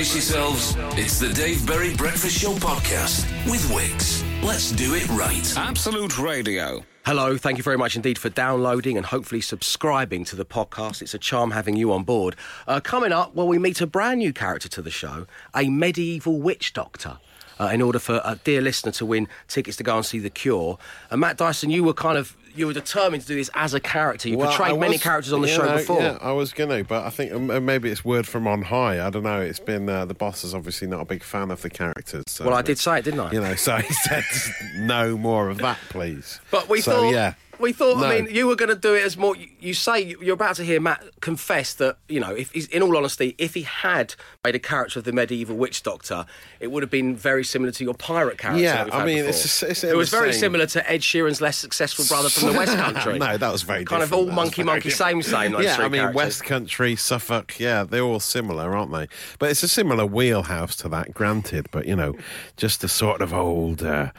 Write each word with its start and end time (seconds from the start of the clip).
Brace 0.00 0.14
yourselves. 0.14 0.74
It's 0.98 1.18
the 1.18 1.28
Dave 1.28 1.66
Berry 1.66 1.94
Breakfast 1.94 2.38
Show 2.38 2.54
podcast 2.54 3.26
with 3.44 3.70
Wix. 3.70 4.24
Let's 4.42 4.72
do 4.72 4.94
it 4.94 5.06
right. 5.10 5.54
Absolute 5.58 6.18
Radio. 6.18 6.86
Hello, 7.04 7.36
thank 7.36 7.58
you 7.58 7.62
very 7.62 7.76
much 7.76 7.96
indeed 7.96 8.16
for 8.16 8.30
downloading 8.30 8.96
and 8.96 9.04
hopefully 9.04 9.42
subscribing 9.42 10.24
to 10.24 10.36
the 10.36 10.46
podcast. 10.46 11.02
It's 11.02 11.12
a 11.12 11.18
charm 11.18 11.50
having 11.50 11.76
you 11.76 11.92
on 11.92 12.04
board. 12.04 12.34
Uh, 12.66 12.80
coming 12.80 13.12
up, 13.12 13.34
well, 13.34 13.46
we 13.46 13.58
meet 13.58 13.82
a 13.82 13.86
brand 13.86 14.20
new 14.20 14.32
character 14.32 14.70
to 14.70 14.80
the 14.80 14.90
show, 14.90 15.26
a 15.54 15.68
medieval 15.68 16.40
witch 16.40 16.72
doctor. 16.72 17.18
Uh, 17.58 17.66
in 17.66 17.82
order 17.82 17.98
for 17.98 18.22
a 18.24 18.40
dear 18.42 18.62
listener 18.62 18.90
to 18.90 19.04
win 19.04 19.28
tickets 19.46 19.76
to 19.76 19.82
go 19.82 19.96
and 19.96 20.06
see 20.06 20.18
The 20.18 20.30
Cure. 20.30 20.78
And 21.10 21.20
Matt 21.20 21.36
Dyson, 21.36 21.68
you 21.68 21.84
were 21.84 21.92
kind 21.92 22.16
of 22.16 22.34
you 22.60 22.66
were 22.66 22.72
determined 22.74 23.22
to 23.22 23.28
do 23.28 23.34
this 23.34 23.50
as 23.54 23.72
a 23.74 23.80
character. 23.80 24.28
You 24.28 24.36
Well, 24.38 24.48
portrayed 24.48 24.74
I 24.74 24.78
many 24.78 24.98
characters 24.98 25.32
on 25.32 25.40
the 25.40 25.48
show 25.48 25.64
know, 25.64 25.78
before. 25.78 26.00
Yeah, 26.00 26.18
I 26.20 26.32
was 26.32 26.52
going 26.52 26.70
to, 26.70 26.84
but 26.84 27.04
I 27.04 27.10
think 27.10 27.32
um, 27.32 27.64
maybe 27.64 27.90
it's 27.90 28.04
word 28.04 28.28
from 28.28 28.46
on 28.46 28.62
high. 28.62 29.04
I 29.04 29.10
don't 29.10 29.22
know. 29.22 29.40
It's 29.40 29.58
been 29.58 29.88
uh, 29.88 30.04
the 30.04 30.14
boss 30.14 30.44
is 30.44 30.54
obviously 30.54 30.86
not 30.86 31.00
a 31.00 31.04
big 31.06 31.24
fan 31.24 31.50
of 31.50 31.62
the 31.62 31.70
characters. 31.70 32.24
So, 32.28 32.44
Well, 32.44 32.54
I 32.54 32.62
did 32.62 32.78
say 32.78 32.98
it, 32.98 33.04
didn't 33.06 33.20
I? 33.20 33.32
You 33.32 33.40
know, 33.40 33.54
so 33.54 33.78
he 33.78 33.92
said, 33.92 34.24
"No 34.76 35.16
more 35.16 35.48
of 35.48 35.58
that, 35.58 35.78
please." 35.88 36.38
But 36.50 36.68
we 36.68 36.82
so, 36.82 36.92
thought, 36.92 37.10
yeah. 37.10 37.34
We 37.60 37.72
thought. 37.72 38.02
I 38.02 38.20
mean, 38.20 38.34
you 38.34 38.46
were 38.46 38.56
going 38.56 38.68
to 38.70 38.74
do 38.74 38.94
it 38.94 39.02
as 39.04 39.16
more. 39.16 39.36
You, 39.36 39.48
you 39.60 39.74
say 39.74 40.00
you're 40.20 40.34
about 40.34 40.56
to 40.56 40.64
hear 40.64 40.80
Matt 40.80 41.04
confess 41.20 41.74
that 41.74 41.96
you 42.08 42.18
know, 42.20 42.34
if 42.34 42.50
he's, 42.52 42.66
in 42.68 42.82
all 42.82 42.96
honesty, 42.96 43.34
if 43.38 43.54
he 43.54 43.62
had 43.62 44.14
made 44.44 44.54
a 44.54 44.58
character 44.58 44.98
of 44.98 45.04
the 45.04 45.12
medieval 45.12 45.56
witch 45.56 45.82
doctor, 45.82 46.26
it 46.60 46.70
would 46.70 46.82
have 46.82 46.90
been 46.90 47.14
very 47.16 47.44
similar 47.44 47.70
to 47.72 47.84
your 47.84 47.94
pirate 47.94 48.38
character. 48.38 48.62
Yeah, 48.62 48.88
I 48.92 49.04
mean, 49.04 49.18
it's- 49.18 49.62
it's 49.62 49.84
it 49.84 49.96
was 49.96 50.10
very 50.10 50.32
similar 50.32 50.66
to 50.66 50.90
Ed 50.90 51.00
Sheeran's 51.02 51.40
less 51.40 51.56
successful 51.58 52.04
brother 52.08 52.28
from 52.28 52.52
the 52.52 52.58
West 52.58 52.72
Country. 52.76 53.18
no, 53.18 53.36
that 53.36 53.52
was 53.52 53.62
very 53.62 53.84
kind 53.84 54.02
of 54.02 54.12
all 54.12 54.26
That 54.26 54.32
monkey, 54.34 54.62
monkey, 54.62 54.88
different. 54.90 55.24
same, 55.24 55.52
same. 55.54 55.62
Yeah, 55.62 55.76
I 55.78 55.82
mean, 55.88 56.00
characters. 56.00 56.14
West 56.16 56.44
Country, 56.44 56.96
Suffolk, 56.96 57.58
yeah, 57.60 57.84
they're 57.84 58.02
all 58.02 58.20
similar, 58.20 58.74
aren't 58.76 58.92
they? 58.92 59.08
But 59.38 59.50
it's 59.50 59.62
a 59.62 59.68
similar 59.68 60.06
wheelhouse 60.06 60.76
to 60.76 60.88
that, 60.88 61.14
granted. 61.14 61.68
But 61.70 61.86
you 61.86 61.96
know, 61.96 62.16
just 62.56 62.82
a 62.84 62.88
sort 62.88 63.20
of 63.20 63.32
old, 63.34 63.82
uh, 63.82 64.10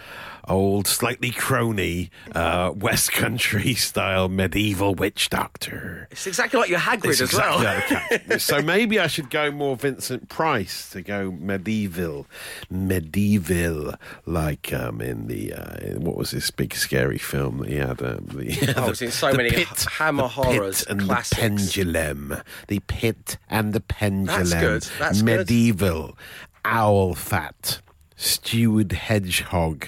old, 0.47 0.87
slightly 0.87 1.31
crony 1.31 2.09
uh, 2.33 2.71
West 2.75 3.11
Country 3.11 3.73
style 3.75 4.27
medieval 4.29 4.95
witch 4.95 5.29
doctor. 5.29 6.07
It's 6.11 6.27
exactly 6.27 6.59
like 6.59 6.69
your 6.69 6.79
Hagrid 6.79 7.11
It's 7.11 7.21
as 7.21 7.33
well. 7.33 7.63
like 7.63 8.39
so 8.41 8.61
maybe 8.61 8.99
I 8.99 9.07
should 9.07 9.29
go 9.29 9.51
more 9.51 9.75
Vincent 9.75 10.29
Price 10.29 10.89
to 10.91 11.01
go 11.01 11.31
medieval, 11.31 12.27
medieval, 12.69 13.93
like 14.25 14.71
um, 14.73 15.01
in 15.01 15.27
the 15.27 15.53
uh, 15.53 15.99
what 15.99 16.15
was 16.17 16.31
this 16.31 16.51
big 16.51 16.73
scary 16.75 17.17
film 17.17 17.59
that 17.59 17.69
he 17.69 17.75
had? 17.75 18.01
Um, 18.01 18.25
the, 18.33 18.73
Oh, 18.77 18.89
in 18.89 19.11
so 19.11 19.33
many 19.33 19.49
h- 19.49 19.67
Hammer 19.85 20.23
the 20.23 20.27
horrors 20.29 20.79
pit 20.83 20.89
and 20.91 21.01
classics. 21.01 21.29
the 21.29 21.35
pendulum, 21.41 22.35
the 22.67 22.79
pit 22.87 23.37
and 23.49 23.73
the 23.73 23.79
pendulum. 23.81 24.49
good, 24.59 24.81
that's 24.99 25.21
good. 25.21 25.25
medieval, 25.25 26.17
owl 26.65 27.13
fat, 27.15 27.81
stewed 28.15 28.91
hedgehog. 28.91 29.87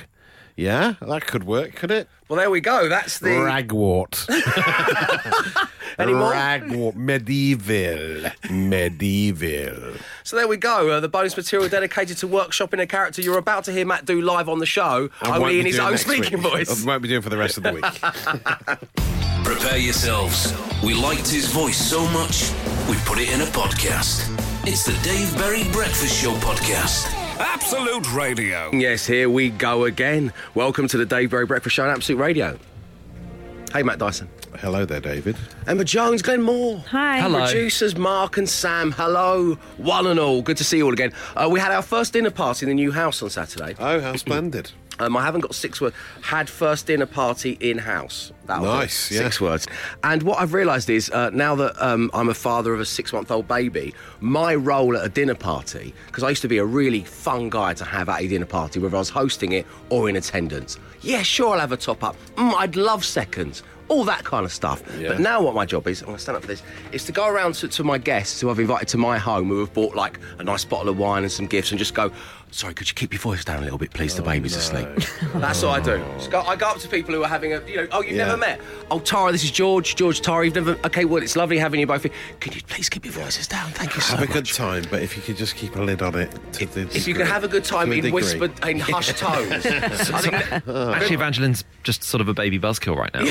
Yeah, 0.56 0.94
that 1.02 1.26
could 1.26 1.46
work, 1.46 1.74
could 1.76 1.90
it? 1.92 2.08
Well, 2.30 2.38
there 2.38 2.50
we 2.50 2.62
go. 2.62 2.88
That's 2.88 3.20
the 3.20 3.30
Ragwort. 3.30 4.30
Any? 6.00 6.14
Ragwort. 6.14 6.96
Medieval. 6.96 8.32
Medieval. 8.52 9.94
So 10.24 10.36
there 10.36 10.48
we 10.48 10.58
go. 10.58 10.90
Uh, 10.92 11.00
the 11.00 11.08
bonus 11.10 11.36
material 11.36 11.70
dedicated 11.70 12.18
to 12.18 12.28
workshopping 12.28 12.82
a 12.82 12.88
character 12.88 13.22
you're 13.22 13.38
about 13.38 13.64
to 13.66 13.72
hear 13.72 13.86
Matt 13.86 14.06
do 14.06 14.22
live 14.22 14.48
on 14.50 14.60
the 14.60 14.66
show, 14.66 15.10
I 15.22 15.38
only 15.38 15.60
in 15.60 15.66
his 15.66 15.80
own 15.80 15.98
speaking 15.98 16.42
week. 16.42 16.52
voice. 16.52 16.84
I 16.84 16.88
won't 16.88 17.02
be 17.02 17.08
doing 17.10 17.22
for 17.22 17.30
the 17.30 17.38
rest 17.38 17.58
of 17.58 17.64
the 17.64 17.74
week. 17.74 17.84
Prepare 19.44 19.78
yourselves. 19.78 20.54
We 20.84 20.94
liked 20.94 21.28
his 21.28 21.48
voice 21.52 21.78
so 21.78 22.08
much, 22.10 22.52
we 22.90 22.96
put 23.06 23.20
it 23.20 23.30
in 23.32 23.42
a 23.42 23.46
podcast. 23.46 24.30
It's 24.68 24.84
the 24.86 24.94
Dave 25.04 25.36
Berry 25.38 25.70
Breakfast 25.72 26.22
Show 26.22 26.34
podcast. 26.36 27.23
Absolute 27.40 28.14
Radio. 28.14 28.70
Yes, 28.74 29.06
here 29.06 29.30
we 29.30 29.50
go 29.50 29.86
again. 29.86 30.32
Welcome 30.54 30.88
to 30.90 30.98
the 30.98 31.06
Dave 31.06 31.32
Berry 31.32 31.46
Breakfast 31.46 31.76
Show 31.76 31.84
on 31.84 31.90
Absolute 31.90 32.20
Radio. 32.20 32.60
Hey, 33.74 33.82
Matt 33.82 33.98
Dyson. 33.98 34.30
Hello 34.60 34.86
there, 34.86 35.00
David. 35.02 35.36
Emma 35.66 35.84
Jones, 35.84 36.22
Glenn 36.22 36.44
Moore. 36.44 36.78
Hi. 36.90 37.20
Hello. 37.20 37.40
Producers 37.40 37.98
Mark 37.98 38.38
and 38.38 38.48
Sam, 38.48 38.92
hello, 38.92 39.56
one 39.78 40.06
and 40.06 40.20
all. 40.20 40.44
Good 40.44 40.58
to 40.58 40.64
see 40.64 40.78
you 40.78 40.86
all 40.86 40.94
again. 40.94 41.12
Uh, 41.36 41.50
we 41.52 41.60
had 41.60 41.72
our 41.72 41.82
first 41.82 42.14
dinner 42.14 42.30
party 42.30 42.66
in 42.66 42.70
the 42.70 42.76
new 42.76 42.92
house 42.92 43.22
on 43.24 43.32
Saturday. 43.32 43.76
Oh, 43.80 44.00
how 44.00 44.16
splendid. 44.16 44.72
Um, 45.00 45.18
I 45.18 45.24
haven't 45.24 45.42
got 45.42 45.56
six 45.56 45.82
words. 45.82 45.96
Had 46.22 46.50
first 46.50 46.88
dinner 46.88 47.06
party 47.06 47.58
in 47.60 47.78
house. 47.78 48.32
Nice, 48.48 49.12
yeah. 49.12 49.20
Six 49.20 49.42
words. 49.42 49.68
And 50.04 50.24
what 50.24 50.40
I've 50.40 50.54
realised 50.54 50.90
is 50.90 51.10
uh, 51.10 51.30
now 51.32 51.56
that 51.56 51.82
um, 51.84 52.12
I'm 52.14 52.30
a 52.30 52.34
father 52.34 52.74
of 52.74 52.80
a 52.80 52.86
six 52.86 53.14
month 53.14 53.32
old 53.32 53.48
baby, 53.48 53.94
my 54.20 54.54
role 54.56 54.96
at 54.98 55.06
a 55.06 55.10
dinner 55.10 55.36
party, 55.36 55.94
because 56.08 56.24
I 56.24 56.30
used 56.30 56.42
to 56.44 56.48
be 56.48 56.58
a 56.58 56.66
really 56.66 57.02
fun 57.02 57.50
guy 57.50 57.74
to 57.74 57.86
have 57.86 58.10
at 58.10 58.22
a 58.22 58.28
dinner 58.28 58.46
party, 58.46 58.80
whether 58.80 58.96
I 58.96 59.00
was 59.00 59.10
hosting 59.10 59.54
it 59.54 59.66
or 59.90 60.10
in 60.10 60.16
attendance. 60.16 60.78
Yeah, 61.02 61.22
sure, 61.22 61.54
I'll 61.54 61.60
have 61.60 61.72
a 61.72 61.78
top 61.78 62.04
up. 62.04 62.16
Mm, 62.36 62.54
I'd 62.54 62.76
love 62.76 63.04
seconds. 63.04 63.64
All 63.90 64.06
that 64.06 64.24
kind 64.24 64.46
of 64.46 64.52
stuff. 64.54 64.82
Yeah. 64.98 65.10
But 65.10 65.20
now, 65.20 65.42
what 65.42 65.54
my 65.54 65.66
job 65.66 65.88
is, 65.88 66.02
I'm 66.02 66.08
going 66.08 66.18
to 66.18 66.24
stand 66.24 66.38
up 66.38 66.42
for 66.42 66.48
this, 66.48 66.64
is 66.94 67.04
to 67.06 67.12
go 67.12 67.28
around 67.28 67.56
to, 67.56 67.68
to 67.68 67.84
my 67.84 67.98
guests 67.98 68.40
who 68.40 68.50
I've 68.50 68.60
invited 68.60 68.88
to 68.90 68.98
my 68.98 69.18
home 69.18 69.50
who 69.50 69.60
have 69.60 69.74
bought 69.74 69.94
like 69.94 70.20
a 70.40 70.44
nice 70.44 70.64
bottle 70.64 70.88
of 70.88 70.98
wine 70.98 71.24
and 71.24 71.32
some 71.32 71.48
gifts 71.48 71.72
and 71.72 71.78
just 71.78 71.94
go, 71.94 72.10
sorry, 72.54 72.74
could 72.74 72.88
you 72.88 72.94
keep 72.94 73.12
your 73.14 73.20
voice 73.20 73.44
down 73.44 73.60
a 73.60 73.62
little 73.62 73.78
bit, 73.78 73.92
please? 73.92 74.16
the 74.16 74.22
oh, 74.22 74.26
baby's 74.26 74.56
asleep. 74.56 74.88
That's 75.36 75.64
what 75.64 75.82
I 75.82 75.84
do. 75.84 76.04
Just 76.18 76.30
go, 76.32 76.42
I 76.42 76.56
go 76.56 76.68
up 76.68 76.78
to 76.78 76.88
people 76.88 77.14
who 77.14 77.24
are 77.24 77.28
having 77.28 77.54
a, 77.54 77.62
you 77.68 77.78
know, 77.78 77.88
oh, 77.92 78.02
you've 78.02 78.12
Yeah. 78.16 78.26
never 78.26 78.38
met. 78.38 78.62
Oh, 78.92 79.00
Tara, 79.00 79.32
this 79.32 79.44
is 79.44 79.52
George. 79.52 79.96
George, 79.96 80.22
Tara, 80.22 80.46
you've 80.46 80.56
never. 80.56 80.72
Okay, 80.86 81.06
well, 81.06 81.22
it's 81.24 81.36
lovely 81.36 81.58
having 81.58 81.80
you 81.80 81.88
both. 81.88 82.04
here. 82.04 82.12
Can 82.40 82.54
you 82.54 82.62
please 82.68 82.90
keep 82.90 83.06
your 83.06 83.14
voices 83.14 83.48
down? 83.48 83.72
Thank 83.72 83.96
you 83.96 84.02
so 84.02 84.12
Have 84.16 84.20
a 84.24 84.28
much. 84.28 84.34
good 84.34 84.46
time, 84.54 84.86
but 84.92 85.02
if 85.02 85.16
you 85.18 85.24
could 85.24 85.36
just 85.38 85.56
keep 85.56 85.76
a 85.76 85.82
lid 85.82 86.02
on 86.02 86.16
it. 86.16 86.32
To 86.54 86.66
the 86.68 86.82
If 86.82 87.08
you 87.08 87.16
could 87.16 87.28
have 87.28 87.44
a 87.44 87.48
good 87.48 87.64
time 87.64 87.90
to 87.90 87.98
in 87.98 88.14
whispered, 88.14 88.52
in 88.68 88.80
hushed 88.80 89.18
tones. 89.18 89.66
I 89.66 90.20
think 90.22 90.34
Actually, 90.68 91.16
Evangeline's 91.16 91.64
just 91.84 92.04
sort 92.04 92.22
of 92.22 92.28
a 92.30 92.34
baby 92.34 92.60
buzzkill 92.60 92.96
right 92.96 93.14
now. 93.14 93.24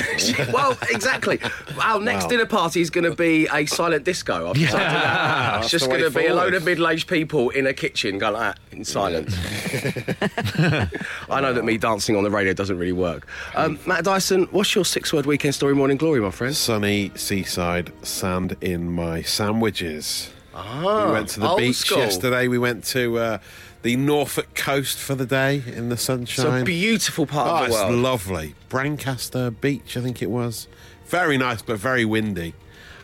well, 0.53 0.77
exactly. 0.91 1.41
Our 1.81 2.00
next 2.00 2.25
Wow. 2.25 2.28
dinner 2.31 2.47
party 2.47 2.81
is 2.81 2.91
going 2.91 3.05
to 3.09 3.15
be 3.16 3.47
a 3.53 3.66
silent 3.66 4.05
disco. 4.05 4.50
I've 4.50 4.55
decided 4.56 4.81
that. 4.81 5.55
It's 5.62 5.62
That's 5.62 5.71
just 5.71 5.84
the 5.84 5.91
going 5.99 6.12
to 6.12 6.19
be 6.19 6.27
a 6.27 6.31
load 6.34 6.38
forward. 6.41 6.55
of 6.55 6.65
middle-aged 6.65 7.09
people 7.09 7.50
in 7.50 7.66
a 7.66 7.72
kitchen 7.72 8.19
going 8.19 8.34
like 8.34 8.56
that 8.56 8.77
in 8.77 8.84
I 11.31 11.41
know 11.41 11.53
that 11.53 11.65
me 11.65 11.78
dancing 11.78 12.17
on 12.17 12.25
the 12.25 12.31
radio 12.31 12.53
doesn't 12.53 12.78
really 12.78 12.93
work. 12.93 13.27
Um, 13.55 13.78
Matt 13.87 14.05
Dyson, 14.05 14.45
what's 14.50 14.75
your 14.75 14.84
six-word 14.84 15.27
weekend 15.27 15.55
story 15.55 15.75
morning 15.75 15.97
glory, 15.97 16.21
my 16.21 16.31
friend? 16.31 16.55
Sunny 16.55 17.12
seaside, 17.15 17.93
sand 18.06 18.56
in 18.61 18.91
my 18.93 19.23
sandwiches. 19.23 20.31
Ah, 20.55 21.06
we 21.06 21.12
went 21.12 21.28
to 21.31 21.41
the 21.41 21.49
old 21.49 21.59
beach 21.59 21.77
school. 21.77 21.99
yesterday. 21.99 22.47
We 22.49 22.59
went 22.59 22.84
to 22.87 23.19
uh, 23.19 23.39
the 23.83 23.97
Norfolk 23.97 24.55
coast 24.55 24.99
for 24.99 25.15
the 25.15 25.27
day 25.27 25.62
in 25.67 25.89
the 25.89 25.97
sunshine. 25.97 26.47
It's 26.55 26.62
a 26.62 26.65
beautiful 26.65 27.27
part 27.27 27.50
Oh, 27.50 27.55
of 27.55 27.61
the 27.61 27.65
it's 27.67 27.75
world. 27.75 27.94
lovely. 27.94 28.55
Brancaster 28.69 29.59
Beach, 29.61 29.97
I 29.97 30.00
think 30.03 30.21
it 30.23 30.31
was. 30.31 30.69
Very 31.06 31.39
nice, 31.39 31.62
but 31.62 31.79
very 31.79 32.05
windy. 32.05 32.55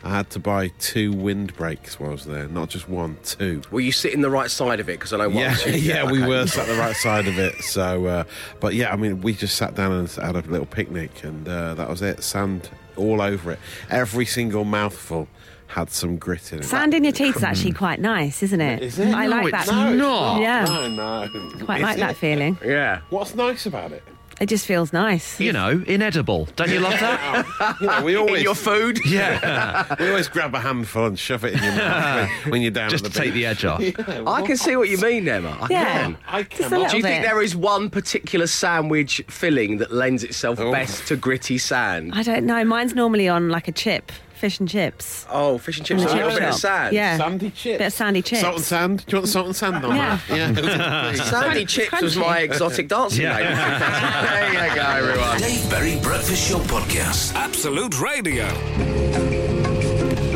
I 0.03 0.09
had 0.09 0.29
to 0.31 0.39
buy 0.39 0.69
two 0.79 1.11
windbreaks 1.11 1.99
while 1.99 2.09
I 2.09 2.13
was 2.13 2.25
there, 2.25 2.47
not 2.47 2.69
just 2.69 2.87
one, 2.87 3.17
two. 3.23 3.61
Were 3.71 3.81
you 3.81 3.91
sitting 3.91 4.21
the 4.21 4.29
right 4.29 4.49
side 4.49 4.79
of 4.79 4.87
it? 4.89 4.93
Because 4.99 5.11
I 5.13 5.17
know 5.17 5.27
one. 5.29 5.37
Yeah, 5.37 5.55
two- 5.55 5.71
yeah, 5.79 6.09
we 6.09 6.19
okay. 6.23 6.27
were 6.27 6.47
sat 6.47 6.67
the 6.67 6.75
right 6.75 6.95
side 6.95 7.27
of 7.27 7.37
it. 7.37 7.61
So, 7.63 8.05
uh, 8.05 8.23
but 8.59 8.75
yeah, 8.75 8.93
I 8.93 8.95
mean, 8.95 9.21
we 9.21 9.33
just 9.33 9.55
sat 9.57 9.75
down 9.75 9.91
and 9.91 10.09
had 10.09 10.35
a 10.35 10.41
little 10.41 10.65
picnic, 10.65 11.23
and 11.23 11.47
uh, 11.47 11.73
that 11.75 11.89
was 11.89 12.01
it. 12.01 12.23
Sand 12.23 12.69
all 12.95 13.21
over 13.21 13.51
it. 13.51 13.59
Every 13.89 14.25
single 14.25 14.63
mouthful 14.63 15.27
had 15.67 15.89
some 15.91 16.17
grit 16.17 16.51
in 16.51 16.59
it. 16.59 16.63
Sand 16.63 16.93
in 16.93 17.03
your 17.03 17.13
teeth 17.13 17.35
is 17.35 17.43
actually 17.43 17.73
quite 17.73 17.99
nice, 17.99 18.41
isn't 18.41 18.59
it? 18.61 18.81
Is 18.81 18.97
it? 18.99 19.13
I 19.13 19.27
No, 19.27 19.41
like 19.41 19.53
it's 19.53 19.65
that. 19.67 19.95
not. 19.95 19.95
No. 19.95 20.39
Yeah, 20.41 20.63
No, 20.65 20.87
no. 20.87 21.29
quite 21.65 21.77
Is 21.77 21.83
like 21.83 21.97
that 21.97 22.15
feeling. 22.15 22.57
Yeah. 22.65 23.01
What's 23.09 23.35
nice 23.35 23.65
about 23.67 23.91
it? 23.91 24.03
It 24.39 24.47
just 24.47 24.65
feels 24.65 24.93
nice. 24.93 25.39
You 25.39 25.51
know, 25.51 25.83
inedible. 25.85 26.47
Don't 26.55 26.69
you 26.71 26.79
love 26.79 26.93
that? 26.99 27.45
You 27.81 27.87
know, 27.87 28.01
we 28.03 28.13
In 28.13 28.17
always 28.19 28.43
your 28.43 28.55
food? 28.55 28.99
yeah. 29.05 29.95
we 29.99 30.09
always 30.09 30.27
grab 30.27 30.55
a 30.55 30.59
handful 30.59 31.05
and 31.07 31.19
shove 31.19 31.43
it 31.45 31.53
in 31.53 31.63
your 31.63 31.75
mouth 31.75 32.29
when, 32.43 32.51
when 32.51 32.61
you're 32.61 32.71
down 32.71 32.89
Just 32.89 33.05
at 33.05 33.11
to 33.11 33.17
the 33.19 33.23
take 33.25 33.33
the 33.33 33.45
edge 33.45 33.65
off. 33.65 33.81
I 34.27 34.41
can 34.45 34.57
see 34.57 34.75
what 34.75 34.89
you 34.89 34.97
mean, 34.97 35.27
Emma. 35.27 35.57
I 35.61 35.67
Yeah. 35.69 35.83
can. 36.03 36.17
I 36.27 36.43
Just 36.43 36.59
a 36.61 36.63
cannot. 36.69 36.91
Do 36.91 36.97
you 36.97 37.03
think 37.03 37.21
bit. 37.21 37.27
there 37.27 37.41
is 37.41 37.55
one 37.55 37.89
particular 37.89 38.47
sandwich 38.47 39.21
filling 39.29 39.77
that 39.77 39.91
lends 39.91 40.23
itself 40.23 40.59
Oh. 40.59 40.71
best 40.71 41.07
to 41.07 41.15
gritty 41.15 41.57
sand? 41.57 42.13
I 42.15 42.23
don't 42.23 42.45
know. 42.45 42.63
Mine's 42.63 42.95
normally 42.95 43.27
on 43.27 43.49
like 43.49 43.67
a 43.67 43.71
chip, 43.73 44.11
fish 44.39 44.59
and 44.59 44.67
chips. 44.69 45.25
Oh, 45.29 45.57
fish 45.57 45.77
and 45.77 45.85
chips 45.85 46.01
In 46.01 46.07
the 46.07 46.13
oh, 46.13 46.15
a 46.15 46.17
little 46.17 46.31
chip 46.31 46.39
bit 46.39 46.47
of 46.47 46.53
shop. 46.55 46.61
sand. 46.61 46.95
Yeah. 46.95 47.17
Sandy 47.17 47.49
chips. 47.51 47.77
Bit 47.77 47.85
of 47.87 47.93
sandy 47.93 48.21
chips. 48.21 48.41
Salt 48.41 48.55
and 48.55 48.63
sand. 48.65 49.05
Do 49.05 49.11
you 49.11 49.17
want 49.17 49.25
the 49.25 49.31
salt 49.31 49.45
and 49.47 49.55
sand 49.55 49.85
on 49.85 49.95
Yeah. 49.95 50.19
that? 50.29 50.37
Yeah. 50.55 51.13
Sandy 51.29 51.65
chips 51.65 52.01
was 52.01 52.15
my 52.17 52.39
exotic 52.39 52.87
dancing 52.87 53.21
Yeah. 53.23 53.37
name. 53.37 53.45
there 54.55 54.69
you 54.69 54.75
go, 54.75 54.81
everyone. 54.81 55.37
Dave 55.39 55.69
Berry 55.69 55.99
Breakfast 56.01 56.49
Show 56.49 56.59
podcast. 56.59 57.35
Absolute 57.35 57.99
Radio. 58.01 58.45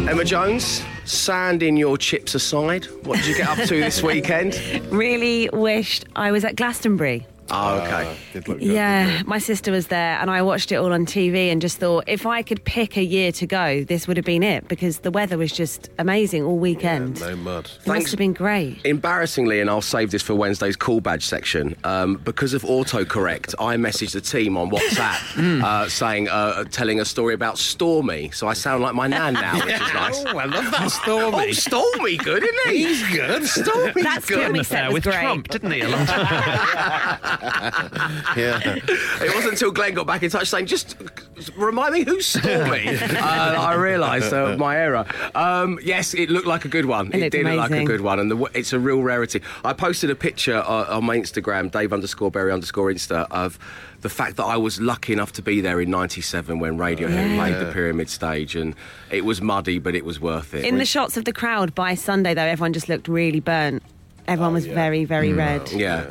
Emma 0.09 0.23
Jones, 0.25 0.83
sand 1.05 1.63
in 1.63 1.77
your 1.77 1.97
chips 1.97 2.35
aside, 2.35 2.85
what 3.03 3.17
did 3.17 3.25
you 3.27 3.35
get 3.35 3.47
up 3.47 3.57
to 3.67 3.75
this 3.79 4.03
weekend? 4.03 4.59
Really 4.91 5.49
wished 5.51 6.05
I 6.15 6.31
was 6.31 6.43
at 6.45 6.55
Glastonbury. 6.55 7.25
Oh, 7.51 7.79
okay. 7.81 8.09
Uh, 8.09 8.15
did 8.33 8.45
good, 8.45 8.61
Yeah, 8.61 9.05
didn't 9.05 9.27
my 9.27 9.37
sister 9.37 9.71
was 9.71 9.87
there 9.87 10.17
and 10.19 10.31
I 10.31 10.41
watched 10.41 10.71
it 10.71 10.75
all 10.75 10.93
on 10.93 11.05
TV 11.05 11.51
and 11.51 11.61
just 11.61 11.77
thought 11.77 12.05
if 12.07 12.25
I 12.25 12.41
could 12.41 12.63
pick 12.63 12.97
a 12.97 13.03
year 13.03 13.31
to 13.33 13.45
go, 13.45 13.83
this 13.83 14.07
would 14.07 14.17
have 14.17 14.25
been 14.25 14.43
it 14.43 14.67
because 14.67 14.99
the 14.99 15.11
weather 15.11 15.37
was 15.37 15.51
just 15.51 15.89
amazing 15.99 16.43
all 16.43 16.57
weekend. 16.57 17.19
Yeah, 17.19 17.29
no 17.29 17.35
mud. 17.35 17.69
it 17.85 17.87
must 17.87 18.09
have 18.11 18.17
been 18.17 18.33
great. 18.33 18.79
Embarrassingly, 18.85 19.59
and 19.59 19.69
I'll 19.69 19.81
save 19.81 20.11
this 20.11 20.21
for 20.21 20.33
Wednesday's 20.35 20.75
call 20.75 21.01
badge 21.01 21.25
section, 21.25 21.75
um, 21.83 22.15
because 22.23 22.53
of 22.53 22.63
autocorrect, 22.63 23.53
I 23.59 23.75
messaged 23.75 24.13
the 24.13 24.21
team 24.21 24.57
on 24.57 24.71
WhatsApp 24.71 25.61
uh, 25.63 25.89
saying, 25.89 26.29
uh, 26.29 26.63
telling 26.65 26.99
a 27.01 27.05
story 27.05 27.33
about 27.33 27.57
Stormy. 27.57 28.31
So 28.31 28.47
I 28.47 28.53
sound 28.53 28.81
like 28.83 28.95
my 28.95 29.07
nan 29.07 29.33
now, 29.33 29.55
which 29.63 29.73
is 29.75 29.79
nice. 29.93 30.23
Oh, 30.27 30.37
I 30.37 30.45
love 30.45 30.71
that 30.71 30.81
Oh, 30.83 30.87
Stormy. 30.87 31.53
Stormy, 31.53 32.17
good, 32.17 32.43
isn't 32.43 32.71
he? 32.71 32.85
He's 32.85 33.07
good. 33.15 33.45
Stormy, 33.45 34.01
That 34.03 34.23
good. 34.25 34.39
Stormy 34.39 34.63
set 34.63 34.77
Yeah, 34.79 34.87
was 34.87 34.93
with 34.93 35.03
great. 35.03 35.19
Trump, 35.21 35.47
didn't 35.49 35.71
he? 35.71 35.81
A 35.81 35.89
long 35.89 36.05
time. 36.05 37.42
Yeah. 37.43 38.59
It 38.75 39.35
wasn't 39.35 39.53
until 39.53 39.71
Glenn 39.71 39.93
got 39.93 40.07
back 40.07 40.23
in 40.23 40.29
touch 40.29 40.47
saying, 40.49 40.65
just 40.67 40.95
remind 41.57 41.93
me 41.93 42.03
who's 42.03 42.25
Stormy. 42.25 42.87
uh, 42.97 43.21
I 43.21 43.73
realised 43.75 44.33
uh, 44.33 44.57
my 44.57 44.77
error. 44.77 45.05
Um, 45.35 45.79
yes, 45.83 46.13
it 46.13 46.29
looked 46.29 46.47
like 46.47 46.65
a 46.65 46.69
good 46.69 46.85
one. 46.85 47.07
It 47.13 47.19
looked 47.19 47.31
did 47.31 47.45
look 47.45 47.57
like 47.57 47.71
a 47.71 47.83
good 47.85 48.01
one, 48.01 48.19
and 48.19 48.31
the, 48.31 48.37
it's 48.53 48.73
a 48.73 48.79
real 48.79 49.01
rarity. 49.01 49.41
I 49.63 49.73
posted 49.73 50.09
a 50.09 50.15
picture 50.15 50.57
uh, 50.57 50.97
on 50.97 51.05
my 51.05 51.17
Instagram, 51.17 51.71
Dave 51.71 51.93
underscore 51.93 52.31
Berry 52.31 52.51
underscore 52.51 52.91
Insta, 52.91 53.27
of 53.31 53.59
the 54.01 54.09
fact 54.09 54.35
that 54.37 54.43
I 54.43 54.57
was 54.57 54.81
lucky 54.81 55.13
enough 55.13 55.31
to 55.33 55.41
be 55.41 55.61
there 55.61 55.79
in 55.81 55.89
'97 55.89 56.59
when 56.59 56.77
Radiohead 56.77 57.09
Yeah. 57.09 57.35
played 57.35 57.55
the 57.67 57.71
Pyramid 57.71 58.09
Stage, 58.09 58.55
and 58.55 58.75
it 59.11 59.25
was 59.25 59.41
muddy, 59.41 59.79
but 59.79 59.95
it 59.95 60.05
was 60.05 60.19
worth 60.19 60.53
it. 60.53 60.65
In 60.65 60.77
the 60.77 60.85
shots 60.85 61.17
of 61.17 61.25
the 61.25 61.33
crowd 61.33 61.73
by 61.75 61.95
Sunday, 61.95 62.33
though, 62.33 62.41
everyone 62.43 62.73
just 62.73 62.89
looked 62.89 63.07
really 63.07 63.39
burnt. 63.39 63.81
Everyone 64.27 64.53
was 64.53 64.65
yeah. 64.65 64.73
very, 64.73 65.05
very 65.05 65.33
red. 65.33 65.71
yeah. 65.71 66.05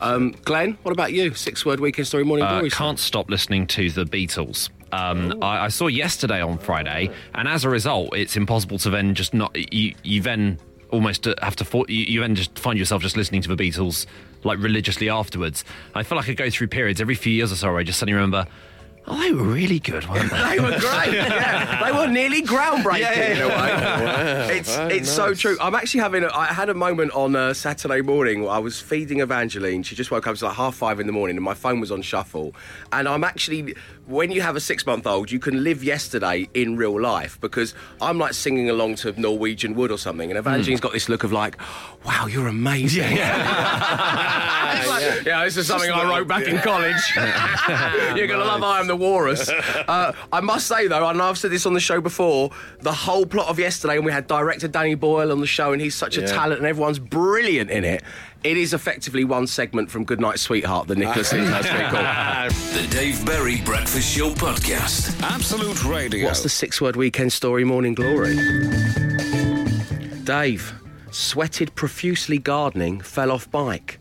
Um, 0.00 0.34
Glenn, 0.44 0.78
what 0.82 0.92
about 0.92 1.12
you? 1.12 1.34
Six 1.34 1.66
word 1.66 1.80
weekend 1.80 2.06
story 2.06 2.24
morning 2.24 2.46
Uh, 2.46 2.50
glory. 2.58 2.70
can't 2.70 2.98
stop 2.98 3.28
listening 3.28 3.66
to 3.68 3.90
the 3.90 4.04
Beatles. 4.04 4.70
Um, 4.90 5.42
I, 5.42 5.66
I 5.66 5.68
saw 5.68 5.86
yesterday 5.86 6.40
on 6.40 6.56
Friday, 6.58 7.10
and 7.34 7.46
as 7.46 7.64
a 7.64 7.68
result, 7.68 8.16
it's 8.16 8.36
impossible 8.36 8.78
to 8.78 8.90
then 8.90 9.14
just 9.14 9.34
not. 9.34 9.54
You, 9.72 9.94
you 10.02 10.22
then 10.22 10.58
almost 10.90 11.26
uh, 11.26 11.34
have 11.42 11.56
to. 11.56 11.64
For, 11.64 11.84
you, 11.88 12.04
you 12.04 12.20
then 12.20 12.34
just 12.34 12.58
find 12.58 12.78
yourself 12.78 13.02
just 13.02 13.16
listening 13.16 13.42
to 13.42 13.54
the 13.54 13.56
Beatles 13.56 14.06
like 14.44 14.58
religiously 14.60 15.10
afterwards. 15.10 15.64
I 15.94 16.04
feel 16.04 16.16
like 16.16 16.28
I 16.28 16.32
go 16.32 16.48
through 16.48 16.68
periods 16.68 17.00
every 17.00 17.16
few 17.16 17.32
years 17.32 17.52
or 17.52 17.56
so 17.56 17.68
where 17.68 17.78
I 17.78 17.82
just 17.82 17.98
suddenly 17.98 18.14
remember, 18.14 18.46
oh, 19.08 19.20
they 19.20 19.32
were 19.32 19.42
really 19.42 19.78
good, 19.78 20.08
weren't 20.08 20.30
they? 20.30 20.38
They 20.48 20.60
were 20.60 20.78
great. 20.78 21.12
Yeah, 21.12 21.84
they 21.84 21.92
were 21.92 22.06
nearly 22.06 22.42
groundbreaking 22.42 23.36
in 23.36 23.42
a 23.42 23.48
way. 23.48 24.56
It's 24.56 24.76
it's 24.76 25.10
so 25.10 25.34
true. 25.34 25.56
I'm 25.60 25.74
actually 25.74 26.00
having. 26.00 26.24
A, 26.24 26.34
I 26.34 26.46
had 26.46 26.68
a 26.68 26.74
moment 26.74 27.12
on 27.12 27.36
a 27.36 27.54
Saturday 27.54 28.00
morning. 28.00 28.48
I 28.48 28.58
was 28.58 28.80
feeding 28.80 29.20
Evangeline. 29.20 29.82
She 29.82 29.94
just 29.94 30.10
woke 30.10 30.26
up. 30.26 30.32
It's 30.32 30.42
like 30.42 30.54
half 30.54 30.74
five 30.74 31.00
in 31.00 31.06
the 31.06 31.12
morning, 31.12 31.36
and 31.36 31.44
my 31.44 31.54
phone 31.54 31.80
was 31.80 31.92
on 31.92 32.02
shuffle. 32.02 32.54
And 32.92 33.08
I'm 33.08 33.24
actually, 33.24 33.74
when 34.06 34.30
you 34.30 34.40
have 34.42 34.56
a 34.56 34.60
six 34.60 34.86
month 34.86 35.06
old, 35.06 35.30
you 35.30 35.38
can 35.38 35.62
live 35.62 35.84
yesterday 35.84 36.48
in 36.54 36.76
real 36.76 37.00
life 37.00 37.40
because 37.40 37.74
I'm 38.00 38.18
like 38.18 38.34
singing 38.34 38.70
along 38.70 38.96
to 38.96 39.18
Norwegian 39.20 39.74
Wood 39.74 39.90
or 39.90 39.98
something, 39.98 40.30
and 40.30 40.38
Evangeline's 40.38 40.80
hmm. 40.80 40.84
got 40.84 40.92
this 40.92 41.08
look 41.08 41.24
of 41.24 41.32
like, 41.32 41.60
wow, 42.04 42.26
you're 42.26 42.48
amazing. 42.48 43.16
Like, 43.16 43.18
yeah, 45.24 45.44
this 45.44 45.56
is 45.56 45.66
something 45.66 45.90
I 45.90 46.08
wrote 46.08 46.28
back 46.28 46.46
in 46.46 46.58
college. 46.58 46.96
You're 47.16 48.26
going 48.26 48.40
to 48.40 48.44
love 48.46 48.62
I 48.62 48.80
Am 48.80 48.86
the 48.86 48.96
Walrus. 48.96 49.48
Uh, 49.48 50.12
I 50.32 50.40
must 50.40 50.66
say, 50.66 50.86
though, 50.88 51.04
I 51.06 51.12
know 51.12 51.24
I've 51.28 51.38
said 51.38 51.50
this 51.50 51.66
on 51.66 51.74
the 51.74 51.80
show 51.80 52.00
before, 52.00 52.50
the 52.80 52.92
whole 52.92 53.26
plot 53.26 53.48
of 53.48 53.58
yesterday, 53.58 53.96
and 53.96 54.04
we 54.04 54.12
had 54.12 54.26
director 54.26 54.68
Danny 54.68 54.94
Boyle 54.94 55.32
on 55.32 55.40
the 55.40 55.46
show, 55.46 55.72
and 55.72 55.80
he's 55.80 55.94
such 55.94 56.16
a 56.16 56.20
Yeah. 56.22 56.26
talent, 56.28 56.58
and 56.58 56.66
everyone's 56.66 56.98
brilliant 56.98 57.70
in 57.70 57.84
it. 57.84 58.02
It 58.44 58.56
is 58.56 58.72
effectively 58.72 59.24
one 59.24 59.48
segment 59.48 59.90
from 59.90 60.04
Goodnight 60.04 60.38
Sweetheart, 60.38 60.86
the 60.86 60.94
Nicholas 60.94 61.32
vehicle. 61.32 61.52
The 61.58 62.86
Dave 62.90 63.24
Berry 63.26 63.60
Breakfast 63.62 64.16
Show 64.16 64.30
Podcast. 64.30 65.20
Absolute 65.22 65.84
Radio. 65.84 66.26
What's 66.26 66.42
the 66.44 66.48
six 66.48 66.80
word 66.80 66.94
weekend 66.96 67.32
story, 67.32 67.64
Morning 67.64 67.94
Glory? 67.94 68.36
Dave, 70.24 70.72
sweated 71.10 71.74
profusely 71.74 72.38
gardening, 72.38 73.00
fell 73.00 73.32
off 73.32 73.50
bike. 73.50 73.98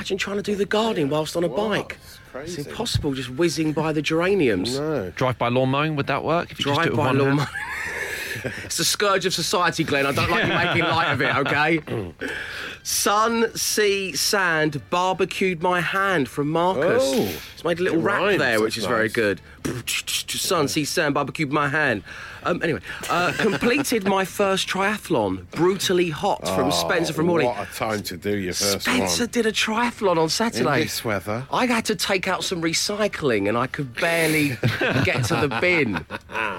Imagine 0.00 0.16
trying 0.16 0.36
to 0.38 0.42
do 0.42 0.56
the 0.56 0.64
gardening 0.64 1.10
whilst 1.10 1.36
on 1.36 1.44
a 1.44 1.48
bike. 1.50 1.98
It's 2.34 2.56
It's 2.56 2.66
impossible 2.66 3.12
just 3.12 3.28
whizzing 3.28 3.74
by 3.74 3.92
the 3.92 4.00
geraniums. 4.00 4.78
No. 4.78 5.10
Drive 5.10 5.36
by 5.36 5.48
lawn 5.48 5.68
mowing, 5.68 5.94
would 5.94 6.06
that 6.06 6.24
work? 6.24 6.50
If 6.50 6.58
you 6.58 6.64
just 6.64 6.80
do 6.80 6.86
Drive 6.86 6.94
it 6.94 6.96
by 6.96 7.06
one 7.08 7.18
lawn. 7.18 7.38
hand? 7.38 8.54
it's 8.64 8.78
the 8.78 8.84
scourge 8.86 9.26
of 9.26 9.34
society, 9.34 9.84
Glenn. 9.84 10.06
I 10.06 10.12
don't 10.12 10.30
like 10.30 10.46
you 10.46 10.54
making 10.54 10.82
light 10.84 11.12
of 11.12 11.20
it, 11.20 11.36
okay? 11.36 12.14
Sun, 12.82 13.54
sea, 13.54 14.16
sand, 14.16 14.80
barbecued 14.88 15.62
my 15.62 15.82
hand 15.82 16.30
from 16.30 16.48
Marcus. 16.48 17.02
Oh, 17.04 17.38
it's 17.52 17.62
made 17.62 17.78
a 17.78 17.82
little 17.82 17.98
it 17.98 18.02
rap 18.02 18.20
rhymes, 18.22 18.38
there, 18.38 18.62
which 18.62 18.76
that's 18.76 18.84
is 18.84 18.88
very 18.88 19.10
good. 19.10 19.42
Sun, 19.86 20.68
sea, 20.68 20.86
sand, 20.86 21.12
barbecued 21.12 21.52
my 21.52 21.68
hand. 21.68 22.04
Um, 22.42 22.62
anyway, 22.62 22.80
uh, 23.08 23.32
completed 23.38 24.04
my 24.04 24.24
first 24.24 24.68
triathlon, 24.68 25.48
brutally 25.50 26.10
hot 26.10 26.46
from 26.48 26.70
Spencer 26.72 27.12
from 27.12 27.26
Morley. 27.26 27.44
Oh, 27.46 27.50
What 27.50 27.68
a 27.68 27.74
time 27.74 28.02
to 28.04 28.16
do 28.16 28.36
your 28.36 28.54
first 28.54 28.82
Spencer 28.82 29.24
one. 29.24 29.30
did 29.30 29.46
a 29.46 29.52
triathlon 29.52 30.16
on 30.18 30.28
Saturday. 30.28 30.74
In 30.74 30.80
this 30.80 31.04
weather. 31.04 31.44
I 31.52 31.66
had 31.66 31.84
to 31.86 31.96
take 31.96 32.28
out 32.28 32.44
some 32.44 32.62
recycling 32.62 33.48
and 33.48 33.56
I 33.58 33.66
could 33.66 33.94
barely 33.94 34.50
get 35.04 35.24
to 35.24 35.36
the 35.36 35.58
bin. 35.60 36.04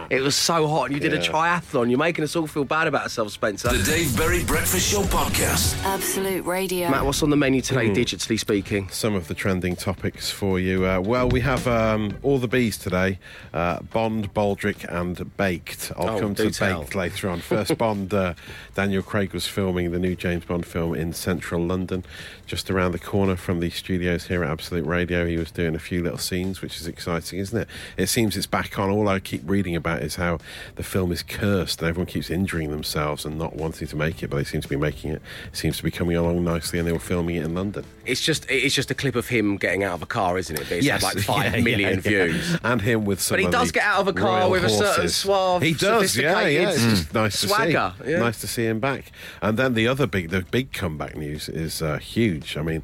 It 0.09 0.21
was 0.21 0.35
so 0.35 0.67
hot 0.67 0.85
and 0.85 0.93
you 0.93 0.99
did 0.99 1.13
a 1.13 1.19
triathlon. 1.19 1.89
You're 1.89 1.97
making 1.99 2.23
us 2.23 2.35
all 2.35 2.47
feel 2.47 2.65
bad 2.65 2.87
about 2.87 3.03
ourselves, 3.03 3.33
Spencer. 3.33 3.69
The 3.69 3.83
Dave 3.83 4.15
Berry 4.17 4.43
Breakfast 4.43 4.91
Show 4.91 5.01
Podcast. 5.03 5.81
Absolute 5.83 6.45
Radio. 6.45 6.89
Matt, 6.89 7.05
what's 7.05 7.23
on 7.23 7.29
the 7.29 7.37
menu 7.37 7.61
today, 7.61 7.87
Hmm. 7.87 7.93
digitally 7.93 8.39
speaking? 8.39 8.89
Some 8.89 9.15
of 9.15 9.27
the 9.27 9.33
trending 9.33 9.75
topics 9.75 10.29
for 10.29 10.59
you. 10.59 10.85
Uh, 10.85 10.99
well, 10.99 11.29
we 11.29 11.41
have 11.41 11.67
um, 11.67 12.17
all 12.23 12.37
the 12.39 12.47
bees 12.47 12.77
today 12.77 13.19
uh, 13.53 13.79
Bond, 13.81 14.33
Baldrick, 14.33 14.85
and 14.89 15.35
Baked. 15.71 15.91
I'll 15.97 16.17
Oh, 16.17 16.19
come 16.19 16.35
to 16.35 16.51
tell. 16.51 16.81
Baked 16.81 16.95
later 16.95 17.29
on. 17.29 17.39
First, 17.39 17.77
Bond, 17.77 18.13
uh, 18.13 18.33
Daniel 18.75 19.01
Craig 19.03 19.33
was 19.33 19.47
filming 19.47 19.91
the 19.91 19.99
new 19.99 20.15
James 20.15 20.45
Bond 20.45 20.65
film 20.65 20.93
in 20.95 21.13
central 21.13 21.63
London, 21.65 22.03
just 22.45 22.69
around 22.69 22.91
the 22.91 22.99
corner 22.99 23.35
from 23.35 23.59
the 23.59 23.69
studios 23.69 24.27
here 24.27 24.43
at 24.43 24.49
Absolute 24.51 24.85
Radio. 24.85 25.25
He 25.25 25.37
was 25.37 25.51
doing 25.51 25.75
a 25.75 25.79
few 25.79 26.03
little 26.03 26.17
scenes, 26.17 26.61
which 26.61 26.79
is 26.79 26.87
exciting, 26.87 27.39
isn't 27.39 27.57
it? 27.57 27.67
It 27.97 28.07
seems 28.07 28.35
it's 28.35 28.47
back 28.47 28.77
on. 28.77 28.89
All 28.89 29.07
I 29.07 29.19
keep 29.19 29.41
reading 29.49 29.75
about 29.75 30.01
is 30.01 30.15
how 30.15 30.39
the 30.75 30.83
film 30.83 31.11
is 31.11 31.23
cursed 31.23 31.81
and 31.81 31.89
everyone 31.89 32.07
keeps 32.07 32.29
injuring 32.29 32.71
themselves 32.71 33.25
and 33.25 33.37
not 33.37 33.55
wanting 33.55 33.87
to 33.87 33.95
make 33.95 34.21
it, 34.23 34.29
but 34.29 34.37
they 34.37 34.43
seem 34.43 34.61
to 34.61 34.67
be 34.69 34.75
making 34.75 35.11
it. 35.11 35.21
It 35.51 35.57
seems 35.57 35.77
to 35.77 35.83
be 35.83 35.91
coming 35.91 36.15
along 36.17 36.43
nicely, 36.43 36.79
and 36.79 36.87
they 36.87 36.91
were 36.91 36.99
filming 36.99 37.35
it 37.37 37.45
in 37.45 37.55
London. 37.55 37.85
It's 38.05 38.21
just 38.21 38.45
it's 38.49 38.75
just 38.75 38.89
a 38.91 38.95
clip 38.95 39.15
of 39.15 39.27
him 39.27 39.57
getting 39.57 39.83
out 39.83 39.93
of 39.93 40.01
a 40.01 40.05
car, 40.07 40.37
isn't 40.37 40.55
it? 40.59 40.63
But 40.67 40.77
it's 40.79 40.87
had 40.87 41.03
like 41.03 41.15
yeah, 41.15 41.21
five 41.21 41.63
million 41.63 42.01
yeah, 42.03 42.11
yeah. 42.11 42.25
views. 42.27 42.57
and 42.63 42.81
him 42.81 43.05
with 43.05 43.21
some. 43.21 43.35
But 43.37 43.45
he 43.45 43.49
does 43.51 43.71
get 43.71 43.83
out 43.83 44.01
of 44.01 44.07
a 44.07 44.13
car 44.13 44.49
with 44.49 44.63
a 44.63 44.69
certain 44.69 44.85
horses. 45.01 45.25
Suave, 45.69 45.79
He 45.79 45.85
does, 45.85 46.17
yeah, 46.17 46.47
yeah. 46.47 46.69
It's 46.69 46.77
sophisticated 46.81 46.97
just 46.97 47.13
nice 47.13 47.41
to 47.41 47.47
swagger, 47.47 47.93
see. 48.03 48.11
yeah. 48.11 48.19
Nice 48.19 48.41
to 48.41 48.47
see 48.47 48.65
him 48.65 48.79
back. 48.79 49.11
And 49.41 49.57
then 49.57 49.73
the 49.73 49.87
other 49.87 50.07
big, 50.07 50.29
the 50.29 50.41
big 50.41 50.71
comeback 50.73 51.15
news 51.15 51.47
is 51.49 51.81
uh, 51.81 51.97
huge. 51.97 52.57
I 52.57 52.61
mean, 52.61 52.83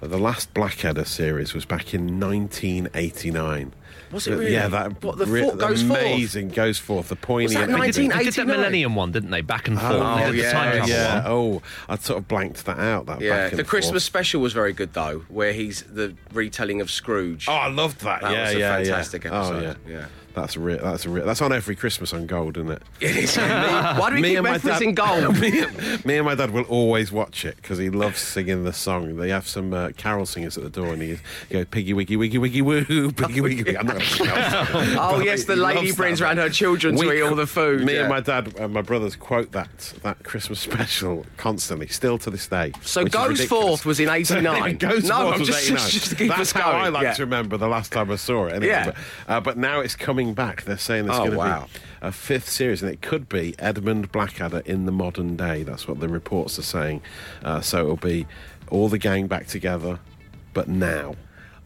the 0.00 0.18
last 0.18 0.52
Blackadder 0.54 1.04
series 1.04 1.54
was 1.54 1.64
back 1.64 1.94
in 1.94 2.18
1989. 2.20 3.72
Was 4.12 4.28
it 4.28 4.36
really? 4.36 4.52
Yeah, 4.52 4.68
that 4.68 5.02
What, 5.02 5.18
the 5.18 5.26
re- 5.26 5.42
four- 5.42 5.56
goes 5.56 5.82
forth? 5.82 6.00
amazing 6.00 6.50
goes 6.50 6.78
forth. 6.78 7.08
The 7.08 7.16
poignant. 7.16 7.70
that 7.72 7.80
They 7.80 7.90
did, 7.90 8.10
they 8.12 8.24
did 8.24 8.34
that 8.34 8.46
Millennium 8.46 8.94
one, 8.94 9.10
didn't 9.10 9.30
they? 9.30 9.40
Back 9.40 9.66
and 9.66 9.78
forth. 9.80 9.92
Oh, 9.94 10.30
they 10.30 10.38
yeah, 10.38 10.46
the 10.46 10.52
time 10.52 10.88
yeah. 10.88 11.22
Oh, 11.26 11.60
I'd 11.88 12.02
sort 12.02 12.18
of 12.20 12.28
blanked 12.28 12.64
that 12.66 12.78
out. 12.78 13.06
That 13.06 13.20
Yeah, 13.20 13.30
back 13.30 13.52
and 13.52 13.58
the 13.58 13.64
Christmas 13.64 13.90
forth. 13.90 14.02
special 14.04 14.40
was 14.40 14.52
very 14.52 14.72
good 14.72 14.92
though, 14.92 15.24
where 15.28 15.52
he's 15.52 15.82
the 15.82 16.14
retelling 16.32 16.80
of 16.80 16.88
Scrooge. 16.90 17.48
Oh, 17.48 17.52
I 17.52 17.66
loved 17.68 18.00
that. 18.02 18.20
That 18.22 18.32
yeah, 18.32 18.44
was 18.44 18.54
a 18.54 18.58
yeah, 18.60 18.76
fantastic 18.76 19.24
yeah. 19.24 19.34
episode, 19.38 19.56
Oh, 19.56 19.90
yeah. 19.90 19.92
yeah. 19.98 20.06
That's 20.36 20.54
a 20.54 20.60
re- 20.60 20.76
that's 20.80 21.06
a 21.06 21.08
re- 21.08 21.22
that's 21.22 21.40
on 21.40 21.50
every 21.50 21.74
Christmas 21.74 22.12
on 22.12 22.26
Gold, 22.26 22.58
isn't 22.58 22.70
it? 22.70 22.82
It 23.00 23.16
is. 23.16 23.36
Why 23.38 24.10
do 24.10 24.16
we 24.16 24.20
Me 24.22 24.28
keep 24.30 24.38
and 24.38 24.46
referencing 24.46 24.94
dad- 24.94 24.96
gold? 25.22 25.40
me, 25.40 25.50
me 26.04 26.16
and 26.18 26.26
my 26.26 26.34
dad 26.34 26.50
will 26.50 26.64
always 26.64 27.10
watch 27.10 27.46
it 27.46 27.56
because 27.56 27.78
he 27.78 27.88
loves 27.88 28.20
singing 28.20 28.64
the 28.64 28.72
song. 28.74 29.16
They 29.16 29.30
have 29.30 29.48
some 29.48 29.72
uh, 29.72 29.90
carol 29.96 30.26
singers 30.26 30.58
at 30.58 30.62
the 30.64 30.68
door, 30.68 30.92
and 30.92 31.00
he 31.00 31.18
goes 31.48 31.64
piggy 31.70 31.94
wiggy 31.94 32.16
wiggy 32.16 32.36
wiggy 32.36 32.60
woo, 32.60 32.84
piggy 33.12 33.40
wiggy 33.40 33.62
wiggy. 33.62 33.78
I'm 33.78 33.86
not 33.86 33.96
going 33.96 34.06
to 34.06 34.06
sing. 34.14 34.28
Oh 34.98 35.20
yes, 35.24 35.44
the 35.44 35.56
lady 35.56 35.92
brings 35.92 36.20
around 36.20 36.36
her 36.36 36.50
children 36.50 36.96
to 36.96 37.12
eat 37.12 37.22
all 37.22 37.34
the 37.34 37.46
food. 37.46 37.82
Me 37.84 37.94
yeah. 37.94 38.00
and 38.00 38.08
my 38.10 38.20
dad 38.20 38.54
and 38.58 38.74
my 38.74 38.82
brothers 38.82 39.16
quote 39.16 39.52
that 39.52 39.94
that 40.02 40.22
Christmas 40.22 40.60
special 40.68 41.24
constantly, 41.38 41.86
still 41.86 42.18
to 42.18 42.30
this 42.30 42.46
day. 42.46 42.72
So 42.82 43.06
Goes. 43.06 43.42
Forth 43.46 43.86
was 43.86 44.00
in 44.00 44.08
So, 44.26 44.36
89. 44.36 44.76
Goes 44.76 45.04
No, 45.04 45.16
Forth 45.22 45.34
I'm 45.34 45.40
was 45.40 45.48
just- 45.48 45.64
89. 45.70 45.88
just 45.88 46.18
That's 46.36 46.52
how 46.52 46.72
I 46.72 46.88
like 46.90 47.04
yeah. 47.04 47.12
to 47.14 47.22
remember 47.24 47.56
the 47.56 47.68
last 47.68 47.90
time 47.92 48.10
I 48.10 48.16
saw 48.16 48.46
it. 48.46 48.52
Anyway. 48.54 48.66
Yeah. 48.66 48.84
But, 48.86 48.96
uh, 49.32 49.40
but 49.40 49.56
now 49.56 49.80
it's 49.80 49.96
coming 49.96 50.25
back. 50.34 50.62
They're 50.64 50.78
saying 50.78 51.06
there's 51.06 51.18
Oh, 51.18 51.22
going 51.22 51.32
to 51.32 51.38
wow. 51.38 51.68
be 51.72 51.80
a 52.02 52.12
fifth 52.12 52.48
series, 52.48 52.82
and 52.82 52.92
it 52.92 53.02
could 53.02 53.28
be 53.28 53.54
Edmund 53.58 54.12
Blackadder 54.12 54.62
in 54.64 54.86
the 54.86 54.92
modern 54.92 55.36
day. 55.36 55.62
That's 55.62 55.86
what 55.88 56.00
the 56.00 56.08
reports 56.08 56.58
are 56.58 56.62
saying. 56.62 57.02
Uh, 57.44 57.60
so 57.60 57.80
it'll 57.80 57.96
be 57.96 58.26
all 58.70 58.88
the 58.88 58.98
gang 58.98 59.26
back 59.26 59.46
together, 59.46 59.98
but 60.54 60.68
now. 60.68 61.14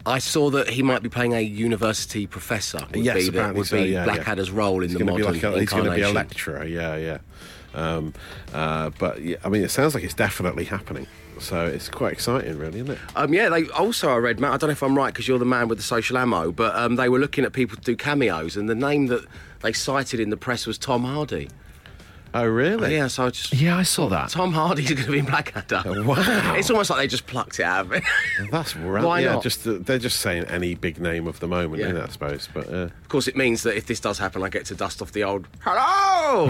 I 0.07 0.19
saw 0.19 0.49
that 0.51 0.71
he 0.71 0.83
might 0.83 1.03
be 1.03 1.11
playing 1.11 1.35
a 1.35 1.41
university 1.41 2.27
professor. 2.27 2.81
Would 2.95 3.05
yes, 3.05 3.17
be, 3.17 3.23
that 3.25 3.29
apparently 3.29 3.59
would 3.59 3.69
so, 3.69 3.83
be 3.83 3.91
yeah, 3.91 4.05
Blackadder's 4.05 4.49
yeah. 4.49 4.57
role 4.57 4.83
in 4.83 4.89
He's 4.89 4.99
the 4.99 5.05
modern 5.05 5.27
like 5.27 5.43
a, 5.43 5.61
He's 5.61 5.69
going 5.69 5.85
to 5.85 5.95
be 5.95 6.03
a 6.03 6.11
lecturer, 6.11 6.65
yeah, 6.65 6.97
yeah. 6.97 7.19
Um, 7.75 8.15
uh, 8.53 8.91
but 8.99 9.21
yeah, 9.23 9.37
I 9.45 9.49
mean, 9.49 9.63
it 9.63 9.71
sounds 9.71 9.95
like 9.95 10.03
it's 10.03 10.15
definitely 10.15 10.65
happening. 10.65 11.07
So 11.41 11.65
it's 11.67 11.89
quite 11.89 12.13
exciting, 12.13 12.59
really, 12.59 12.81
isn't 12.81 12.91
it? 12.93 12.99
Um, 13.17 13.33
yeah, 13.33 13.49
they 13.49 13.67
also 13.71 14.11
I 14.11 14.17
read, 14.17 14.39
Matt. 14.39 14.53
I 14.53 14.57
don't 14.59 14.69
know 14.69 14.73
if 14.73 14.83
I'm 14.83 14.97
right 14.97 15.13
because 15.13 15.27
you're 15.27 15.39
the 15.39 15.45
man 15.47 15.69
with 15.69 15.79
the 15.79 15.85
social 15.85 16.19
ammo, 16.19 16.53
but 16.53 16.75
um, 16.77 16.97
they 16.97 17.09
were 17.09 17.19
looking 17.19 17.45
at 17.45 17.53
people 17.53 17.77
to 17.77 17.83
do 17.83 17.97
cameos, 17.97 18.57
and 18.57 18.69
the 18.69 18.75
name 18.75 19.07
that 19.07 19.25
they 19.63 19.73
cited 19.73 20.21
in 20.21 20.31
the 20.31 20.37
press 20.37 20.67
was 20.67 20.77
Tom 20.79 21.05
Hardy. 21.05 21.49
Oh, 22.33 22.47
really? 22.47 22.95
Yeah, 22.95 23.09
so 23.09 23.27
I 23.27 23.31
just 23.31 23.53
Yeah, 23.55 23.77
I 23.77 23.83
saw 23.83 24.09
that. 24.11 24.29
Tom 24.31 24.53
Hardy's 24.53 24.93
going 24.93 25.05
to 25.05 25.11
be 25.11 25.19
in 25.19 25.25
Blackadder. 25.25 25.83
Wow. 26.05 26.55
It's 26.57 26.71
almost 26.71 26.89
like 26.91 27.01
they 27.01 27.09
just 27.09 27.27
plucked 27.27 27.59
it 27.59 27.65
out 27.65 27.87
of 27.87 27.93
it. 27.93 28.05
That's 28.53 28.77
right. 28.77 29.03
Why 29.05 29.21
yeah, 29.21 29.33
not? 29.35 29.43
just 29.43 29.67
uh, 29.67 29.79
they're 29.81 29.99
just 29.99 30.21
saying 30.21 30.45
any 30.45 30.77
big 30.77 31.01
name 31.01 31.27
of 31.27 31.41
the 31.41 31.49
moment, 31.49 31.81
Yeah. 31.81 31.87
isn't 31.87 31.97
it, 31.97 32.05
I 32.05 32.09
suppose. 32.09 32.49
But 32.55 32.73
uh, 32.73 32.89
course, 33.11 33.29
it 33.29 33.37
means 33.37 33.63
that 33.65 33.77
if 33.77 33.85
this 33.87 34.01
does 34.01 34.19
happen, 34.19 34.43
I 34.43 34.49
get 34.49 34.65
to 34.67 34.75
dust 34.75 35.03
off 35.03 35.13
the 35.13 35.25
old 35.25 35.47
hello. 35.61 36.49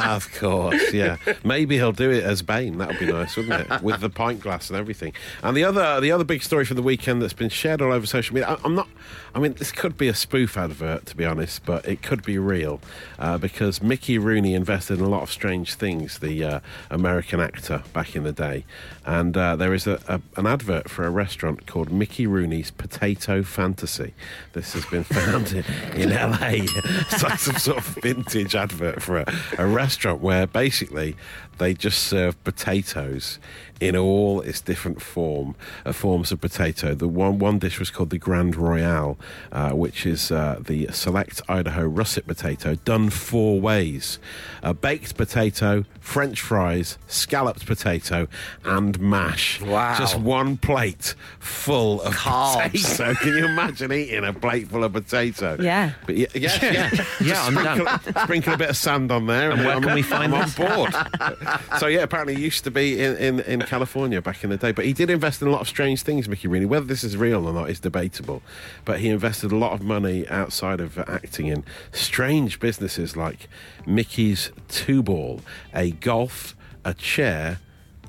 ah, 0.00 0.16
of 0.16 0.32
course, 0.34 0.92
yeah. 0.92 1.18
Maybe 1.44 1.76
he'll 1.76 1.92
do 1.92 2.10
it 2.10 2.24
as 2.24 2.42
Bane. 2.42 2.78
That 2.78 2.88
would 2.88 2.98
be 2.98 3.06
nice, 3.06 3.36
wouldn't 3.36 3.70
it? 3.70 3.82
With 3.82 4.00
the 4.00 4.10
pint 4.10 4.40
glass 4.40 4.70
and 4.70 4.78
everything. 4.78 5.12
And 5.42 5.56
the 5.56 5.62
other, 5.64 6.00
the 6.00 6.10
other 6.10 6.24
big 6.24 6.42
story 6.42 6.64
from 6.64 6.76
the 6.76 6.82
weekend 6.82 7.22
that's 7.22 7.32
been 7.32 7.48
shared 7.48 7.80
all 7.80 7.92
over 7.92 8.06
social 8.06 8.34
media. 8.34 8.48
I, 8.48 8.56
I'm 8.64 8.74
not. 8.74 8.88
I 9.34 9.40
mean, 9.40 9.52
this 9.52 9.70
could 9.70 9.96
be 9.96 10.08
a 10.08 10.14
spoof 10.14 10.56
advert, 10.56 11.06
to 11.06 11.16
be 11.16 11.24
honest, 11.24 11.64
but 11.64 11.86
it 11.86 12.02
could 12.02 12.24
be 12.24 12.38
real 12.38 12.80
uh, 13.18 13.38
because 13.38 13.82
Mickey 13.82 14.18
Rooney 14.18 14.54
invested 14.54 14.98
in 14.98 15.04
a 15.04 15.08
lot 15.08 15.22
of 15.22 15.30
strange 15.30 15.74
things. 15.74 16.18
The 16.18 16.42
uh, 16.42 16.60
American 16.90 17.38
actor 17.38 17.82
back 17.92 18.16
in 18.16 18.24
the 18.24 18.32
day, 18.32 18.64
and 19.04 19.36
uh, 19.36 19.54
there 19.56 19.74
is 19.74 19.86
a, 19.86 20.00
a, 20.08 20.20
an 20.36 20.46
advert 20.46 20.88
for 20.88 21.04
a 21.04 21.10
restaurant 21.10 21.66
called 21.66 21.92
Mickey 21.92 22.26
Rooney's 22.26 22.70
Potato 22.70 23.42
Fantasy. 23.42 24.14
This 24.52 24.72
has 24.72 24.84
been 24.86 25.04
found 25.04 25.52
in, 25.94 26.10
LA. 26.10 26.66
It's 26.66 27.22
like 27.22 27.38
some 27.38 27.56
sort 27.56 27.78
of 27.78 27.84
vintage 28.02 28.54
advert 28.54 29.02
for 29.02 29.18
a, 29.18 29.34
a 29.58 29.66
restaurant 29.66 30.20
where 30.20 30.46
basically 30.46 31.16
they 31.58 31.74
just 31.74 32.04
serve 32.04 32.42
potatoes 32.44 33.38
in 33.80 33.96
all 33.96 34.40
its 34.40 34.60
different 34.60 35.00
form 35.00 35.54
uh, 35.86 35.92
forms 35.92 36.32
of 36.32 36.40
potato. 36.40 36.94
The 36.94 37.06
one 37.08 37.38
one 37.38 37.58
dish 37.58 37.78
was 37.78 37.90
called 37.90 38.10
the 38.10 38.18
Grand 38.18 38.56
Royale, 38.56 39.18
uh, 39.52 39.70
which 39.70 40.04
is 40.06 40.30
uh, 40.32 40.60
the 40.60 40.88
select 40.92 41.40
Idaho 41.48 41.84
russet 41.86 42.26
potato 42.26 42.74
done 42.76 43.10
four 43.10 43.60
ways: 43.60 44.18
a 44.62 44.74
baked 44.74 45.16
potato, 45.16 45.84
French 46.00 46.40
fries, 46.40 46.98
scalloped 47.06 47.66
potato, 47.66 48.26
and 48.64 48.98
mash. 49.00 49.60
Wow. 49.60 49.96
Just 49.96 50.18
one 50.18 50.56
plate 50.56 51.14
full 51.38 52.02
of 52.02 52.14
Carbs. 52.14 52.72
potato. 52.72 53.14
Can 53.20 53.36
you 53.36 53.44
imagine 53.46 53.92
eating 53.92 54.24
a 54.24 54.32
plate 54.32 54.68
full 54.68 54.84
of 54.84 54.92
potato? 54.92 55.56
Yeah. 55.60 55.92
But 56.06 56.16
yeah, 56.16 56.26
yeah, 56.34 56.58
yeah. 56.62 57.04
Yeah, 57.20 57.42
I'm 57.44 57.52
sprinkle, 57.54 57.84
down. 57.84 58.24
sprinkle 58.24 58.54
a 58.54 58.56
bit 58.56 58.70
of 58.70 58.76
sand 58.76 59.12
on 59.12 59.26
there, 59.26 59.50
and, 59.52 59.64
where 59.64 59.76
I'm, 59.76 59.82
can 59.82 59.94
we 59.94 60.02
find 60.02 60.34
I'm 60.34 60.42
this? 60.42 60.58
on 60.58 60.76
board. 60.76 60.94
so 61.78 61.86
yeah, 61.86 62.00
apparently 62.02 62.34
he 62.34 62.42
used 62.42 62.64
to 62.64 62.70
be 62.70 63.02
in, 63.02 63.16
in, 63.16 63.40
in 63.40 63.60
California 63.62 64.20
back 64.22 64.44
in 64.44 64.50
the 64.50 64.56
day, 64.56 64.72
but 64.72 64.84
he 64.84 64.92
did 64.92 65.10
invest 65.10 65.40
in 65.42 65.48
a 65.48 65.50
lot 65.50 65.60
of 65.60 65.68
strange 65.68 66.02
things. 66.02 66.28
Mickey 66.28 66.48
Rooney, 66.48 66.66
whether 66.66 66.86
this 66.86 67.04
is 67.04 67.16
real 67.16 67.46
or 67.46 67.52
not, 67.52 67.70
is 67.70 67.80
debatable. 67.80 68.42
But 68.84 69.00
he 69.00 69.08
invested 69.08 69.52
a 69.52 69.56
lot 69.56 69.72
of 69.72 69.82
money 69.82 70.26
outside 70.28 70.80
of 70.80 70.98
acting 70.98 71.46
in 71.46 71.64
strange 71.92 72.60
businesses 72.60 73.16
like 73.16 73.48
Mickey's 73.86 74.50
Two 74.68 75.02
Ball, 75.02 75.40
a 75.74 75.90
golf, 75.92 76.56
a 76.84 76.94
chair. 76.94 77.58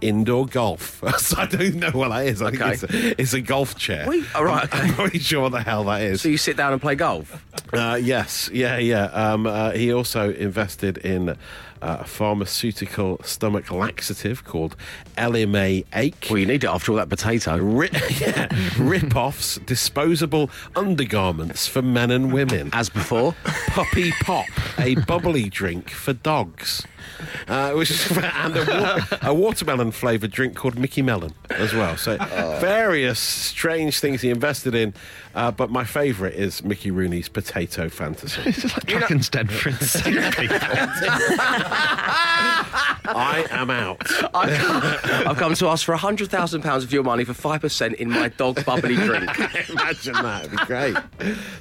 Indoor 0.01 0.45
golf. 0.45 1.03
so 1.17 1.37
I 1.41 1.45
don't 1.45 1.75
know 1.75 1.89
what 1.91 2.07
that 2.07 2.25
is. 2.25 2.41
I 2.41 2.45
Okay. 2.47 2.57
think 2.57 2.71
it's 2.71 2.83
a, 2.83 3.21
it's 3.21 3.33
a 3.33 3.41
golf 3.41 3.75
chair. 3.77 4.07
Wait, 4.07 4.23
all 4.33 4.45
right, 4.45 4.63
okay. 4.63 4.79
I'm 4.79 4.87
not 4.91 4.97
really 4.99 5.19
sure 5.19 5.41
what 5.41 5.51
the 5.51 5.59
hell 5.61 5.83
that 5.83 6.01
is. 6.03 6.21
so 6.21 6.29
you 6.29 6.37
sit 6.37 6.55
down 6.55 6.71
and 6.71 6.81
play 6.81 6.95
golf. 6.95 7.45
Uh, 7.73 7.99
yes, 8.01 8.49
yeah, 8.53 8.77
yeah. 8.77 9.07
Um, 9.07 9.45
uh, 9.45 9.71
he 9.71 9.91
also 9.91 10.31
invested 10.31 10.99
in 10.99 11.35
uh, 11.81 11.97
a 11.99 12.03
pharmaceutical 12.05 13.19
stomach 13.23 13.71
laxative 13.71 14.43
called 14.43 14.75
LMA 15.17 15.85
Ache. 15.93 16.27
Well, 16.29 16.39
you 16.39 16.45
need 16.45 16.63
it 16.63 16.67
after 16.67 16.91
all 16.91 16.97
that 16.97 17.09
potato. 17.09 17.57
Ri- 17.57 17.89
yeah, 18.19 18.49
rip-offs, 18.77 19.57
disposable 19.65 20.49
undergarments 20.75 21.67
for 21.67 21.81
men 21.81 22.11
and 22.11 22.31
women. 22.33 22.69
As 22.73 22.89
before. 22.89 23.35
Puppy 23.67 24.11
Pop, 24.21 24.47
a 24.79 24.95
bubbly 24.95 25.49
drink 25.49 25.89
for 25.89 26.13
dogs. 26.13 26.85
Uh, 27.47 27.71
which 27.73 27.89
is, 27.91 28.17
and 28.17 28.55
a, 28.57 28.65
wa- 28.65 29.17
a 29.29 29.33
watermelon 29.33 29.91
flavoured 29.91 30.31
drink 30.31 30.55
called 30.55 30.77
Mickey 30.77 31.01
Melon 31.01 31.33
as 31.49 31.73
well. 31.73 31.97
So 31.97 32.17
various 32.59 33.19
strange 33.19 33.99
things 33.99 34.21
he 34.21 34.29
invested 34.29 34.75
in, 34.75 34.93
uh, 35.35 35.51
but 35.51 35.69
my 35.69 35.83
favourite 35.83 36.33
is 36.35 36.63
Mickey 36.63 36.91
Rooney's 36.91 37.29
potato 37.29 37.89
fantasy. 37.89 38.41
It's 38.45 38.63
like 38.63 38.85
Dragon's 38.85 39.29
for 39.29 39.69
insane 39.69 40.31
people. 40.33 40.57
I 43.11 43.45
am 43.49 43.69
out. 43.69 44.01
I've 44.35 45.37
come 45.37 45.53
to 45.55 45.67
ask 45.67 45.85
for 45.85 45.95
£100,000 45.95 46.83
of 46.83 46.91
your 46.93 47.03
money 47.03 47.23
for 47.23 47.33
5% 47.33 47.93
in 47.95 48.09
my 48.09 48.29
dog 48.29 48.63
bubbly 48.65 48.95
drink. 48.95 49.29
Imagine 49.69 50.13
that, 50.13 50.45
it'd 50.45 50.51
be 50.59 50.65
great. 50.65 50.95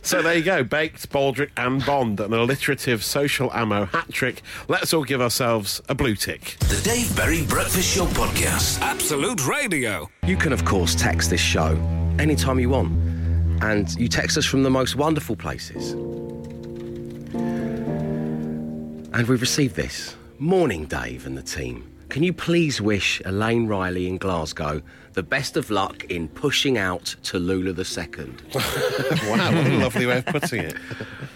So 0.03 0.23
there 0.23 0.35
you 0.35 0.43
go, 0.43 0.63
Baked, 0.65 1.09
Baldrick, 1.11 1.51
and 1.57 1.85
Bond, 1.85 2.21
an 2.21 2.33
alliterative 2.33 3.03
social 3.05 3.53
ammo 3.53 3.87
hat 3.87 4.13
trick. 4.13 4.43
Let's 4.69 4.93
all 4.93 5.05
give 5.05 5.21
ourselves 5.29 5.83
a 5.91 5.95
blue 5.95 6.15
tick. 6.15 6.57
The 6.61 6.81
Dave 6.83 7.15
Berry 7.15 7.45
Breakfast 7.45 7.95
Show 7.95 8.07
Podcast. 8.07 8.81
Absolute 8.81 9.47
Radio. 9.47 10.09
You 10.25 10.39
can, 10.39 10.55
of 10.55 10.65
course, 10.65 10.95
text 10.95 11.29
this 11.29 11.39
show 11.39 11.79
anytime 12.19 12.59
you 12.59 12.71
want. 12.71 12.93
And 13.63 13.95
you 13.97 14.09
text 14.09 14.39
us 14.39 14.47
from 14.47 14.63
the 14.63 14.71
most 14.71 14.97
wonderful 14.97 15.37
places. 15.37 15.93
And 19.13 19.27
we've 19.29 19.43
received 19.43 19.77
this. 19.77 20.17
Morning, 20.39 20.87
Dave 20.87 21.27
and 21.27 21.37
the 21.37 21.43
team. 21.43 21.87
Can 22.09 22.23
you 22.23 22.33
please 22.33 22.81
wish 22.81 23.21
Elaine 23.27 23.67
Riley 23.67 24.09
in 24.09 24.17
Glasgow 24.17 24.81
the 25.13 25.23
best 25.23 25.59
of 25.59 25.69
luck 25.71 26.05
in 26.05 26.29
pushing 26.29 26.79
out 26.79 27.17
to 27.25 27.39
Lula 27.39 27.75
II? 27.79 28.33
Wow, 28.55 28.63
what 29.29 29.41
a 29.67 29.77
lovely 29.77 30.07
way 30.07 30.19
of 30.19 30.25
putting 30.25 30.63
it. 30.63 30.75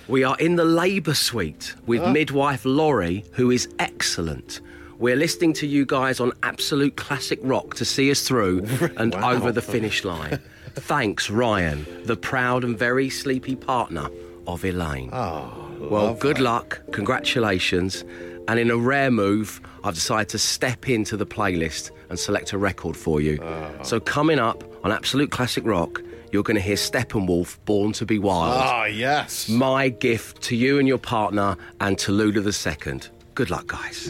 We 0.09 0.25
are 0.25 0.37
in 0.39 0.57
the 0.57 0.65
labour 0.65 1.15
suite 1.15 1.75
with 1.87 2.03
ah. 2.03 2.11
midwife 2.11 2.65
Laurie, 2.65 3.25
who 3.33 3.51
is 3.51 3.69
excellent. 3.79 4.61
We're 4.99 5.17
listening 5.17 5.53
to 5.55 5.67
you 5.67 5.87
guys 5.87 6.21
on 6.21 6.33
absolute 6.43 6.97
classic 6.97 7.39
rock 7.43 7.75
to 7.75 7.85
see 7.85 8.11
us 8.11 8.27
through 8.27 8.67
and 8.97 9.15
Wow. 9.15 9.33
over 9.33 9.53
the 9.53 9.63
finish 9.63 10.05
line. 10.05 10.39
Thanks, 10.75 11.31
Ryan, 11.31 11.87
the 12.05 12.17
proud 12.17 12.65
and 12.65 12.79
very 12.79 13.11
sleepy 13.11 13.57
partner 13.57 14.09
of 14.47 14.65
Elaine. 14.65 15.11
Oh, 15.13 15.53
well, 15.81 16.15
good 16.15 16.39
luck, 16.41 16.81
congratulations. 16.93 18.05
And 18.49 18.59
in 18.59 18.71
a 18.71 18.77
rare 18.77 19.11
move, 19.11 19.61
I've 19.85 19.95
decided 19.95 20.29
to 20.31 20.39
step 20.39 20.89
into 20.89 21.17
the 21.17 21.27
playlist 21.27 21.91
and 22.09 22.19
select 22.19 22.53
a 22.53 22.59
record 22.59 22.97
for 22.97 23.21
you. 23.21 23.39
Oh. 23.43 23.83
So, 23.83 24.01
coming 24.01 24.39
up 24.39 24.65
on 24.85 24.91
Absolute 24.91 25.31
Classic 25.31 25.65
Rock, 25.65 26.03
you're 26.33 26.43
going 26.43 26.55
to 26.57 26.61
hear 26.63 26.77
Steppenwolf, 26.77 27.59
Born 27.67 27.93
to 27.93 28.07
Be 28.07 28.19
Wild 28.19 28.55
Ah, 28.65 28.85
yes. 28.87 29.49
my 29.49 29.89
gift 29.91 30.41
to 30.43 30.57
you 30.57 30.79
and 30.79 30.89
your 30.89 30.99
partner 30.99 31.57
and 31.81 31.99
to 31.99 32.11
Lula 32.13 32.41
II. 32.43 33.01
Good 33.35 33.51
luck, 33.51 33.67
guys. 33.67 34.09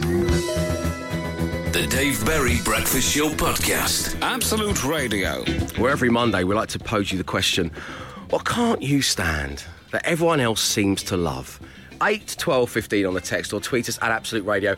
The 1.73 1.87
Dave 1.89 2.25
Berry 2.25 2.57
Breakfast 2.63 3.13
Show 3.13 3.29
Podcast. 3.29 4.17
Absolute 4.21 4.83
Radio. 4.83 5.43
Where 5.81 5.91
every 5.91 6.09
Monday 6.09 6.43
we 6.43 6.55
like 6.55 6.69
to 6.69 6.79
pose 6.79 7.11
you 7.11 7.17
the 7.17 7.23
question 7.23 7.71
what 8.29 8.45
can't 8.45 8.81
you 8.81 9.01
stand 9.03 9.63
that 9.91 10.03
everyone 10.05 10.39
else 10.39 10.61
seems 10.61 11.03
to 11.03 11.17
love? 11.17 11.59
8, 12.01 12.35
12, 12.39 12.69
15 12.69 13.05
on 13.05 13.13
the 13.13 13.21
text 13.21 13.53
or 13.53 13.59
tweet 13.61 13.87
us 13.89 13.99
at 14.01 14.11
Absolute 14.11 14.43
Radio. 14.45 14.75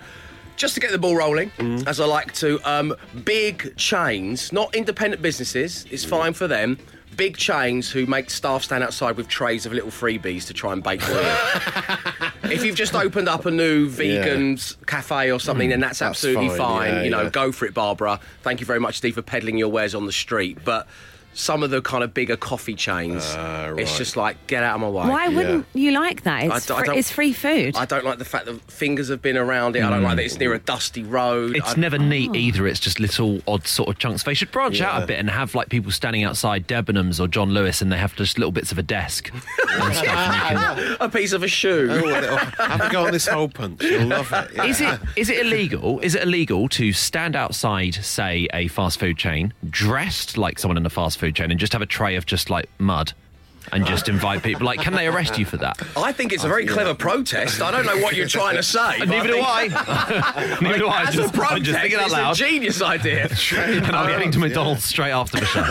Just 0.55 0.73
to 0.75 0.79
get 0.79 0.91
the 0.91 0.97
ball 0.97 1.15
rolling, 1.15 1.51
mm. 1.51 1.85
as 1.87 1.99
I 1.99 2.05
like 2.05 2.33
to, 2.35 2.59
um, 2.69 2.95
big 3.23 3.75
chains, 3.75 4.53
not 4.53 4.73
independent 4.73 5.21
businesses, 5.21 5.85
it's 5.89 6.05
mm. 6.05 6.09
fine 6.09 6.33
for 6.33 6.47
them. 6.47 6.77
Big 7.17 7.37
chains 7.37 7.89
who 7.89 8.05
make 8.05 8.29
staff 8.29 8.63
stand 8.63 8.83
outside 8.83 9.15
with 9.15 9.27
trays 9.27 9.65
of 9.65 9.73
little 9.73 9.89
freebies 9.89 10.47
to 10.47 10.53
try 10.53 10.73
and 10.73 10.83
bake 10.83 11.01
you 11.07 11.15
if 12.51 12.65
you've 12.65 12.75
just 12.75 12.93
opened 12.93 13.29
up 13.29 13.45
a 13.45 13.51
new 13.51 13.87
vegan's 13.87 14.77
cafe 14.85 15.31
or 15.31 15.39
something, 15.39 15.69
then 15.69 15.79
mm. 15.79 15.83
that's, 15.83 15.99
That's 15.99 16.09
absolutely 16.09 16.49
fine, 16.49 16.57
fine. 16.57 16.93
yeah, 16.93 17.03
you 17.03 17.09
know, 17.09 17.23
yeah. 17.23 17.29
go 17.29 17.51
for 17.51 17.65
it, 17.65 17.73
Barbara. 17.73 18.19
Thank 18.43 18.59
you 18.59 18.65
very 18.65 18.79
much, 18.79 18.97
Steve, 18.97 19.15
for 19.15 19.21
peddling 19.21 19.57
your 19.57 19.69
wares 19.69 19.95
on 19.95 20.05
the 20.05 20.11
street. 20.11 20.59
But 20.63 20.87
some 21.35 21.61
of 21.63 21.69
the 21.69 21.81
kind 21.81 22.03
of 22.03 22.13
bigger 22.13 22.37
coffee 22.37 22.73
chains, 22.75 23.23
Ah, 23.37 23.73
it's 23.77 23.97
just 23.97 24.15
like 24.17 24.47
get 24.47 24.63
out 24.63 24.75
of 24.75 24.81
my 24.81 24.87
way. 24.89 25.07
Why 25.09 25.27
wouldn't 25.27 25.65
you 25.73 25.91
like 25.91 26.23
that? 26.23 26.43
It's, 26.45 26.53
I 26.53 26.59
d- 26.59 26.73
I 26.73 26.79
fr- 26.79 26.85
don't- 26.85 26.97
it's 26.97 27.11
free 27.11 27.33
food. 27.33 27.75
I 27.75 27.85
don't 27.85 28.05
like 28.05 28.17
the 28.19 28.25
fact 28.25 28.45
that 28.45 28.59
fingers 28.71 29.09
have 29.09 29.21
been 29.21 29.37
around 29.37 29.75
it. 29.75 29.83
I 29.83 29.89
don't 29.89 30.01
like 30.03 30.15
that 30.15 30.25
it's 30.25 30.39
near 30.39 30.53
a 30.53 30.59
dusty 30.59 31.03
road. 31.03 31.55
It's 31.55 31.77
I- 31.77 31.79
never 31.79 31.97
neat 31.97 32.33
either. 32.35 32.65
It's 32.67 32.79
just 32.79 32.99
little 32.99 33.41
odd 33.47 33.67
sort 33.67 33.89
of 33.89 33.99
chunks. 33.99 34.23
They 34.23 34.33
should 34.33 34.51
branch 34.51 34.79
out 34.81 35.03
a 35.03 35.05
bit 35.05 35.19
and 35.19 35.29
have 35.29 35.53
like 35.55 35.69
people 35.69 35.91
standing 35.91 36.23
outside 36.23 36.67
Debenhams 36.67 37.19
or 37.19 37.27
John 37.27 37.51
Lewis, 37.51 37.81
and 37.81 37.91
they 37.91 37.97
have 37.97 38.15
just 38.15 38.39
little 38.39 38.51
bits 38.53 38.71
of 38.71 38.77
a 38.77 38.83
desk 38.83 39.29
and 39.33 39.41
stuff. 39.93 40.07
And 40.07 40.57
can, 40.79 40.97
a 41.01 41.09
piece 41.09 41.33
of 41.33 41.43
a 41.43 41.47
shoe. 41.47 41.89
Oh, 41.91 42.37
have 42.63 42.81
a 42.81 42.89
go 42.89 43.05
on 43.05 43.11
this 43.11 43.27
hole 43.27 43.49
punch. 43.49 43.83
You'll 43.83 44.07
love 44.07 44.31
it. 44.31 44.51
Yeah. 44.55 44.63
Is 44.65 44.81
it 44.81 44.99
is 45.17 45.29
it 45.29 45.45
illegal? 45.45 45.99
Is 45.99 46.15
it 46.15 46.23
illegal 46.23 46.69
to 46.69 46.93
stand 46.93 47.35
outside, 47.35 47.95
say, 47.95 48.47
a 48.53 48.67
fast 48.69 48.99
food 48.99 49.17
chain, 49.17 49.53
dressed 49.69 50.37
like 50.37 50.59
someone 50.59 50.77
in 50.77 50.85
a 50.85 50.89
fast 50.89 51.17
food 51.17 51.24
chain, 51.31 51.51
and 51.51 51.59
just 51.59 51.73
have 51.73 51.81
a 51.81 51.85
tray 51.87 52.15
of 52.15 52.25
just 52.25 52.49
like 52.49 52.69
mud? 52.79 53.13
and 53.71 53.83
just 53.87 54.07
invite 54.07 54.43
people. 54.43 54.63
Like, 54.63 54.79
can 54.79 54.93
they 54.93 55.07
arrest 55.07 55.39
you 55.39 55.45
for 55.45 55.57
that? 55.57 55.75
I 55.97 56.11
think 56.11 56.31
it's 56.31 56.43
a 56.43 56.47
very 56.47 56.67
clever 56.67 56.93
protest. 56.93 57.63
I 57.63 57.71
don't 57.71 57.83
know 57.87 57.97
what 57.97 58.15
you're 58.15 58.27
trying 58.27 58.57
to 58.57 58.61
say. 58.61 58.99
but 58.99 59.07
Neither 59.09 59.27
do 59.29 59.33
think- 59.33 59.47
I. 59.47 60.57
Neither 60.61 60.77
do 60.77 60.87
I. 60.87 61.01
As 61.05 61.15
Just, 61.15 61.33
a 61.33 61.35
protest, 61.35 61.51
I'm 61.55 61.63
just 61.63 61.79
thinking 61.79 61.97
out 61.97 62.03
it's 62.05 62.13
loud. 62.13 62.35
a 62.35 62.37
genius 62.37 62.79
idea. 62.83 63.23
and 63.57 63.95
I'm 63.95 64.07
heading 64.07 64.29
to 64.33 64.37
McDonald's 64.37 64.83
straight 64.83 65.09
after 65.13 65.39
the 65.39 65.45
show. 65.47 65.63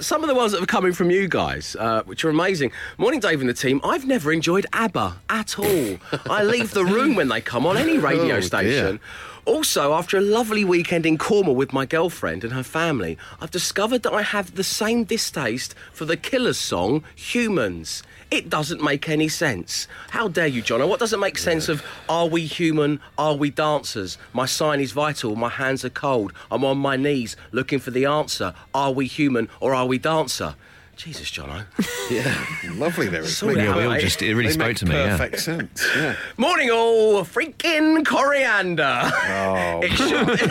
Some 0.00 0.22
of 0.22 0.28
the 0.28 0.34
ones 0.36 0.52
that 0.52 0.60
have 0.60 0.68
coming 0.68 0.92
from 0.92 1.10
you 1.10 1.26
guys, 1.26 1.74
uh, 1.78 2.02
which 2.04 2.24
are 2.24 2.30
amazing. 2.30 2.70
Morning, 2.98 3.18
Dave 3.18 3.40
and 3.40 3.48
the 3.48 3.54
team. 3.54 3.80
I've 3.82 4.06
never 4.06 4.32
enjoyed 4.32 4.66
ABBA 4.72 5.16
at 5.28 5.58
all. 5.58 5.96
I 6.30 6.44
leave 6.44 6.70
the 6.72 6.84
room 6.84 7.16
when 7.16 7.26
they 7.28 7.40
come 7.40 7.66
on 7.66 7.76
any 7.76 7.98
radio 7.98 8.36
Oh, 8.36 8.40
station. 8.40 9.00
Also, 9.46 9.92
after 9.92 10.16
a 10.16 10.22
lovely 10.22 10.64
weekend 10.64 11.04
in 11.04 11.18
Cornwall 11.18 11.54
with 11.54 11.70
my 11.72 11.84
girlfriend 11.84 12.44
and 12.44 12.54
her 12.54 12.62
family, 12.62 13.18
I've 13.42 13.50
discovered 13.50 14.02
that 14.02 14.14
I 14.14 14.22
have 14.22 14.54
the 14.54 14.64
same 14.64 15.04
distaste 15.04 15.74
for 15.92 16.06
the 16.06 16.16
Killers 16.16 16.56
song 16.56 17.04
"Humans." 17.14 18.02
It 18.30 18.48
doesn't 18.48 18.82
make 18.82 19.06
any 19.06 19.28
sense. 19.28 19.86
How 20.10 20.28
dare 20.28 20.46
you, 20.46 20.62
Jono? 20.62 20.88
What 20.88 20.98
doesn't 20.98 21.20
make 21.20 21.36
sense 21.36 21.68
of 21.68 21.82
"Are 22.08 22.26
we 22.26 22.46
human? 22.46 23.00
Are 23.18 23.34
we 23.34 23.50
dancers?" 23.50 24.16
My 24.32 24.46
sign 24.46 24.80
is 24.80 24.92
vital. 24.92 25.36
My 25.36 25.50
hands 25.50 25.84
are 25.84 25.90
cold. 25.90 26.32
I'm 26.50 26.64
on 26.64 26.78
my 26.78 26.96
knees 26.96 27.36
looking 27.52 27.80
for 27.80 27.90
the 27.90 28.06
answer. 28.06 28.54
Are 28.72 28.92
we 28.92 29.06
human 29.06 29.50
or 29.60 29.74
are 29.74 29.86
we 29.86 29.98
dancer? 29.98 30.54
Jesus, 30.96 31.30
Jono. 31.30 31.64
Yeah, 32.10 32.34
lovely 32.74 33.08
lyrics. 33.08 33.38
Sort 33.38 33.54
Make- 33.54 33.64
it 33.64 33.68
out, 33.70 33.76
we 33.78 33.84
all 33.84 33.92
mate. 33.92 34.00
just 34.02 34.20
it 34.20 34.34
really 34.34 34.48
they 34.48 34.52
spoke 34.52 34.66
make 34.68 34.76
to 34.76 34.86
me. 34.86 34.94
Yeah. 34.94 35.16
Perfect 35.16 35.40
sense. 35.40 35.88
Yeah. 35.96 36.16
Morning, 36.36 36.70
all 36.70 37.24
freaking 37.24 38.04
coriander. 38.04 39.00
Oh, 39.04 39.80
It 39.82 39.90
should. 39.92 40.50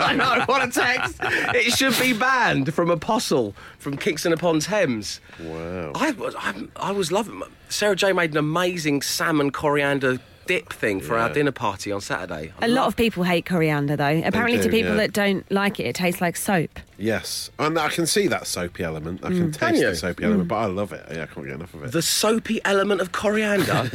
I 0.00 0.14
know 0.14 0.44
what 0.46 0.66
a 0.66 0.70
text. 0.72 1.18
It 1.22 1.72
should 1.74 1.98
be 2.00 2.14
banned 2.14 2.72
from 2.72 2.90
Apostle 2.90 3.54
from 3.78 3.98
Kingston 3.98 4.32
upon 4.32 4.60
Thames. 4.60 5.20
wow. 5.40 5.92
I 5.94 6.12
was, 6.12 6.34
I, 6.38 6.54
I 6.76 6.90
was 6.92 7.12
loving. 7.12 7.42
Sarah 7.68 7.94
J 7.96 8.12
made 8.14 8.30
an 8.30 8.38
amazing 8.38 9.02
salmon 9.02 9.50
coriander 9.50 10.18
dip 10.46 10.72
thing 10.72 11.00
for 11.00 11.18
our 11.18 11.32
dinner 11.32 11.52
party 11.52 11.92
on 11.92 12.00
Saturday. 12.00 12.52
I 12.60 12.66
A 12.66 12.68
lot 12.68 12.86
of 12.86 12.96
people 12.96 13.24
hate 13.24 13.46
coriander, 13.46 13.96
though. 13.96 14.22
Apparently, 14.24 14.58
do, 14.58 14.64
to 14.64 14.70
people 14.70 14.92
yeah. 14.92 14.98
that 14.98 15.12
don't 15.12 15.50
like 15.50 15.80
it, 15.80 15.86
it 15.86 15.94
tastes 15.94 16.20
like 16.20 16.36
soap. 16.36 16.78
Yes, 16.98 17.50
and 17.58 17.78
I 17.78 17.88
can 17.88 18.06
see 18.06 18.28
that 18.28 18.46
soapy 18.46 18.84
element. 18.84 19.24
I 19.24 19.30
mm. 19.30 19.38
can 19.38 19.52
taste 19.52 19.80
you? 19.80 19.88
the 19.88 19.96
soapy 19.96 20.24
element, 20.24 20.44
mm. 20.46 20.48
but 20.48 20.56
I 20.56 20.66
love 20.66 20.92
it. 20.92 21.04
Yeah, 21.10 21.22
I 21.22 21.26
can't 21.26 21.46
get 21.46 21.56
enough 21.56 21.74
of 21.74 21.84
it. 21.84 21.92
the 21.92 22.02
soapy 22.02 22.60
element 22.64 23.00
of 23.00 23.12
coriander. 23.12 23.90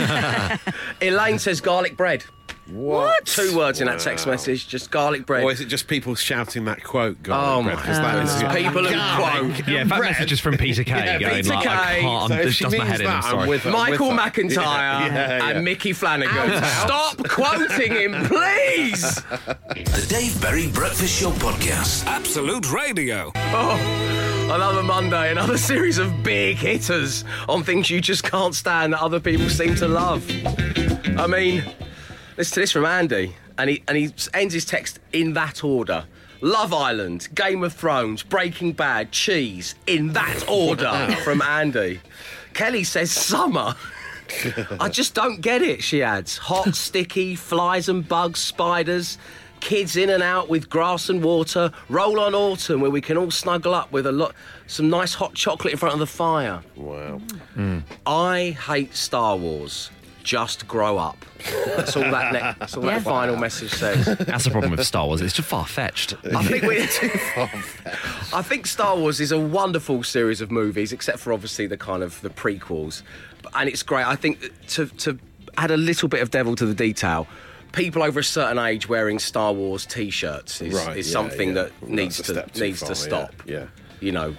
Elaine 1.00 1.38
says 1.38 1.60
garlic 1.60 1.96
bread. 1.96 2.24
What? 2.70 3.26
Two 3.26 3.56
words 3.56 3.80
in 3.80 3.88
that 3.88 3.98
text 3.98 4.26
message, 4.26 4.68
just 4.68 4.90
garlic 4.90 5.26
bread. 5.26 5.42
Or 5.42 5.50
is 5.50 5.60
it 5.60 5.66
just 5.66 5.88
people 5.88 6.14
shouting 6.14 6.64
that 6.66 6.82
quote? 6.84 7.16
Oh 7.20 7.22
Garlic 7.24 7.64
my 7.66 7.74
bread? 7.74 7.84
'Cause 7.84 7.96
that 7.98 8.22
is- 8.24 8.32
goodness. 8.42 8.62
People 8.62 8.84
who 8.84 9.20
quote. 9.52 9.68
Yeah, 9.68 9.82
if 9.82 9.88
that 9.88 10.00
message 10.00 10.32
is 10.32 10.40
from 10.40 10.56
Peter 10.56 10.84
Kay 10.84 11.04
Yeah, 11.04 11.18
going 11.18 11.36
Peter 11.42 11.54
like, 11.54 11.66
I 11.66 11.94
Kay. 11.96 12.00
can't, 12.02 12.28
So 12.28 12.34
I'm, 12.34 12.40
if 12.40 12.46
this 12.46 12.58
does 12.60 12.76
my 12.78 12.84
head 12.84 13.00
that, 13.00 13.06
I'm 13.08 13.16
I'm 13.16 13.22
sorry. 13.22 13.48
with 13.48 13.62
her. 13.64 13.70
Michael 13.72 14.08
with. 14.10 14.18
McIntyre 14.18 14.56
Yeah, 14.56 15.06
yeah, 15.06 15.36
yeah. 15.38 15.48
and 15.50 15.64
Micky 15.64 15.92
Flanagan. 15.92 16.62
Stop 16.64 17.28
quoting 17.28 17.92
him, 17.92 18.12
please. 18.26 19.14
The 19.74 20.06
Dave 20.08 20.40
Berry 20.40 20.68
Breakfast 20.68 21.18
Show 21.20 21.30
Podcast. 21.32 22.06
Absolute 22.06 22.72
Radio. 22.72 23.32
Oh. 23.36 24.48
Another 24.52 24.82
Monday, 24.82 25.30
another 25.32 25.56
series 25.58 25.98
of 25.98 26.22
big 26.22 26.56
hitters 26.58 27.24
on 27.48 27.62
things 27.64 27.90
you 27.90 28.00
just 28.00 28.22
can't 28.22 28.54
stand 28.54 28.92
that 28.92 29.00
other 29.00 29.18
people 29.18 29.48
seem 29.48 29.74
to 29.76 29.88
love. 29.88 30.24
I 31.18 31.26
mean, 31.26 31.62
listen 32.36 32.54
to 32.54 32.60
this 32.60 32.72
from 32.72 32.84
Andy, 32.84 33.34
and 33.58 33.70
he 33.70 33.82
and 33.88 33.96
he 33.96 34.10
ends 34.34 34.54
his 34.54 34.64
text 34.64 34.98
in 35.12 35.34
that 35.34 35.64
order. 35.64 36.04
Love 36.40 36.74
Island, 36.74 37.28
Game 37.34 37.62
of 37.62 37.72
Thrones, 37.72 38.24
Breaking 38.24 38.72
Bad, 38.72 39.12
Cheese, 39.12 39.76
in 39.86 40.12
that 40.14 40.48
order 40.48 41.14
from 41.22 41.40
Andy. 41.40 42.00
Kelly 42.52 42.82
says 42.82 43.12
summer. 43.12 43.76
I 44.80 44.88
just 44.92 45.14
don't 45.14 45.40
get 45.40 45.62
it, 45.62 45.82
she 45.84 46.02
adds. 46.02 46.38
Hot, 46.38 46.74
sticky, 46.74 47.36
flies 47.36 47.88
and 47.88 48.06
bugs, 48.06 48.40
spiders, 48.40 49.18
kids 49.60 49.96
in 49.96 50.10
and 50.10 50.22
out 50.22 50.48
with 50.48 50.68
grass 50.68 51.08
and 51.08 51.22
water, 51.22 51.70
roll 51.88 52.18
on 52.18 52.34
autumn 52.34 52.80
where 52.80 52.90
we 52.90 53.00
can 53.00 53.16
all 53.16 53.30
snuggle 53.30 53.72
up 53.72 53.92
with 53.92 54.06
a 54.06 54.12
lot 54.12 54.34
some 54.66 54.90
nice 54.90 55.14
hot 55.14 55.34
chocolate 55.34 55.72
in 55.72 55.78
front 55.78 55.92
of 55.92 56.00
the 56.00 56.06
fire. 56.06 56.60
Wow. 56.74 57.18
Hmm. 57.54 57.78
I 58.04 58.56
hate 58.66 58.94
Star 58.96 59.36
Wars. 59.36 59.90
Just 60.22 60.68
grow 60.68 60.98
up. 60.98 61.24
That's 61.76 61.96
all 61.96 62.02
that, 62.04 62.32
ne- 62.32 62.54
that's 62.58 62.76
all 62.76 62.84
Yeah. 62.84 62.98
that 62.98 63.04
final 63.04 63.36
message 63.36 63.72
says. 63.72 64.04
That's 64.18 64.44
the 64.44 64.50
problem 64.50 64.70
with 64.70 64.86
Star 64.86 65.06
Wars. 65.06 65.20
It's 65.20 65.34
just 65.34 65.48
far 65.48 65.66
fetched. 65.66 66.14
I 66.34 66.44
think 66.44 66.62
we're 66.62 66.86
too 66.86 67.10
I 68.32 68.42
think 68.42 68.66
Star 68.66 68.96
Wars 68.96 69.20
is 69.20 69.32
a 69.32 69.38
wonderful 69.40 70.02
series 70.04 70.40
of 70.40 70.50
movies, 70.50 70.92
except 70.92 71.18
for 71.18 71.32
obviously 71.32 71.66
the 71.66 71.76
kind 71.76 72.02
of 72.02 72.20
the 72.22 72.30
prequels, 72.30 73.02
and 73.54 73.68
it's 73.68 73.82
great. 73.82 74.06
I 74.06 74.16
think 74.16 74.50
to 74.68 74.86
to 74.86 75.18
add 75.58 75.70
a 75.70 75.76
little 75.76 76.08
bit 76.08 76.22
of 76.22 76.30
devil 76.30 76.54
to 76.56 76.66
the 76.66 76.74
detail. 76.74 77.26
People 77.72 78.02
over 78.02 78.20
a 78.20 78.24
certain 78.24 78.58
age 78.58 78.86
wearing 78.88 79.18
Star 79.18 79.52
Wars 79.54 79.86
T-shirts 79.86 80.60
is, 80.60 80.74
Right, 80.74 80.94
is 80.98 81.08
yeah, 81.08 81.12
something 81.14 81.48
yeah. 81.48 81.54
that 81.54 81.72
Well, 81.80 81.90
needs 81.90 82.20
to 82.22 82.46
needs 82.54 82.80
far, 82.80 82.88
to 82.88 82.94
yeah, 82.94 83.06
stop. 83.06 83.34
yeah. 83.46 83.64
you 84.00 84.12
know, 84.12 84.36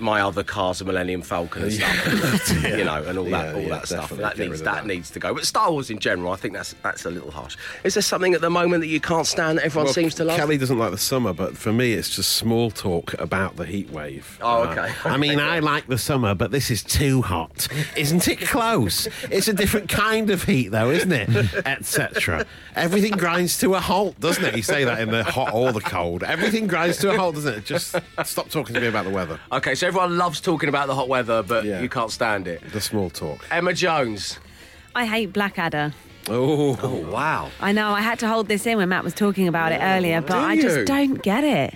my 0.00 0.20
other 0.20 0.42
car's 0.42 0.80
a 0.80 0.84
Millennium 0.84 1.22
Falcon 1.22 1.64
and 1.64 1.72
stuff, 1.72 2.62
you 2.78 2.84
know, 2.84 3.02
and 3.04 3.18
all 3.18 3.24
that 3.26 3.46
Yeah, 3.48 3.52
all 3.54 3.60
yeah, 3.60 3.68
that 3.68 3.86
stuff. 3.88 4.10
That 4.10 4.38
needs 4.38 4.62
that, 4.62 4.74
that. 4.74 4.86
needs 4.86 5.10
to 5.10 5.18
go. 5.20 5.34
But 5.34 5.44
Star 5.46 5.70
Wars 5.70 5.90
in 5.90 5.98
general, 5.98 6.32
I 6.32 6.36
think 6.36 6.54
that's 6.54 6.74
that's 6.82 7.04
a 7.04 7.10
little 7.10 7.30
harsh. 7.30 7.56
Is 7.84 7.94
there 7.94 8.02
something 8.02 8.34
at 8.34 8.40
the 8.40 8.50
moment 8.50 8.80
that 8.82 8.88
you 8.88 9.00
can't 9.00 9.26
stand 9.26 9.58
that 9.58 9.64
everyone 9.64 9.86
Well, 9.86 9.94
seems 9.94 10.14
to 10.16 10.24
love? 10.24 10.36
Kelly 10.36 10.58
doesn't 10.58 10.78
like 10.78 10.90
the 10.90 10.98
summer, 10.98 11.32
but 11.32 11.56
for 11.56 11.72
me, 11.72 11.92
it's 11.92 12.14
just 12.14 12.32
small 12.32 12.70
talk 12.70 13.14
about 13.20 13.56
the 13.56 13.64
heat 13.66 13.90
wave. 13.90 14.38
Oh, 14.42 14.62
Uh, 14.64 14.70
okay. 14.72 14.92
I 15.04 15.16
mean, 15.16 15.38
I 15.40 15.58
like 15.60 15.86
the 15.86 15.98
summer, 15.98 16.34
but 16.34 16.50
this 16.50 16.70
is 16.70 16.82
too 16.82 17.22
hot. 17.22 17.68
Isn't 17.96 18.26
it 18.28 18.40
close? 18.40 19.06
It's 19.30 19.48
a 19.48 19.52
different 19.52 19.88
kind 19.88 20.30
of 20.30 20.44
heat, 20.44 20.68
though, 20.68 20.90
isn't 20.90 21.12
it? 21.12 21.28
Etc. 21.66 22.44
Everything 22.76 23.12
grinds 23.12 23.58
to 23.58 23.74
a 23.74 23.80
halt, 23.80 24.18
doesn't 24.20 24.44
it? 24.44 24.56
You 24.56 24.62
say 24.62 24.84
that 24.84 25.00
in 25.00 25.10
the 25.10 25.24
hot 25.24 25.52
or 25.52 25.72
the 25.72 25.80
cold. 25.80 26.22
Everything 26.22 26.66
grinds 26.66 26.98
to 26.98 27.10
a 27.12 27.16
halt, 27.16 27.34
doesn't 27.34 27.54
it? 27.58 27.64
Just 27.64 27.96
stop 28.24 28.48
talking 28.48 28.74
to 28.74 28.80
me 28.80 28.86
about 28.86 29.04
the 29.04 29.10
weather. 29.10 29.38
Okay, 29.52 29.74
so 29.74 29.86
everyone 29.90 30.16
loves 30.16 30.40
talking 30.40 30.68
about 30.68 30.86
the 30.86 30.94
hot 30.94 31.08
weather, 31.08 31.42
but 31.42 31.64
Yeah. 31.64 31.80
you 31.80 31.88
can't 31.88 32.12
stand 32.12 32.46
it. 32.46 32.62
The 32.72 32.80
small 32.80 33.10
talk. 33.10 33.44
Emma 33.50 33.74
Jones. 33.74 34.38
I 34.94 35.04
hate 35.04 35.32
Blackadder. 35.32 35.92
Oh, 36.28 36.74
Wow. 37.10 37.50
I 37.60 37.72
know, 37.72 37.90
I 37.90 38.00
had 38.02 38.20
to 38.20 38.28
hold 38.28 38.46
this 38.46 38.66
in 38.66 38.76
when 38.78 38.88
Matt 38.88 39.02
was 39.02 39.14
talking 39.14 39.48
about 39.48 39.72
it 39.72 39.80
oh, 39.82 39.84
earlier, 39.96 40.20
but 40.20 40.34
Do 40.38 40.46
I 40.46 40.52
you? 40.52 40.62
just 40.62 40.86
don't 40.86 41.20
get 41.22 41.42
it. 41.42 41.74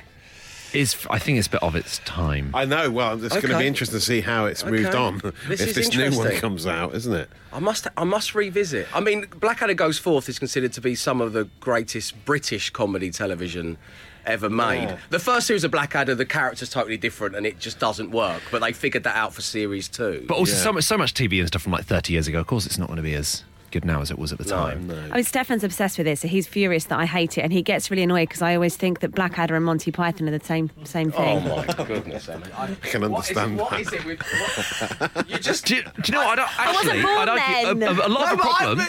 It's, 0.73 1.07
I 1.11 1.19
think 1.19 1.39
it's 1.39 1.49
a 1.49 1.51
bit 1.51 1.63
of 1.65 1.75
its 1.75 1.99
time. 2.05 2.51
I 2.55 2.65
know. 2.67 2.89
Well, 2.91 3.15
it's 3.25 3.33
going 3.35 3.43
to 3.47 3.55
Okay. 3.55 3.63
be 3.63 3.67
interesting 3.67 3.99
to 3.99 4.05
see 4.05 4.21
how 4.21 4.47
it's 4.47 4.65
moved 4.65 4.87
Okay. 4.87 4.97
on 4.99 5.21
This 5.49 5.61
if 5.61 5.69
is 5.71 5.75
this 5.75 5.91
new 5.91 6.03
one 6.03 6.13
interesting. 6.13 6.41
comes 6.41 6.67
out, 6.69 6.95
isn't 6.95 7.13
it? 7.15 7.29
I 7.53 7.59
must 7.61 7.87
I 7.97 8.05
must 8.05 8.35
revisit. 8.35 8.87
I 8.95 9.01
mean, 9.01 9.27
Blackadder 9.41 9.75
Goes 9.75 9.99
Forth 9.99 10.29
is 10.29 10.39
considered 10.39 10.73
to 10.75 10.81
be 10.81 10.95
some 10.97 11.21
of 11.21 11.33
the 11.33 11.49
greatest 11.61 12.25
British 12.25 12.71
comedy 12.71 13.11
television 13.11 13.77
ever 14.27 14.49
made. 14.51 14.97
The 15.11 15.19
first 15.19 15.47
series 15.47 15.65
of 15.65 15.71
Blackadder, 15.71 16.15
the 16.15 16.25
character's 16.27 16.71
totally 16.71 16.97
different 16.97 17.35
and 17.37 17.47
it 17.47 17.59
just 17.59 17.79
doesn't 17.79 18.11
work, 18.11 18.43
but 18.51 18.61
they 18.61 18.73
figured 18.73 19.05
that 19.05 19.17
out 19.17 19.35
for 19.35 19.43
series 19.43 19.89
two. 19.89 20.25
But 20.27 20.37
also 20.37 20.53
Yeah. 20.53 20.59
so 20.63 20.73
much, 20.73 20.85
so 20.85 20.99
much 20.99 21.15
TV 21.15 21.39
and 21.41 21.49
stuff 21.49 21.63
from 21.63 21.73
like 21.73 21.85
30 21.85 22.13
years 22.13 22.27
ago. 22.29 22.41
Of 22.41 22.47
course, 22.47 22.67
it's 22.67 22.79
not 22.79 22.87
going 22.89 22.97
to 22.97 23.03
be 23.03 23.15
as 23.15 23.43
good 23.75 23.85
now 23.85 24.01
as 24.01 24.11
it 24.11 24.19
was 24.19 24.33
at 24.33 24.39
the 24.39 24.45
time. 24.45 24.91
I 25.13 25.17
mean, 25.17 25.25
Stefan's 25.25 25.65
obsessed 25.65 25.99
with 25.99 26.07
it, 26.07 26.19
so 26.19 26.29
he's 26.29 26.47
furious 26.47 26.85
that 26.85 26.99
I 26.99 27.07
hate 27.07 27.37
it, 27.37 27.43
and 27.43 27.53
he 27.53 27.61
gets 27.61 27.91
really 27.91 28.05
annoyed 28.05 28.29
because 28.29 28.41
I 28.41 28.55
always 28.55 28.77
think 28.77 29.01
that 29.01 29.13
Blackadder 29.15 29.57
and 29.57 29.65
Monty 29.65 29.91
Python 29.91 30.29
are 30.29 30.39
the 30.39 30.45
same 30.45 30.71
same 30.85 31.13
oh, 31.15 31.19
thing. 31.19 31.39
Oh 31.51 31.57
my 31.79 31.85
goodness, 31.85 32.29
Emma. 32.29 32.47
I, 32.57 32.75
can 32.83 33.11
what 33.11 33.29
is- 33.29 33.37
understand 33.37 33.59
What 33.59 33.71
that. 33.73 33.81
is 33.81 33.93
it 33.93 34.05
with 34.05 34.23
what, 34.23 35.29
you 35.29 35.39
just 35.39 35.67
Do 35.67 35.75
you, 35.77 35.83
do 35.83 35.91
you 36.07 36.13
know? 36.13 36.21
I 36.27 36.37
don't 36.37 36.47
wasn't 36.75 36.87
actually. 36.87 37.03
born 37.03 37.29
I'd 37.29 37.29
argue 37.29 37.81
then. 37.81 37.99
a, 37.99 38.03
a, 38.03 38.07
a 38.07 38.09
lot 38.09 38.21
No, 38.27 38.33
of 38.33 38.39
the 38.39 38.49
I- 38.49 38.57
problem. 38.77 38.87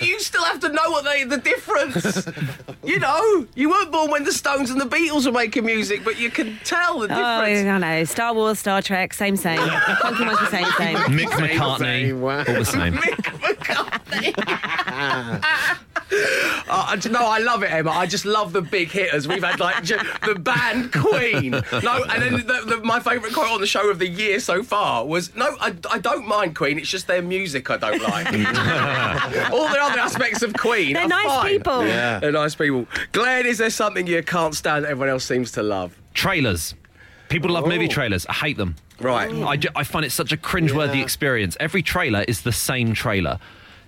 you, 0.00 0.06
you 0.08 0.20
still 0.20 0.44
have 0.44 0.60
to 0.60 0.68
know 0.70 0.90
what 0.90 1.04
they, 1.04 1.24
the 1.24 1.36
difference. 1.38 2.26
you 2.84 2.98
know, 2.98 3.46
you 3.54 3.68
weren't 3.68 3.92
born 3.92 4.10
when 4.10 4.24
the 4.24 4.32
Stones 4.32 4.70
and 4.70 4.80
the 4.80 4.86
Beatles 4.86 5.26
were 5.26 5.32
making 5.32 5.66
music, 5.66 6.02
but 6.04 6.18
you 6.18 6.30
can 6.30 6.58
tell 6.64 7.00
the 7.00 7.06
Oh, 7.06 7.44
difference. 7.44 7.68
I 7.68 7.78
know. 7.98 8.04
Star 8.04 8.32
Wars, 8.34 8.58
Star 8.58 8.80
Trek, 8.80 9.12
same, 9.12 9.36
same. 9.36 9.58
Funky 10.00 10.24
Monkey, 10.24 10.46
same, 10.46 10.64
same. 10.78 10.96
Mick 10.96 11.28
McCartney, 11.28 12.14
all 12.48 12.54
the 12.54 12.64
same. 12.64 12.94
Mick 12.94 13.16
McCartney. 13.40 14.13
Uh, 16.66 16.96
no, 17.10 17.20
I 17.26 17.38
love 17.38 17.62
it, 17.62 17.72
Emma. 17.72 17.90
I 17.90 18.06
just 18.06 18.24
love 18.24 18.52
the 18.52 18.62
big 18.62 18.90
hitters. 18.90 19.26
We've 19.26 19.42
had 19.42 19.58
like 19.58 19.82
ju- 19.82 19.98
the 20.26 20.34
band 20.34 20.92
Queen. 20.92 21.50
No, 21.50 22.04
and 22.04 22.22
then 22.22 22.32
the, 22.46 22.62
the, 22.66 22.80
my 22.84 23.00
favourite 23.00 23.34
quote 23.34 23.50
on 23.50 23.60
the 23.60 23.66
show 23.66 23.90
of 23.90 23.98
the 23.98 24.08
year 24.08 24.38
so 24.40 24.62
far 24.62 25.04
was, 25.04 25.34
"No, 25.34 25.56
I, 25.60 25.74
I 25.90 25.98
don't 25.98 26.26
mind 26.26 26.54
Queen. 26.56 26.78
It's 26.78 26.88
just 26.88 27.06
their 27.06 27.22
music 27.22 27.70
I 27.70 27.76
don't 27.78 28.00
like. 28.02 28.26
All 29.52 29.68
the 29.68 29.78
other 29.80 29.98
aspects 29.98 30.42
of 30.42 30.54
Queen, 30.54 30.92
They're 30.94 31.04
are 31.04 31.08
nice 31.08 31.26
fine. 31.26 31.50
people. 31.50 31.86
Yeah. 31.86 32.18
They're 32.20 32.32
nice 32.32 32.54
people. 32.54 32.86
Glenn, 33.12 33.46
is 33.46 33.58
there 33.58 33.70
something 33.70 34.06
you 34.06 34.22
can't 34.22 34.54
stand 34.54 34.84
that 34.84 34.90
everyone 34.90 35.08
else 35.10 35.24
seems 35.24 35.50
to 35.52 35.62
love? 35.62 35.96
Trailers. 36.12 36.74
People 37.28 37.50
love 37.52 37.66
movie 37.66 37.88
trailers. 37.88 38.24
I 38.26 38.34
hate 38.34 38.56
them. 38.56 38.76
Right. 39.00 39.32
I, 39.32 39.56
ju- 39.56 39.68
I 39.74 39.82
find 39.84 40.04
it 40.04 40.12
such 40.12 40.32
a 40.32 40.36
cringeworthy 40.36 41.02
experience. 41.02 41.56
Every 41.58 41.82
trailer 41.82 42.22
is 42.28 42.42
the 42.42 42.52
same 42.52 42.94
trailer. 42.94 43.38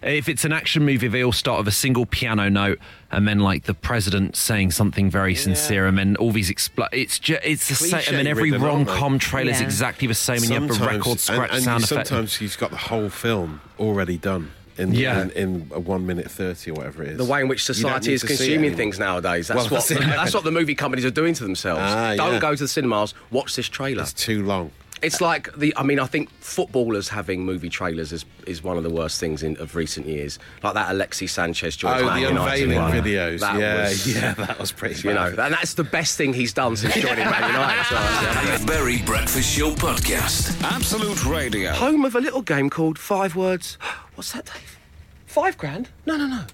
If 0.03 0.29
it's 0.29 0.45
an 0.45 0.53
action 0.53 0.85
movie, 0.85 1.09
they 1.09 1.23
all 1.25 1.33
start 1.33 1.59
with 1.59 1.69
a 1.69 1.73
single 1.77 2.07
piano 2.07 2.49
note, 2.49 2.79
and 3.11 3.27
then 3.27 3.41
like 3.41 3.65
the 3.65 3.75
president 3.75 4.37
saying 4.37 4.71
something 4.73 5.11
very 5.11 5.35
sincere, 5.35 5.87
and 5.87 5.97
then 5.99 6.17
all 6.17 6.33
these 6.33 6.51
expl- 6.51 6.89
It's 6.93 7.19
just 7.19 7.41
it's 7.45 7.69
the 7.69 7.75
same. 7.75 8.03
I 8.09 8.17
mean, 8.19 8.27
every 8.27 8.53
rom 8.53 8.85
com 8.85 9.19
trailer 9.19 9.51
is 9.53 9.61
Yeah. 9.61 9.67
exactly 9.67 10.07
the 10.07 10.15
same, 10.15 10.37
and 10.43 10.49
you 10.49 10.61
have 10.61 10.79
the 10.79 10.87
record 10.87 11.19
scratch 11.19 11.51
and, 11.53 11.63
sound 11.63 11.81
you- 11.81 11.85
effect. 11.97 12.09
Sometimes 12.09 12.37
he's 12.37 12.57
got 12.57 12.71
the 12.71 12.77
whole 12.77 13.09
film 13.11 13.61
already 13.79 14.17
done. 14.19 14.51
In, 14.79 14.93
Yeah. 14.93 15.23
in, 15.23 15.31
in 15.31 15.71
a 15.73 15.81
one 15.81 16.05
minute 16.07 16.31
thirty 16.31 16.71
or 16.71 16.75
whatever 16.75 17.03
it 17.03 17.13
is. 17.13 17.17
The 17.17 17.25
way 17.25 17.41
in 17.41 17.49
which 17.49 17.65
society 17.65 18.13
is 18.13 18.21
to 18.21 18.27
see 18.27 18.35
it 18.35 18.37
consuming 18.37 18.77
things 18.77 18.99
nowadays. 18.99 19.49
That's 19.49 19.71
Well, 19.71 19.81
what 19.81 19.89
that's 19.89 19.99
that's 20.05 20.35
what 20.35 20.45
the 20.45 20.51
movie 20.53 20.75
companies 20.75 21.07
are 21.07 21.11
doing 21.11 21.33
to 21.33 21.43
themselves. 21.43 21.81
Ah, 21.83 22.15
Don't 22.15 22.35
yeah. 22.35 22.39
go 22.41 22.55
to 22.55 22.63
the 22.65 22.69
cinemas. 22.69 23.15
Watch 23.31 23.57
this 23.57 23.71
trailer. 23.71 24.03
It's 24.03 24.13
too 24.13 24.45
long. 24.45 24.73
It's 25.03 25.21
like 25.21 25.55
the. 25.57 25.75
I 25.77 25.83
mean, 25.83 26.01
I 26.01 26.07
think 26.07 26.31
footballers 26.41 27.09
having 27.09 27.45
movie 27.45 27.69
trailers 27.69 28.13
is, 28.13 28.25
is 28.47 28.63
one 28.63 28.77
of 28.79 28.83
the 28.83 28.91
worst 28.91 29.21
things 29.21 29.43
in, 29.43 29.57
of 29.59 29.77
recent 29.77 30.07
years. 30.07 30.39
Like 30.63 30.75
that 30.75 30.91
Alexis 30.91 31.33
Sanchez 31.33 31.77
George 31.77 32.01
Oh, 32.01 32.07
Man 32.07 32.15
the 32.23 32.29
United 32.29 32.63
unveiling 32.63 32.79
one. 32.83 32.93
videos. 32.93 33.41
That 33.41 33.61
yeah, 33.61 33.83
was- 33.83 34.15
yeah, 34.17 34.35
that 34.35 34.59
was 34.59 34.73
pretty. 34.73 35.07
You 35.07 35.15
know, 35.15 35.27
and 35.29 35.37
that's 35.55 35.75
the 35.75 35.85
best 35.85 36.17
thing 36.17 36.33
he's 36.33 36.53
done 36.55 36.77
since 36.77 36.95
joining 37.03 37.27
Man 37.27 37.51
United. 37.53 37.85
So, 37.85 37.95
yeah. 37.95 38.57
Dave 38.57 38.67
Berry 38.67 39.03
Breakfast 39.03 39.55
Show 39.57 39.73
Podcast. 39.73 40.63
Absolute 40.63 41.25
Radio. 41.27 41.73
Home 41.73 42.05
of 42.07 42.15
a 42.17 42.21
little 42.21 42.43
game 42.43 42.71
called 42.71 42.99
Five 42.99 43.37
Words. 43.37 43.75
What's 44.15 44.33
that, 44.33 44.47
Dave? 44.47 44.79
Five 45.27 45.59
grand? 45.59 45.91
No, 46.07 46.17
no, 46.17 46.27
no. 46.27 46.45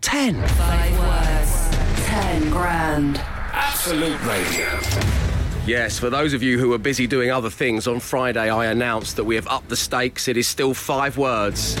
Ten. 0.00 0.44
Five 0.48 0.98
words, 0.98 2.04
ten 2.06 2.50
grand. 2.50 3.18
Absolute 3.54 4.20
Radio. 4.24 5.21
Yes, 5.64 5.96
for 5.96 6.10
those 6.10 6.34
of 6.34 6.42
you 6.42 6.58
who 6.58 6.72
are 6.72 6.78
busy 6.78 7.06
doing 7.06 7.30
other 7.30 7.48
things, 7.48 7.86
on 7.86 8.00
Friday 8.00 8.50
I 8.50 8.66
announced 8.66 9.14
that 9.14 9.22
we 9.22 9.36
have 9.36 9.46
upped 9.46 9.68
the 9.68 9.76
stakes. 9.76 10.26
It 10.26 10.36
is 10.36 10.48
still 10.48 10.74
five 10.74 11.16
words, 11.16 11.78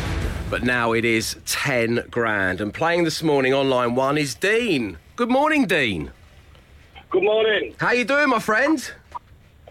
but 0.48 0.62
now 0.62 0.92
it 0.92 1.04
is 1.04 1.36
ten 1.46 2.04
grand. 2.08 2.60
And 2.60 2.72
playing 2.72 3.02
this 3.02 3.24
morning 3.24 3.52
on 3.52 3.68
line 3.68 3.96
one 3.96 4.18
is 4.18 4.36
Dean. 4.36 4.98
Good 5.16 5.30
morning, 5.30 5.66
Dean. 5.66 6.12
Good 7.10 7.24
morning. 7.24 7.74
How 7.78 7.90
you 7.90 8.04
doing, 8.04 8.28
my 8.28 8.38
friend? 8.38 8.88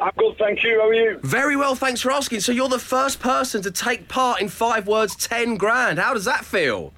I'm 0.01 0.11
good, 0.17 0.37
thank 0.37 0.61
you. 0.61 0.81
How 0.81 0.89
are 0.89 0.93
you? 0.93 1.19
Very 1.23 1.55
well, 1.55 1.75
thanks 1.75 2.01
for 2.01 2.11
asking. 2.11 2.41
So 2.41 2.51
you're 2.51 2.67
the 2.67 2.79
first 2.79 3.21
person 3.21 3.61
to 3.61 3.71
take 3.71 4.09
part 4.09 4.41
in 4.41 4.49
five 4.49 4.87
words, 4.87 5.15
ten 5.15 5.55
grand. 5.55 5.99
How 5.99 6.13
does 6.13 6.25
that 6.25 6.43
feel? 6.43 6.91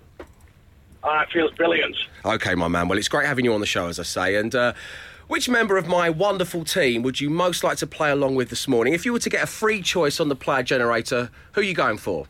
Ah, 1.04 1.22
it 1.22 1.30
feels 1.32 1.52
brilliant. 1.52 1.96
Okay, 2.26 2.56
my 2.56 2.68
man. 2.68 2.88
Well, 2.88 2.98
it's 2.98 3.08
great 3.08 3.28
having 3.28 3.46
you 3.46 3.54
on 3.54 3.60
the 3.60 3.68
show, 3.68 3.88
as 3.88 4.00
I 4.00 4.04
say. 4.04 4.36
And 4.38 4.56
uh, 4.56 4.74
which 5.28 5.48
member 5.50 5.78
of 5.78 5.88
my 5.88 6.10
wonderful 6.10 6.64
team 6.64 7.02
would 7.04 7.22
you 7.22 7.30
most 7.30 7.64
like 7.64 7.78
to 7.78 7.88
play 7.88 8.12
along 8.12 8.36
with 8.36 8.50
this 8.50 8.68
morning? 8.68 8.94
If 8.94 9.06
you 9.06 9.14
were 9.14 9.20
to 9.20 9.30
get 9.30 9.44
a 9.44 9.48
free 9.48 9.82
choice 9.82 10.20
on 10.20 10.30
the 10.30 10.36
player 10.36 10.64
generator, 10.64 11.30
who 11.54 11.62
are 11.62 11.64
you 11.64 11.74
going 11.74 11.98
for? 11.98 12.28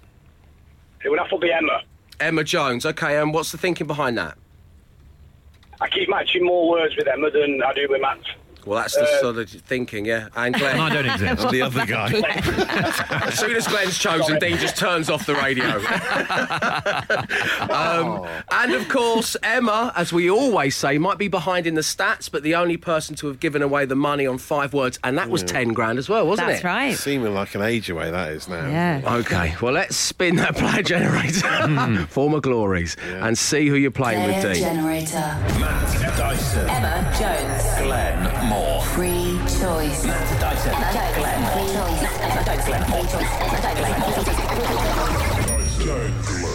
It 1.03 1.09
would 1.09 1.19
have 1.19 1.29
to 1.29 1.37
be 1.37 1.51
Emma. 1.51 1.81
Emma 2.19 2.43
Jones. 2.43 2.85
Okay, 2.85 3.19
and 3.19 3.33
what's 3.33 3.51
the 3.51 3.57
thinking 3.57 3.87
behind 3.87 4.17
that? 4.17 4.37
I 5.81 5.89
keep 5.89 6.07
matching 6.07 6.45
more 6.45 6.69
words 6.69 6.95
with 6.95 7.07
Emma 7.07 7.29
than 7.29 7.61
I 7.61 7.73
do 7.73 7.87
with 7.89 8.01
Matt. 8.01 8.19
Well, 8.65 8.79
that's 8.79 8.95
the 8.95 9.05
sort 9.19 9.37
of 9.37 9.49
thinking, 9.49 10.05
yeah. 10.05 10.29
And 10.35 10.55
Glenn. 10.55 10.79
I 10.79 10.89
don't 10.93 11.05
exist. 11.05 11.43
And 11.43 11.51
the 11.51 11.61
other 11.61 11.85
guy. 11.85 12.11
as 13.25 13.39
soon 13.39 13.55
as 13.55 13.67
Glenn's 13.67 13.97
chosen, 13.97 14.39
Dean 14.39 14.57
just 14.57 14.77
turns 14.77 15.09
off 15.09 15.25
the 15.25 15.35
radio. 15.35 15.65
um, 17.73 18.27
and 18.51 18.73
of 18.73 18.87
course, 18.89 19.35
Emma, 19.43 19.91
as 19.95 20.13
we 20.13 20.29
always 20.29 20.75
say, 20.75 20.97
might 20.97 21.17
be 21.17 21.27
behind 21.27 21.67
in 21.67 21.75
the 21.75 21.81
stats, 21.81 22.29
but 22.31 22.43
the 22.43 22.55
only 22.55 22.77
person 22.77 23.15
to 23.17 23.27
have 23.27 23.39
given 23.39 23.61
away 23.61 23.85
the 23.85 23.95
money 23.95 24.25
on 24.25 24.37
five 24.37 24.73
words, 24.73 24.99
and 25.03 25.17
that 25.17 25.29
was 25.29 25.43
10 25.43 25.73
grand 25.73 25.99
as 25.99 26.09
well, 26.09 26.25
wasn't 26.27 26.47
That's 26.47 26.59
it? 26.59 26.63
That's 26.63 26.75
right. 26.75 26.97
Seeming 26.97 27.33
like 27.33 27.55
an 27.55 27.61
age 27.61 27.89
away 27.89 28.11
that 28.11 28.31
is 28.31 28.47
now. 28.47 28.67
Yeah. 28.67 29.01
Okay, 29.05 29.55
well, 29.61 29.73
let's 29.73 29.95
spin 29.95 30.37
that 30.37 30.55
player 30.55 30.83
generator, 30.83 32.07
former 32.07 32.39
glories, 32.39 32.95
and 33.03 33.37
see 33.37 33.67
who 33.67 33.75
you're 33.75 33.91
playing 33.91 34.25
with, 34.25 34.41
Player 34.41 34.53
Dean. 34.53 34.63
generator. 34.63 35.37
Matt 35.59 36.17
Dyson. 36.17 36.69
Emma 36.69 37.15
Jones. 37.19 37.52
Glenn 42.65 42.89
Moore. 42.89 43.03
Free 43.03 43.07
choice. 43.07 43.29
Emma 43.41 43.63
Jones. 43.63 43.73
Emma 43.73 43.81
Jones. 45.83 46.23
Free 46.25 46.47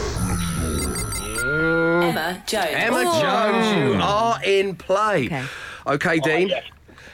choice. 2.47 2.75
Emma 2.75 3.05
Jones. 3.21 3.67
You 3.77 4.01
are 4.03 4.38
in 4.45 4.77
play. 4.77 5.27
Okay. 5.27 5.45
Okay, 5.87 6.21
oh, 6.23 6.27
Dean. 6.27 6.49
yes. 6.49 6.64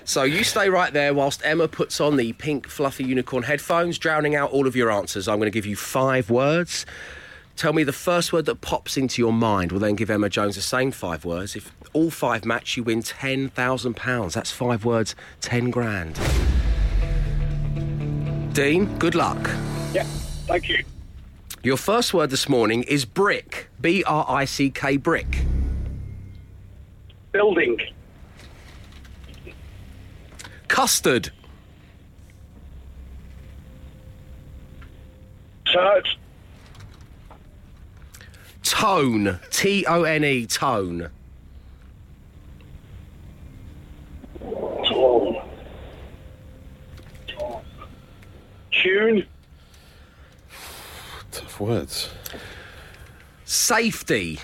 So 0.04 0.22
you 0.24 0.44
stay 0.44 0.68
right 0.68 0.92
there 0.92 1.14
whilst 1.14 1.40
Emma 1.44 1.66
puts 1.66 2.00
on 2.00 2.16
the 2.16 2.34
pink 2.34 2.68
fluffy 2.68 3.04
unicorn 3.04 3.42
headphones, 3.42 3.98
drowning 3.98 4.34
out 4.34 4.50
all 4.50 4.66
of 4.66 4.76
your 4.76 4.90
answers. 4.90 5.28
I'm 5.28 5.38
going 5.38 5.46
to 5.46 5.50
give 5.50 5.66
you 5.66 5.76
five 5.76 6.28
words. 6.28 6.84
Tell 7.56 7.72
me 7.72 7.84
the 7.84 7.92
first 7.92 8.32
word 8.32 8.46
that 8.46 8.60
pops 8.60 8.96
into 8.96 9.22
your 9.22 9.32
mind. 9.32 9.70
We'll 9.70 9.80
then 9.80 9.94
give 9.94 10.10
Emma 10.10 10.28
Jones 10.28 10.56
the 10.56 10.62
same 10.62 10.90
five 10.90 11.24
words. 11.24 11.54
If 11.54 11.72
all 11.92 12.10
five 12.10 12.44
match, 12.44 12.76
you 12.76 12.82
win 12.82 13.02
£10,000. 13.02 14.32
That's 14.32 14.50
five 14.50 14.84
words, 14.84 15.14
10 15.40 15.70
grand. 15.70 16.18
Dean, 18.52 18.98
good 18.98 19.14
luck. 19.14 19.38
Yeah, 19.92 20.04
thank 20.46 20.68
you. 20.68 20.84
Your 21.62 21.76
first 21.76 22.12
word 22.12 22.30
this 22.30 22.48
morning 22.48 22.82
is 22.82 23.04
brick. 23.04 23.68
B 23.80 24.04
R 24.04 24.26
I 24.28 24.44
C 24.44 24.68
K, 24.70 24.96
brick. 24.96 25.44
Building. 27.32 27.80
Custard. 30.68 31.30
Turt. 35.64 36.06
Tone. 38.64 39.38
T 39.50 39.84
O 39.86 40.02
N 40.02 40.24
E, 40.24 40.46
tone. 40.46 41.10
Tone. 44.40 45.42
Tune. 48.72 49.26
Tough 51.30 51.60
words. 51.60 52.10
Safety. 53.44 54.40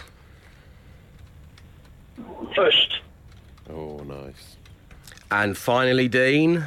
First. 2.54 3.00
Oh, 3.68 3.98
nice. 3.98 4.56
And 5.30 5.56
finally, 5.56 6.08
Dean. 6.08 6.64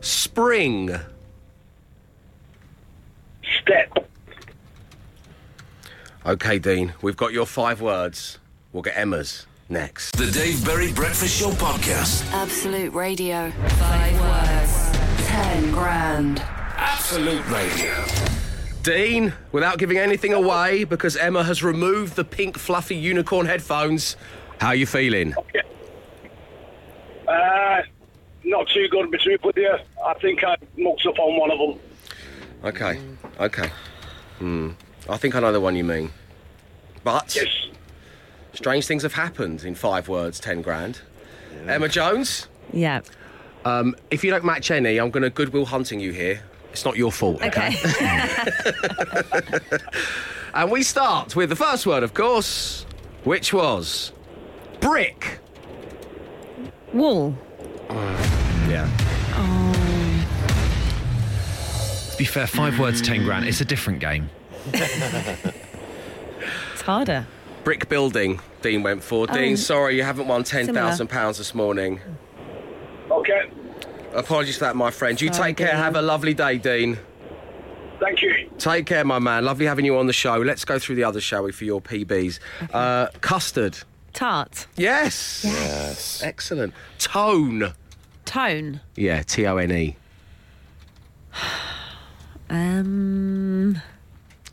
Spring. 0.00 0.98
Step. 3.60 4.09
Okay, 6.26 6.58
Dean, 6.58 6.92
we've 7.00 7.16
got 7.16 7.32
your 7.32 7.46
five 7.46 7.80
words. 7.80 8.38
We'll 8.72 8.82
get 8.82 8.96
Emma's 8.96 9.46
next. 9.70 10.16
The 10.16 10.30
Dave 10.30 10.62
Berry 10.64 10.92
Breakfast 10.92 11.40
Show 11.40 11.50
Podcast. 11.52 12.30
Absolute 12.32 12.92
Radio. 12.92 13.50
Five 13.50 14.20
words, 14.20 15.26
ten 15.26 15.70
grand. 15.72 16.40
Absolute 16.76 17.46
Radio. 17.48 18.04
Dean, 18.82 19.32
without 19.52 19.78
giving 19.78 19.96
anything 19.96 20.34
away, 20.34 20.84
because 20.84 21.16
Emma 21.16 21.42
has 21.42 21.62
removed 21.62 22.16
the 22.16 22.24
pink 22.24 22.58
fluffy 22.58 22.96
unicorn 22.96 23.46
headphones, 23.46 24.16
how 24.60 24.68
are 24.68 24.74
you 24.74 24.86
feeling? 24.86 25.34
Uh, 27.26 27.82
not 28.44 28.68
too 28.68 28.88
good, 28.88 29.04
to 29.04 29.08
be 29.08 29.18
truthful 29.18 29.48
with 29.48 29.56
you. 29.56 29.74
I 30.04 30.14
think 30.14 30.44
I 30.44 30.56
mucked 30.76 31.06
up 31.06 31.18
on 31.18 31.38
one 31.38 31.50
of 31.50 31.58
them. 31.58 31.80
Okay, 32.64 33.00
okay. 33.38 33.70
Hmm. 34.38 34.70
I 35.10 35.16
think 35.16 35.34
I 35.34 35.40
know 35.40 35.52
the 35.52 35.60
one 35.60 35.76
you 35.76 35.84
mean. 35.84 36.10
But 37.04 37.34
Yes. 37.34 37.48
strange 38.54 38.86
things 38.86 39.02
have 39.02 39.14
happened 39.14 39.64
in 39.64 39.74
five 39.74 40.08
words, 40.08 40.38
ten 40.40 40.62
grand. 40.62 41.00
Emma 41.66 41.88
Jones, 41.88 42.46
Yeah. 42.72 43.00
um, 43.64 43.94
if 44.10 44.22
you 44.24 44.30
don't 44.30 44.44
match 44.44 44.70
any, 44.70 44.98
I'm 44.98 45.10
going 45.10 45.22
to 45.24 45.30
goodwill 45.30 45.66
hunting 45.66 46.00
you 46.00 46.12
here. 46.12 46.40
It's 46.72 46.84
not 46.84 46.96
your 46.96 47.10
fault. 47.12 47.42
Okay. 47.42 47.76
And 50.52 50.68
we 50.68 50.82
start 50.82 51.36
with 51.36 51.48
the 51.48 51.54
first 51.54 51.86
word, 51.86 52.02
of 52.02 52.12
course, 52.12 52.84
which 53.22 53.52
was 53.52 54.12
brick. 54.80 55.38
Wall. 56.92 57.36
Yeah. 58.68 58.88
To 62.10 62.16
be 62.18 62.24
fair, 62.24 62.48
five 62.48 62.80
words, 62.80 63.00
ten 63.00 63.22
grand. 63.24 63.44
It's 63.46 63.60
a 63.60 63.64
different 63.64 64.00
game. 64.00 64.28
It's 66.80 66.86
harder. 66.86 67.26
Brick 67.62 67.90
building, 67.90 68.40
Dean 68.62 68.82
went 68.82 69.02
for. 69.02 69.26
Dean, 69.26 69.58
sorry, 69.58 69.96
you 69.96 70.02
haven't 70.02 70.28
won 70.28 70.44
£10,000 70.44 71.36
this 71.36 71.54
morning. 71.54 72.00
Okay. 73.10 73.50
Apologies 74.14 74.56
for 74.56 74.64
that, 74.64 74.76
my 74.76 74.90
friend. 74.90 75.20
You 75.20 75.30
Sorry, 75.30 75.50
take 75.50 75.58
care. 75.58 75.66
Dean. 75.68 75.76
Have 75.76 75.94
a 75.94 76.00
lovely 76.00 76.32
day, 76.32 76.56
Dean. 76.56 76.98
Thank 78.00 78.22
you. 78.22 78.48
Take 78.56 78.86
care, 78.86 79.04
my 79.04 79.18
man. 79.18 79.44
Lovely 79.44 79.66
having 79.66 79.84
you 79.84 79.98
on 79.98 80.06
the 80.06 80.14
show. 80.14 80.38
Let's 80.38 80.64
go 80.64 80.78
through 80.78 80.96
the 80.96 81.04
others, 81.04 81.22
shall 81.22 81.42
we, 81.42 81.52
for 81.52 81.64
your 81.66 81.82
PBs. 81.82 82.38
Uh, 82.72 83.08
custard. 83.20 83.76
Tart. 84.14 84.66
Yes. 84.76 85.42
Yes. 85.44 86.22
Excellent. 86.22 86.72
Tone. 86.98 87.74
Tone. 88.24 88.80
Yeah, 88.96 89.22
T 89.22 89.46
O 89.46 89.58
N 89.58 89.70
E. 89.70 89.96
Um. 92.52 93.80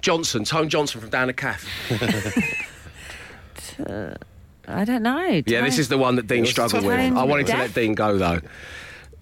Johnson, 0.07 0.45
Tone 0.45 0.69
Johnson 0.69 1.01
from 1.01 1.09
Down 1.09 1.27
the 1.27 1.33
Calf. 1.33 1.67
I 4.65 4.85
don't 4.85 5.03
know. 5.03 5.41
Yeah, 5.45 5.59
this 5.59 5.77
is 5.77 5.89
the 5.89 5.97
one 5.97 6.15
that 6.15 6.27
Dean 6.27 6.45
struggled 6.45 6.83
tough. 6.83 6.89
with. 6.89 7.13
I 7.13 7.23
wanted 7.25 7.47
to 7.47 7.51
Deaf? 7.51 7.59
let 7.59 7.73
Dean 7.73 7.93
go 7.93 8.17
though. 8.17 8.39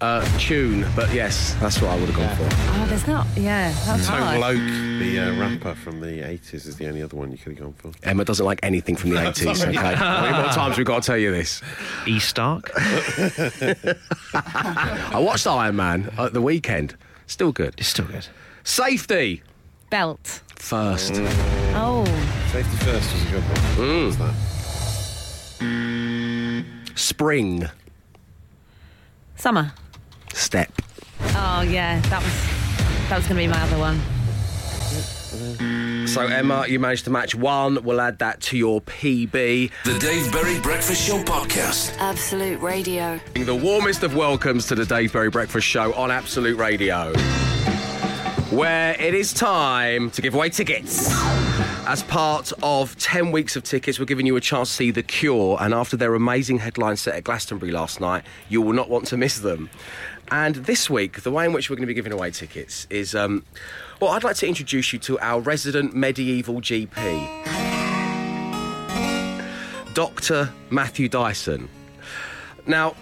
Uh, 0.00 0.24
tune, 0.38 0.86
but 0.94 1.12
yes, 1.12 1.56
that's 1.58 1.82
what 1.82 1.90
I 1.90 1.96
would 1.98 2.08
have 2.08 2.14
gone 2.16 2.36
for. 2.36 2.44
Oh, 2.70 2.86
there's 2.88 3.08
not. 3.08 3.26
Yeah, 3.36 3.72
that's 3.84 4.06
Tone 4.06 4.22
hard. 4.22 4.38
Loc, 4.38 4.54
the 4.54 5.18
uh, 5.18 5.40
rapper 5.40 5.74
from 5.74 6.00
the 6.00 6.06
80s, 6.22 6.54
is 6.54 6.76
the 6.76 6.86
only 6.86 7.02
other 7.02 7.16
one 7.16 7.32
you 7.32 7.38
could 7.38 7.58
have 7.58 7.62
gone 7.62 7.72
for. 7.72 7.90
Emma 8.08 8.24
doesn't 8.24 8.46
like 8.46 8.60
anything 8.62 8.94
from 8.94 9.10
the 9.10 9.16
80s, 9.22 9.66
okay? 9.66 9.74
How 9.96 10.22
many 10.22 10.40
more 10.40 10.52
times 10.52 10.78
we've 10.78 10.86
got 10.86 11.02
to 11.02 11.06
tell 11.08 11.18
you 11.18 11.32
this? 11.32 11.62
E 12.06 12.20
Stark. 12.20 12.70
I 14.34 15.18
watched 15.18 15.48
Iron 15.48 15.74
Man 15.74 16.12
at 16.16 16.32
the 16.32 16.40
weekend. 16.40 16.94
Still 17.26 17.50
good. 17.50 17.74
It's 17.76 17.88
still 17.88 18.06
good. 18.06 18.28
Safety 18.62 19.42
Belt. 19.90 20.42
First. 20.58 21.12
Oh, 21.74 22.04
Safety 22.52 22.76
First 22.78 23.12
was 23.12 23.22
a 23.22 23.26
good 23.30 23.42
one. 23.42 23.56
Mm. 23.76 24.06
What's 24.06 24.16
that? 26.90 26.98
Spring. 26.98 27.68
summer. 29.36 29.72
Step. 30.32 30.72
Oh 31.20 31.60
yeah, 31.62 32.00
that 32.08 32.22
was 32.22 32.32
that 33.08 33.16
was 33.16 33.26
going 33.26 33.36
to 33.36 33.42
be 33.42 33.48
my 33.48 33.60
other 33.62 33.78
one. 33.78 34.00
So, 36.06 36.22
Emma, 36.22 36.64
you 36.66 36.78
managed 36.80 37.04
to 37.04 37.10
match 37.10 37.34
one. 37.34 37.82
We'll 37.84 38.00
add 38.00 38.18
that 38.20 38.40
to 38.42 38.56
your 38.56 38.80
PB. 38.82 39.70
The 39.84 39.98
Dave 39.98 40.32
Berry 40.32 40.58
Breakfast 40.60 41.06
Show 41.06 41.22
podcast. 41.24 41.94
Absolute 41.98 42.60
Radio. 42.62 43.20
The 43.34 43.54
warmest 43.54 44.02
of 44.02 44.14
welcomes 44.14 44.66
to 44.68 44.74
the 44.74 44.86
Dave 44.86 45.12
Berry 45.12 45.28
Breakfast 45.30 45.66
Show 45.66 45.92
on 45.94 46.10
Absolute 46.10 46.56
Radio, 46.56 47.12
where 48.50 48.94
it 49.00 49.12
is 49.12 49.32
time 49.32 50.08
to 50.12 50.22
give 50.22 50.34
away 50.34 50.48
tickets. 50.48 51.08
As 51.88 52.04
part 52.04 52.52
of 52.62 52.96
10 52.98 53.32
weeks 53.32 53.56
of 53.56 53.64
tickets, 53.64 53.98
we're 53.98 54.04
giving 54.04 54.24
you 54.24 54.36
a 54.36 54.40
chance 54.40 54.68
to 54.70 54.74
see 54.76 54.90
The 54.92 55.02
Cure, 55.02 55.58
and 55.60 55.74
after 55.74 55.96
their 55.96 56.14
amazing 56.14 56.58
headline 56.58 56.96
set 56.96 57.16
at 57.16 57.24
Glastonbury 57.24 57.72
last 57.72 58.00
night, 58.00 58.22
you 58.48 58.62
will 58.62 58.72
not 58.72 58.88
want 58.88 59.06
to 59.08 59.16
miss 59.16 59.40
them. 59.40 59.68
And 60.30 60.56
this 60.56 60.88
week, 60.88 61.22
the 61.22 61.32
way 61.32 61.44
in 61.44 61.52
which 61.52 61.70
we're 61.70 61.76
going 61.76 61.84
to 61.84 61.88
be 61.88 61.94
giving 61.94 62.12
away 62.12 62.30
tickets 62.30 62.86
is, 62.88 63.16
um, 63.16 63.44
well, 64.00 64.10
I'd 64.10 64.22
like 64.22 64.36
to 64.36 64.46
introduce 64.46 64.92
you 64.92 65.00
to 65.00 65.18
our 65.18 65.40
resident 65.40 65.94
medieval 65.94 66.60
GP, 66.60 67.44
Dr. 69.94 70.52
Matthew 70.70 71.08
Dyson. 71.08 71.68
Now, 72.66 72.94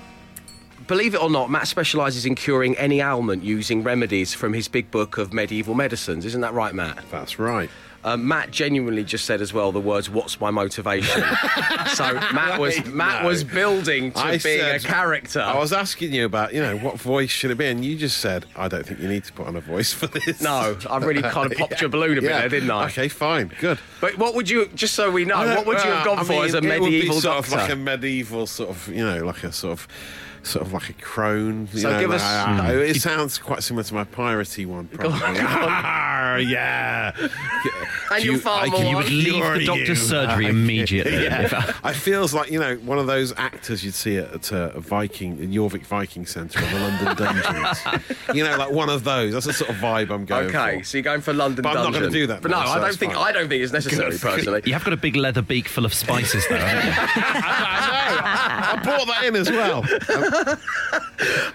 believe 0.87 1.15
it 1.15 1.23
or 1.23 1.31
not, 1.31 1.51
Matt 1.51 1.69
specialises 1.69 2.27
in 2.27 2.35
curing 2.35 2.77
any 2.77 3.01
ailment 3.01 3.43
using 3.43 3.83
remedies 3.83 4.35
from 4.35 4.53
his 4.53 4.69
big 4.69 4.91
book 4.91 5.19
of 5.19 5.33
medieval 5.33 5.75
medicines. 5.75 6.25
Isn't 6.25 6.41
that 6.43 6.55
right, 6.55 6.75
Matt? 6.75 7.05
That's 7.11 7.39
right. 7.39 7.71
Um, 8.07 8.29
Matt 8.29 8.51
genuinely 8.51 9.03
just 9.03 9.25
said 9.25 9.41
as 9.41 9.55
well 9.55 9.73
the 9.73 9.81
words 9.81 10.11
"What's 10.11 10.39
my 10.39 10.51
motivation?" 10.51 11.23
so 11.95 12.13
Matt 12.35 12.61
was 12.61 12.85
Matt 12.85 13.23
no. 13.23 13.29
was 13.29 13.45
building 13.45 14.13
to 14.13 14.19
I 14.19 14.37
being 14.39 14.61
a 14.61 14.79
character. 14.79 15.41
I 15.41 15.59
was 15.59 15.73
asking 15.73 16.13
you 16.13 16.27
about, 16.27 16.53
you 16.53 16.61
know, 16.61 16.77
what 16.77 17.01
voice 17.01 17.31
should 17.31 17.51
it 17.51 17.57
be, 17.57 17.67
and 17.67 17.83
you 17.83 17.97
just 17.97 18.19
said, 18.19 18.45
I 18.57 18.69
don't 18.69 18.85
think 18.85 19.01
you 19.01 19.09
need 19.09 19.25
to 19.25 19.33
put 19.33 19.47
on 19.47 19.57
a 19.57 19.61
voice 19.61 19.93
for 19.95 20.07
this. 20.07 20.43
no, 20.43 20.77
I 20.91 20.99
really 20.99 21.23
kind 21.37 21.51
of 21.51 21.57
popped 21.57 21.81
your 21.81 21.89
balloon 21.89 22.19
a 22.19 22.21
bit 22.21 22.29
there, 22.29 22.49
didn't 22.51 22.71
I? 22.71 22.87
Okay, 22.89 23.09
fine, 23.09 23.51
good. 23.59 23.79
But 24.03 24.19
what 24.19 24.35
would 24.35 24.51
you, 24.51 24.67
just 24.75 24.95
so 24.95 25.11
we 25.11 25.25
know, 25.25 25.39
what 25.57 25.65
would 25.67 25.79
you 25.83 25.91
have 25.91 26.05
gone 26.05 26.19
I 26.19 26.25
for 26.25 26.33
mean, 26.33 26.45
as 26.45 26.55
a 26.55 26.59
it 26.59 26.63
would 26.81 26.91
be 26.91 26.97
medieval 26.99 27.21
sort 27.23 27.37
doctor? 27.37 27.55
Of 27.57 27.61
like 27.63 27.71
a 27.73 27.77
medieval 27.77 28.47
sort 28.47 28.69
of, 28.69 28.89
you 28.89 29.05
know, 29.05 29.25
like 29.25 29.43
a 29.45 29.51
sort 29.53 29.73
of. 29.73 29.89
Sort 30.47 30.67
of 30.67 30.75
like 30.75 30.91
a 30.91 30.93
crone. 30.93 31.71
you 31.73 31.81
So 31.81 31.91
know, 31.91 32.01
give 32.01 32.11
like- 32.11 32.21
us- 32.21 32.61
uh, 32.61 32.71
it 32.75 33.01
sounds 33.01 33.39
quite 33.39 33.63
similar 33.63 33.83
to 33.83 33.95
my 33.95 34.05
piratey 34.05 34.67
one. 34.67 34.89
Probably. 34.93 35.19
Ah, 35.41 36.37
yeah. 36.37 37.13
And 38.13 38.25
You- 38.25 38.33
you're 38.33 38.41
far 38.41 38.65
I 38.65 38.69
more. 38.69 38.83
You 38.85 38.97
would 38.97 39.09
leave 39.11 39.35
Cure 39.35 39.59
the 39.59 39.65
doctor's 39.67 39.89
you. 39.89 39.95
surgery 40.09 40.47
immediately. 40.49 41.25
Yeah. 41.25 41.73
I 41.83 41.93
feels 42.05 42.35
like 42.35 42.51
you 42.51 42.59
know 42.59 42.77
one 42.77 42.99
of 42.99 43.07
those 43.07 43.33
actors 43.37 43.85
you'd 43.85 43.95
see 43.95 44.17
at, 44.19 44.33
at 44.35 44.53
a 44.53 44.81
Viking, 44.81 45.39
in 45.39 45.51
Jorvik 45.53 45.87
Viking 45.87 46.27
Centre 46.27 46.61
in 46.63 46.73
the 46.73 46.81
London 46.81 47.17
Dungeons. 47.45 47.83
you 48.35 48.45
know, 48.45 48.57
like 48.57 48.71
one 48.71 48.89
of 48.91 49.05
those. 49.05 49.33
That's 49.33 49.47
the 49.47 49.53
sort 49.53 49.71
of 49.71 49.77
vibe 49.77 50.11
I'm 50.11 50.25
going 50.25 50.47
Okay, 50.55 50.79
for. 50.79 50.85
so 50.85 50.99
you're 50.99 51.03
going 51.03 51.21
for 51.21 51.33
London 51.33 51.63
But 51.63 51.77
I'm 51.77 51.85
not 51.85 51.93
gonna 51.93 52.11
do 52.11 52.27
that 52.29 52.43
But 52.43 52.51
now, 52.51 52.61
no, 52.61 52.67
so 52.67 52.73
I 52.73 52.79
don't 52.81 52.97
think 52.97 53.13
fine. 53.15 53.23
I 53.29 53.33
don't 53.33 53.49
think 53.49 53.63
it's 53.63 53.73
necessary 53.73 54.17
personally. 54.19 54.63
You 54.65 54.73
have 54.75 54.85
got 54.85 54.93
a 54.93 54.97
big 54.99 55.17
leather 55.17 55.43
beak 55.43 55.69
full 55.69 55.85
of 55.85 55.95
spices, 55.95 56.45
though. 56.49 56.57
haven't 56.57 56.87
you? 56.87 56.93
I 57.27 58.81
brought 58.83 59.07
that 59.07 59.25
in 59.25 59.37
as 59.37 59.51
well. 59.51 59.85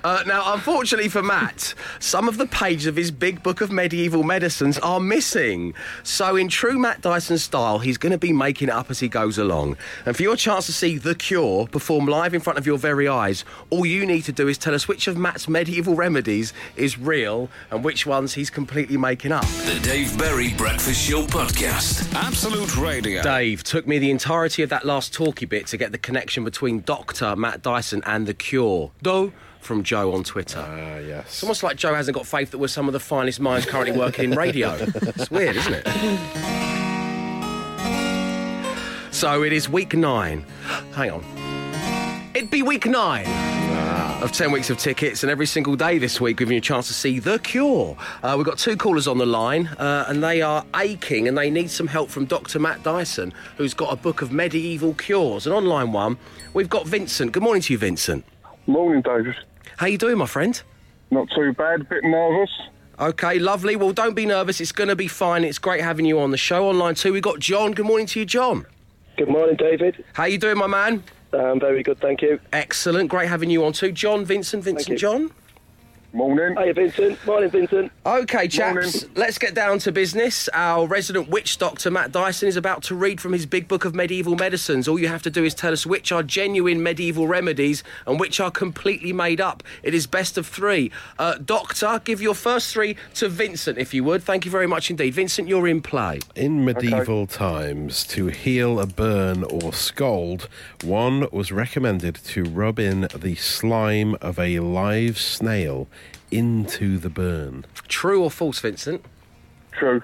Uh, 0.03 0.23
now, 0.25 0.53
unfortunately 0.53 1.09
for 1.09 1.21
Matt, 1.21 1.73
some 1.99 2.27
of 2.27 2.37
the 2.37 2.45
pages 2.47 2.85
of 2.87 2.95
his 2.95 3.11
big 3.11 3.43
book 3.43 3.61
of 3.61 3.71
medieval 3.71 4.23
medicines 4.23 4.77
are 4.79 4.99
missing. 4.99 5.73
So, 6.03 6.35
in 6.39 6.47
true 6.47 6.79
Matt 6.79 7.01
Dyson 7.01 7.37
style, 7.37 7.79
he's 7.79 7.97
going 7.97 8.11
to 8.11 8.17
be 8.17 8.31
making 8.31 8.69
it 8.69 8.73
up 8.73 8.89
as 8.89 8.99
he 8.99 9.07
goes 9.07 9.37
along. 9.37 9.77
And 10.05 10.15
for 10.15 10.23
your 10.23 10.35
chance 10.35 10.65
to 10.67 10.73
see 10.73 10.97
The 10.97 11.13
Cure 11.13 11.67
perform 11.67 12.05
live 12.05 12.33
in 12.33 12.39
front 12.41 12.57
of 12.57 12.65
your 12.65 12.77
very 12.77 13.07
eyes, 13.07 13.43
all 13.69 13.85
you 13.85 14.05
need 14.05 14.23
to 14.23 14.31
do 14.31 14.47
is 14.47 14.57
tell 14.57 14.73
us 14.73 14.87
which 14.87 15.07
of 15.07 15.17
Matt's 15.17 15.47
medieval 15.47 15.95
remedies 15.95 16.53
is 16.75 16.97
real 16.97 17.49
and 17.69 17.83
which 17.83 18.05
ones 18.05 18.33
he's 18.33 18.49
completely 18.49 18.97
making 18.97 19.31
up. 19.31 19.45
The 19.65 19.79
Dave 19.83 20.17
Berry 20.17 20.53
Breakfast 20.53 21.07
Show 21.09 21.23
podcast. 21.23 22.11
Absolute 22.15 22.77
Radio. 22.77 23.21
Dave 23.21 23.63
took 23.63 23.85
me 23.85 23.99
the 23.99 24.09
entirety 24.09 24.63
of 24.63 24.69
that 24.69 24.85
last 24.85 25.13
talky 25.13 25.45
bit 25.45 25.67
to 25.67 25.77
get 25.77 25.91
the 25.91 25.97
connection 25.97 26.43
between 26.43 26.81
Dr. 26.81 27.35
Matt 27.35 27.61
Dyson 27.61 28.01
and 28.05 28.25
The 28.25 28.33
Cure. 28.33 28.91
Do 29.03 29.33
from 29.59 29.83
Joe 29.83 30.13
on 30.13 30.23
Twitter. 30.23 30.59
Ah, 30.65 30.97
yes. 30.97 31.25
It's 31.25 31.43
almost 31.43 31.63
like 31.63 31.77
Joe 31.77 31.93
hasn't 31.93 32.15
got 32.15 32.25
faith 32.25 32.51
that 32.51 32.57
we're 32.57 32.67
some 32.67 32.87
of 32.87 32.93
the 32.93 32.99
finest 32.99 33.39
minds 33.39 33.65
currently 33.65 33.97
working 33.97 34.31
in 34.31 34.37
radio. 34.37 34.75
It's 35.19 35.29
weird, 35.31 35.55
isn't 35.55 35.73
it? 35.85 36.89
So 39.13 39.43
it 39.43 39.51
is 39.51 39.67
week 39.67 39.93
nine. 39.95 40.45
Hang 40.93 41.11
on. 41.11 41.25
It'd 42.33 42.49
be 42.49 42.61
week 42.61 42.85
nine 42.85 43.25
of 44.21 44.31
10 44.31 44.51
weeks 44.51 44.69
of 44.69 44.77
tickets, 44.77 45.23
and 45.23 45.31
every 45.31 45.45
single 45.45 45.75
day 45.75 45.97
this 45.97 46.19
week, 46.19 46.37
giving 46.37 46.53
you 46.53 46.59
a 46.59 46.61
chance 46.61 46.87
to 46.87 46.93
see 46.93 47.19
The 47.19 47.39
Cure. 47.39 47.97
Uh, 48.21 48.35
we've 48.37 48.45
got 48.45 48.57
two 48.57 48.75
callers 48.75 49.07
on 49.07 49.17
the 49.17 49.25
line, 49.25 49.67
uh, 49.77 50.05
and 50.07 50.21
they 50.23 50.41
are 50.41 50.65
aching 50.75 51.27
and 51.27 51.37
they 51.37 51.49
need 51.49 51.69
some 51.69 51.87
help 51.87 52.09
from 52.09 52.25
Dr. 52.25 52.59
Matt 52.59 52.83
Dyson, 52.83 53.33
who's 53.57 53.73
got 53.73 53.93
a 53.93 53.95
book 53.95 54.21
of 54.21 54.31
medieval 54.31 54.93
cures, 54.93 55.47
an 55.47 55.53
online 55.53 55.91
one. 55.91 56.17
We've 56.53 56.69
got 56.69 56.85
Vincent. 56.85 57.31
Good 57.31 57.43
morning 57.43 57.61
to 57.63 57.73
you, 57.73 57.79
Vincent. 57.79 58.25
Morning, 58.67 59.01
David. 59.01 59.35
How 59.79 59.87
you 59.87 59.97
doing, 59.97 60.17
my 60.17 60.25
friend? 60.25 60.61
Not 61.09 61.29
too 61.33 61.53
bad, 61.53 61.79
a 61.79 61.83
bit 61.85 62.03
nervous. 62.03 62.49
Okay, 62.99 63.39
lovely. 63.39 63.77
Well, 63.77 63.93
don't 63.93 64.13
be 64.13 64.25
nervous. 64.25 64.59
It's 64.59 64.73
going 64.73 64.89
to 64.89 64.95
be 64.97 65.07
fine. 65.07 65.45
It's 65.45 65.57
great 65.57 65.79
having 65.79 66.03
you 66.03 66.19
on 66.19 66.31
the 66.31 66.37
show. 66.37 66.67
Online 66.67 66.95
too, 66.95 67.13
we 67.13 67.21
got 67.21 67.39
John. 67.39 67.71
Good 67.71 67.85
morning 67.85 68.05
to 68.07 68.19
you, 68.19 68.25
John. 68.25 68.65
Good 69.15 69.29
morning, 69.29 69.55
David. 69.55 70.03
How 70.11 70.25
you 70.25 70.37
doing, 70.37 70.57
my 70.57 70.67
man? 70.67 71.01
Um, 71.31 71.61
very 71.61 71.81
good, 71.81 71.97
thank 72.01 72.21
you. 72.21 72.41
Excellent. 72.51 73.09
Great 73.09 73.29
having 73.29 73.49
you 73.49 73.63
on 73.63 73.71
too. 73.71 73.93
John, 73.93 74.25
Vincent, 74.25 74.65
Vincent. 74.65 74.99
John. 74.99 75.31
Morning. 76.11 76.55
Hey, 76.57 76.71
Vincent. 76.71 77.23
Morning, 77.23 77.51
Vincent. 77.51 77.91
Okay, 78.03 78.47
chaps, 78.47 78.73
Morning. 78.73 79.15
let's 79.15 79.37
get 79.37 79.53
down 79.53 79.77
to 79.79 79.91
business. 79.91 80.49
Our 80.53 80.87
resident 80.87 81.29
witch 81.29 81.59
doctor, 81.59 81.91
Matt 81.91 82.11
Dyson, 82.11 82.47
is 82.47 82.57
about 82.57 82.81
to 82.83 82.95
read 82.95 83.21
from 83.21 83.31
his 83.31 83.45
big 83.45 83.67
book 83.67 83.85
of 83.85 83.93
medieval 83.93 84.35
medicines. 84.35 84.87
All 84.87 84.97
you 84.97 85.07
have 85.07 85.21
to 85.23 85.29
do 85.29 85.43
is 85.43 85.53
tell 85.53 85.71
us 85.71 85.85
which 85.85 86.11
are 86.11 86.23
genuine 86.23 86.81
medieval 86.81 87.27
remedies 87.27 87.83
and 88.07 88.19
which 88.19 88.39
are 88.39 88.49
completely 88.49 89.13
made 89.13 89.39
up. 89.39 89.61
It 89.83 89.93
is 89.93 90.07
best 90.07 90.35
of 90.35 90.47
three. 90.47 90.91
Uh, 91.19 91.35
doctor, 91.35 92.01
give 92.03 92.23
your 92.23 92.33
first 92.33 92.73
three 92.73 92.95
to 93.15 93.29
Vincent, 93.29 93.77
if 93.77 93.93
you 93.93 94.03
would. 94.03 94.23
Thank 94.23 94.45
you 94.45 94.51
very 94.51 94.67
much 94.67 94.89
indeed. 94.89 95.13
Vincent, 95.13 95.47
you're 95.47 95.67
in 95.67 95.79
play. 95.79 96.21
In 96.35 96.65
medieval 96.65 97.27
times, 97.27 98.03
to 98.07 98.27
heal 98.27 98.79
a 98.79 98.87
burn 98.87 99.43
or 99.43 99.73
scald, 99.73 100.49
one 100.83 101.27
was 101.31 101.51
recommended 101.51 102.15
to 102.15 102.45
rub 102.45 102.79
in 102.79 103.07
the 103.15 103.35
slime 103.35 104.15
of 104.21 104.39
a 104.39 104.59
live 104.59 105.19
snail 105.19 105.87
into 106.31 106.97
the 106.97 107.09
burn. 107.09 107.65
True 107.87 108.23
or 108.23 108.31
false, 108.31 108.59
Vincent? 108.59 109.05
True. 109.71 110.01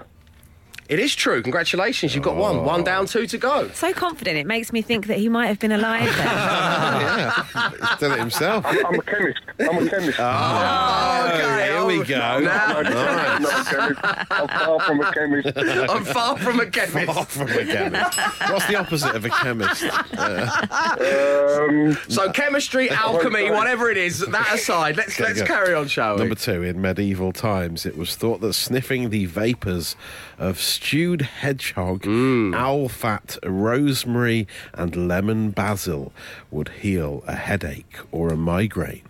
It 0.88 0.98
is 1.00 1.14
true. 1.14 1.42
Congratulations, 1.42 2.14
you've 2.14 2.22
got 2.24 2.36
one. 2.36 2.64
One 2.64 2.84
down, 2.84 3.06
two 3.06 3.26
to 3.26 3.38
go. 3.38 3.68
So 3.70 3.92
confident, 3.92 4.36
it 4.38 4.46
makes 4.46 4.72
me 4.72 4.82
think 4.82 5.06
that 5.08 5.18
he 5.18 5.28
might 5.28 5.46
have 5.48 5.58
been 5.58 5.72
alive 5.72 6.04
then. 6.16 6.26
yeah, 6.26 7.70
he's 7.70 7.98
done 7.98 8.12
it 8.12 8.18
himself. 8.18 8.64
I'm 8.66 8.94
a 8.94 9.02
chemist. 9.02 9.40
I'm 9.58 9.86
a 9.86 9.90
chemist. 9.90 10.18
Oh, 10.20 11.30
okay. 11.34 11.72
here 11.72 11.84
we 11.84 12.04
go. 12.04 12.38
Now- 12.40 12.76
I'm 12.76 12.84
not 12.84 12.86
a 12.86 13.64
chemist. 13.70 14.00
I'm 14.30 14.48
far 14.48 14.80
from 14.80 15.00
a 15.00 15.12
chemist. 15.12 15.52
I'm 15.90 16.04
far 16.04 16.36
from 16.38 16.60
a 16.60 16.66
chemist. 16.66 17.12
Far 17.12 17.24
from 17.24 17.48
a 17.48 17.64
chemist. 17.64 18.18
What's 18.50 18.66
the 18.66 18.76
opposite 18.76 19.14
of 19.16 19.24
a 19.24 19.30
chemist? 19.30 19.82
Um, 20.18 21.96
So 22.08 22.30
chemistry, 22.32 22.90
alchemy, 22.90 23.50
whatever 23.50 23.90
it 23.90 23.96
is, 23.96 24.20
that 24.20 24.54
aside, 24.54 24.96
let's 24.96 25.18
let's 25.18 25.40
go. 25.40 25.46
carry 25.46 25.74
on, 25.74 25.88
shall 25.88 26.14
we? 26.14 26.20
Number 26.20 26.34
two, 26.34 26.62
in 26.62 26.80
medieval 26.80 27.32
times, 27.32 27.86
it 27.86 27.96
was 27.96 28.14
thought 28.16 28.40
that 28.40 28.52
sniffing 28.54 29.10
the 29.10 29.26
vapours 29.26 29.96
of 30.38 30.60
stewed 30.76 31.22
hedgehog, 31.22 32.02
Mm. 32.02 32.54
owl 32.54 32.88
fat, 32.88 33.36
rosemary, 33.44 34.46
and 34.74 35.08
lemon 35.08 35.50
basil 35.50 36.12
would 36.50 36.68
heal 36.80 37.22
a 37.26 37.34
headache 37.34 37.96
or 38.12 38.28
a 38.28 38.36
migraine. 38.36 39.02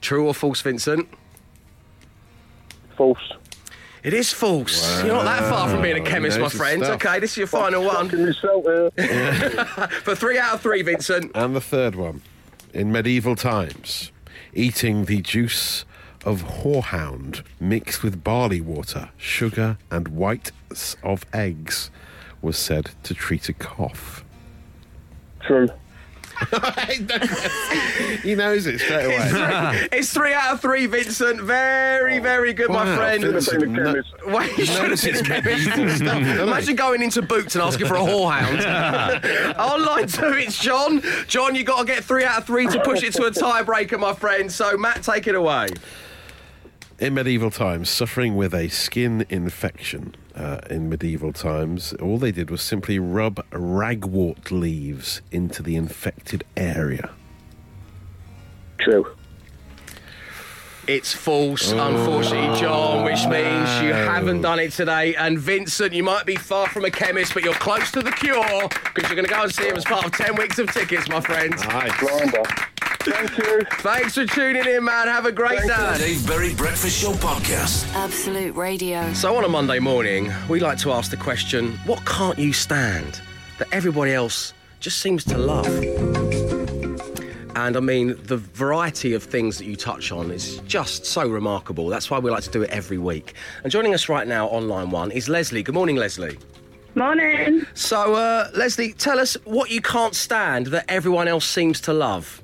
True 0.00 0.26
or 0.26 0.34
false, 0.34 0.60
Vincent? 0.60 1.08
false. 2.96 3.32
It 4.04 4.14
is 4.14 4.32
false. 4.32 5.02
You're 5.02 5.14
not 5.14 5.24
that 5.24 5.48
far 5.50 5.68
from 5.68 5.80
being 5.82 5.96
a 5.96 6.04
chemist, 6.04 6.38
my 6.38 6.48
friend. 6.50 6.84
stuff. 6.84 6.96
Okay, 7.04 7.18
this 7.20 7.32
is 7.32 7.36
your 7.38 7.46
final 7.48 7.82
one. 7.84 8.08
Fucking 8.08 8.26
myself 8.26 8.64
here. 8.64 8.90
For 10.04 10.14
three 10.14 10.38
out 10.38 10.54
of 10.54 10.60
three, 10.60 10.82
Vincent. 10.82 11.32
And 11.34 11.56
the 11.56 11.60
third 11.60 11.94
one. 11.96 12.20
In 12.74 12.92
medieval 12.92 13.34
times, 13.34 14.12
eating 14.52 15.06
the 15.06 15.22
juice 15.22 15.84
of 16.24 16.42
horehound 16.62 17.42
mixed 17.58 18.02
with 18.02 18.22
barley 18.22 18.60
water, 18.60 19.08
sugar, 19.16 19.78
and 19.90 20.08
whites 20.74 20.96
of 21.04 21.24
eggs 21.32 21.90
was 22.42 22.58
said 22.58 22.90
to 23.04 23.14
treat 23.14 23.48
a 23.48 23.52
cough. 23.52 24.24
True. 25.40 25.68
he 28.24 28.34
knows 28.34 28.66
it 28.66 28.80
straight 28.80 29.04
away. 29.04 29.88
It's 29.92 30.12
three 30.12 30.32
out 30.32 30.54
of 30.54 30.60
three, 30.60 30.86
Vincent. 30.86 31.40
Very, 31.40 32.18
very 32.18 32.52
good, 32.52 32.70
my 32.70 32.96
friend. 32.96 33.22
Vincent, 33.22 33.68
no- 33.70 33.84
chemist. 33.84 34.58
You 34.58 34.64
should 34.64 34.74
have 34.74 34.82
Notice 34.82 35.04
it's 35.04 35.96
stuff. 35.96 36.22
Imagine 36.40 36.74
going 36.74 37.02
into 37.02 37.22
Boots 37.22 37.54
and 37.54 37.62
asking 37.62 37.86
for 37.86 37.94
a 37.94 38.00
whorehound. 38.00 39.56
On 39.58 39.84
line 39.84 40.08
two, 40.08 40.32
it's 40.32 40.58
John. 40.58 41.02
John, 41.28 41.54
you 41.54 41.62
got 41.62 41.86
to 41.86 41.86
get 41.86 42.02
three 42.02 42.24
out 42.24 42.38
of 42.38 42.46
three 42.46 42.66
to 42.66 42.80
push 42.80 43.04
it 43.04 43.12
to 43.14 43.26
a 43.26 43.30
tiebreaker, 43.30 44.00
my 44.00 44.12
friend. 44.12 44.50
So, 44.50 44.76
Matt, 44.76 45.04
take 45.04 45.28
it 45.28 45.36
away. 45.36 45.68
In 47.00 47.14
medieval 47.14 47.50
times, 47.50 47.90
suffering 47.90 48.36
with 48.36 48.54
a 48.54 48.68
skin 48.68 49.26
infection 49.28 50.14
uh, 50.36 50.60
in 50.70 50.88
medieval 50.88 51.32
times, 51.32 51.92
all 51.94 52.18
they 52.18 52.30
did 52.30 52.50
was 52.50 52.62
simply 52.62 53.00
rub 53.00 53.44
ragwort 53.50 54.52
leaves 54.52 55.20
into 55.32 55.60
the 55.60 55.74
infected 55.74 56.44
area. 56.56 57.10
True. 58.78 59.16
It's 60.86 61.12
false, 61.12 61.72
unfortunately, 61.72 62.60
John, 62.60 63.04
which 63.04 63.26
means 63.26 63.82
you 63.82 63.92
haven't 63.92 64.42
done 64.42 64.60
it 64.60 64.70
today. 64.70 65.16
And 65.16 65.38
Vincent, 65.38 65.94
you 65.94 66.04
might 66.04 66.26
be 66.26 66.36
far 66.36 66.68
from 66.68 66.84
a 66.84 66.90
chemist, 66.90 67.34
but 67.34 67.42
you're 67.42 67.54
close 67.54 67.90
to 67.92 68.02
the 68.02 68.12
cure 68.12 68.68
because 68.94 69.08
you're 69.08 69.16
going 69.16 69.24
to 69.24 69.34
go 69.34 69.42
and 69.42 69.52
see 69.52 69.66
him 69.66 69.76
as 69.76 69.84
part 69.84 70.04
of 70.04 70.12
10 70.12 70.36
weeks 70.36 70.58
of 70.58 70.70
tickets, 70.72 71.08
my 71.08 71.20
friend. 71.22 71.54
Blinder. 71.98 72.42
Thank 73.04 73.36
you. 73.36 73.60
Thanks 73.80 74.14
for 74.14 74.24
tuning 74.24 74.64
in, 74.66 74.82
man. 74.82 75.08
Have 75.08 75.26
a 75.26 75.32
great 75.32 75.60
day. 75.66 75.94
Dave 75.98 76.26
Berry 76.26 76.54
Breakfast 76.54 77.02
Show 77.02 77.12
Podcast. 77.12 77.92
Absolute 77.94 78.54
Radio. 78.56 79.12
So, 79.12 79.36
on 79.36 79.44
a 79.44 79.48
Monday 79.48 79.78
morning, 79.78 80.32
we 80.48 80.58
like 80.58 80.78
to 80.78 80.90
ask 80.90 81.10
the 81.10 81.18
question 81.18 81.72
what 81.84 82.02
can't 82.06 82.38
you 82.38 82.54
stand 82.54 83.20
that 83.58 83.68
everybody 83.72 84.14
else 84.14 84.54
just 84.80 85.00
seems 85.00 85.22
to 85.24 85.36
love? 85.36 85.66
And 87.56 87.76
I 87.76 87.80
mean, 87.80 88.16
the 88.22 88.38
variety 88.38 89.12
of 89.12 89.22
things 89.22 89.58
that 89.58 89.66
you 89.66 89.76
touch 89.76 90.10
on 90.10 90.30
is 90.30 90.58
just 90.66 91.04
so 91.04 91.28
remarkable. 91.28 91.88
That's 91.88 92.10
why 92.10 92.18
we 92.18 92.30
like 92.30 92.42
to 92.44 92.50
do 92.50 92.62
it 92.62 92.70
every 92.70 92.98
week. 92.98 93.34
And 93.62 93.70
joining 93.70 93.92
us 93.92 94.08
right 94.08 94.26
now 94.26 94.48
on 94.48 94.66
line 94.66 94.90
one 94.90 95.10
is 95.10 95.28
Leslie. 95.28 95.62
Good 95.62 95.74
morning, 95.74 95.96
Leslie. 95.96 96.38
Morning. 96.94 97.66
So, 97.74 98.14
uh, 98.14 98.50
Leslie, 98.54 98.94
tell 98.94 99.18
us 99.18 99.36
what 99.44 99.70
you 99.70 99.82
can't 99.82 100.14
stand 100.14 100.68
that 100.68 100.86
everyone 100.88 101.28
else 101.28 101.44
seems 101.44 101.80
to 101.82 101.92
love. 101.92 102.40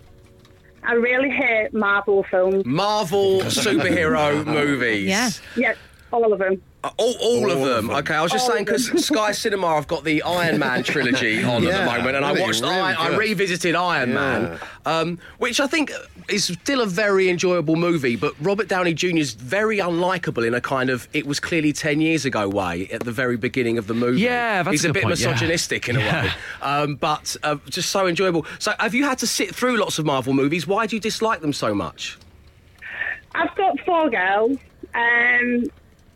I 0.83 0.95
really 0.95 1.31
hate 1.31 1.73
Marvel 1.73 2.25
films. 2.31 2.64
Marvel 2.64 3.40
superhero 3.43 4.45
movies. 4.59 5.07
Yeah. 5.09 5.31
Yeah, 5.57 5.75
all 6.12 6.33
of 6.33 6.38
them. 6.38 6.62
Uh, 6.83 6.90
All, 6.97 7.14
all, 7.21 7.51
of 7.51 7.61
them. 7.61 7.90
Okay, 7.90 8.14
I 8.14 8.23
was 8.23 8.33
just 8.33 8.47
All 8.49 8.53
saying 8.55 8.64
because 8.64 8.87
Sky 9.07 9.33
Cinema, 9.33 9.66
I've 9.66 9.87
got 9.87 10.03
the 10.03 10.23
Iron 10.23 10.59
Man 10.59 10.83
trilogy 10.83 11.45
on 11.45 11.66
at 11.66 11.79
the 11.79 11.85
moment, 11.85 12.16
and 12.16 12.25
I 12.25 12.33
watched. 12.33 12.62
really 12.62 12.75
I, 12.75 12.95
I 12.95 13.16
revisited 13.19 13.75
Iron 13.75 14.14
Man, 14.14 14.59
um, 14.87 15.19
which 15.37 15.61
I 15.61 15.66
think 15.66 15.93
is 16.31 16.45
still 16.45 16.81
a 16.81 16.87
very 16.87 17.29
enjoyable 17.29 17.77
movie. 17.77 18.16
But 18.16 18.33
Robert 18.40 18.69
Downey 18.69 18.95
Jr. 18.95 19.19
is 19.19 19.35
very 19.35 19.77
unlikable 19.77 20.47
in 20.47 20.55
a 20.55 20.61
kind 20.62 20.88
of 20.88 21.07
it 21.12 21.27
was 21.27 21.38
clearly 21.38 21.75
ten 21.75 22.01
years 22.01 22.25
ago 22.25 22.49
way 22.49 22.88
at 22.90 23.05
the 23.05 23.12
very 23.12 23.37
beginning 23.37 23.77
of 23.77 23.87
the 23.87 23.93
movie. 23.95 24.23
Yeah, 24.23 24.62
that's 24.62 24.73
he's 24.73 24.85
a 24.87 24.90
a, 24.90 24.93
bit 24.95 25.03
point, 25.03 25.19
yeah. 25.21 25.27
misogynistic 25.33 25.87
in 25.90 25.97
a 25.97 26.01
Yeah. 26.01 26.23
way, 26.25 26.31
um, 26.62 26.95
but 26.97 27.37
uh, 27.43 27.57
just 27.69 27.90
so 27.90 28.07
enjoyable. 28.07 28.47
So, 28.59 28.73
have 28.81 28.95
you 28.95 29.05
had 29.05 29.19
to 29.19 29.27
sit 29.27 29.55
through 29.55 29.77
lots 29.77 29.99
of 29.99 30.07
Marvel 30.07 30.33
movies? 30.33 30.66
Why 30.66 30.87
do 30.87 30.97
you 30.97 31.01
dislike 31.01 31.43
them 31.43 31.53
so 31.53 31.75
much? 31.75 32.16
I've 33.35 33.55
got 33.55 33.79
four 33.81 34.09
girls, 34.09 34.57
um, 34.95 35.64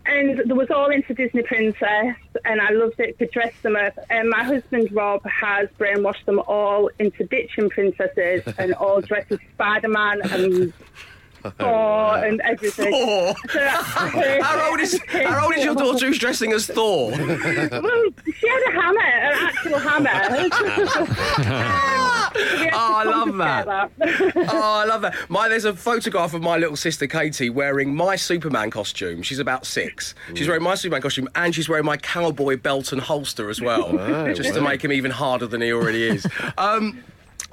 and 0.07 0.39
they 0.39 0.53
was 0.53 0.71
all 0.71 0.91
into 0.91 1.15
Disney 1.15 1.43
Princess, 1.43 2.17
and 2.45 2.61
I 2.61 2.71
loved 2.71 3.01
it 3.01 3.19
to 3.19 3.27
dress 3.27 3.53
them 3.63 3.77
up. 3.77 3.99
And 4.11 4.29
my 4.29 4.45
husband 4.45 4.91
Rob 4.93 5.25
has 5.25 5.69
brainwashed 5.79 6.25
them 6.27 6.41
all 6.41 6.91
into 6.99 7.25
ditching 7.25 7.71
princesses 7.71 8.43
and 8.59 8.75
all 8.75 9.01
dressed 9.01 9.33
as 9.33 9.39
Spider 9.55 9.89
Man 9.89 10.21
and 10.31 10.73
Thor 11.51 12.17
and 12.25 12.41
everything. 12.43 12.91
Thor? 12.93 13.35
So 13.51 13.61
I- 13.61 14.41
How 14.43 14.71
old 14.71 14.81
is 14.81 14.99
How 15.09 15.45
old 15.45 15.55
is 15.57 15.65
your 15.65 15.75
daughter 15.75 16.07
who's 16.07 16.19
dressing 16.19 16.53
as 16.53 16.67
Thor? 16.67 17.11
Well, 17.11 17.19
she 17.19 18.49
had 18.49 18.63
a 18.69 18.73
hammer, 18.73 19.01
an 19.01 19.35
actual 19.49 19.79
hammer. 19.79 20.11
Oh, 22.77 22.95
I 22.97 23.05
love 23.05 23.37
that. 23.37 23.69
oh, 23.69 24.61
I 24.81 24.85
love 24.87 25.03
that. 25.03 25.15
My, 25.31 25.49
there's 25.49 25.65
a 25.65 25.75
photograph 25.75 26.35
of 26.35 26.43
my 26.43 26.57
little 26.57 26.75
sister 26.77 27.07
Katie 27.07 27.49
wearing 27.51 27.95
my 27.95 28.17
Superman 28.17 28.71
costume. 28.71 29.23
She's 29.23 29.39
about 29.39 29.67
six. 29.67 30.15
She's 30.35 30.49
wearing 30.49 30.63
my 30.65 30.75
Superman 30.75 31.03
costume 31.03 31.29
and 31.37 31.55
she's 31.55 31.69
wearing 31.69 31.85
my 31.85 31.97
cowboy 31.97 32.57
belt 32.57 32.91
and 32.93 33.01
holster 33.01 33.51
as 33.51 33.61
well, 33.61 33.93
just 34.35 34.55
to 34.55 34.61
make 34.61 34.83
him 34.85 34.91
even 34.93 35.11
harder 35.13 35.47
than 35.47 35.61
he 35.61 35.73
already 35.73 36.03
is. 36.05 36.27
Um, 36.59 37.05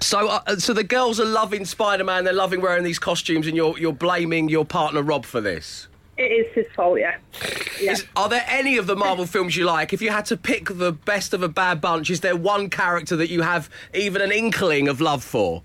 so, 0.01 0.27
uh, 0.27 0.57
so 0.57 0.73
the 0.73 0.83
girls 0.83 1.19
are 1.19 1.25
loving 1.25 1.65
Spider-Man. 1.65 2.23
They're 2.23 2.33
loving 2.33 2.61
wearing 2.61 2.83
these 2.83 2.99
costumes, 2.99 3.47
and 3.47 3.55
you're 3.55 3.77
you're 3.77 3.93
blaming 3.93 4.49
your 4.49 4.65
partner 4.65 5.01
Rob 5.01 5.25
for 5.25 5.41
this. 5.41 5.87
It 6.17 6.23
is 6.23 6.53
his 6.53 6.65
fault, 6.75 6.99
yeah. 6.99 7.17
yeah. 7.81 7.93
Is, 7.93 8.05
are 8.15 8.29
there 8.29 8.45
any 8.47 8.77
of 8.77 8.85
the 8.85 8.95
Marvel 8.95 9.25
films 9.25 9.55
you 9.55 9.65
like? 9.65 9.93
If 9.93 10.01
you 10.01 10.11
had 10.11 10.25
to 10.25 10.37
pick 10.37 10.69
the 10.69 10.91
best 10.91 11.33
of 11.33 11.41
a 11.41 11.47
bad 11.47 11.81
bunch, 11.81 12.09
is 12.09 12.19
there 12.19 12.35
one 12.35 12.69
character 12.69 13.15
that 13.15 13.29
you 13.29 13.41
have 13.41 13.69
even 13.93 14.21
an 14.21 14.31
inkling 14.31 14.87
of 14.87 15.01
love 15.01 15.23
for? 15.23 15.63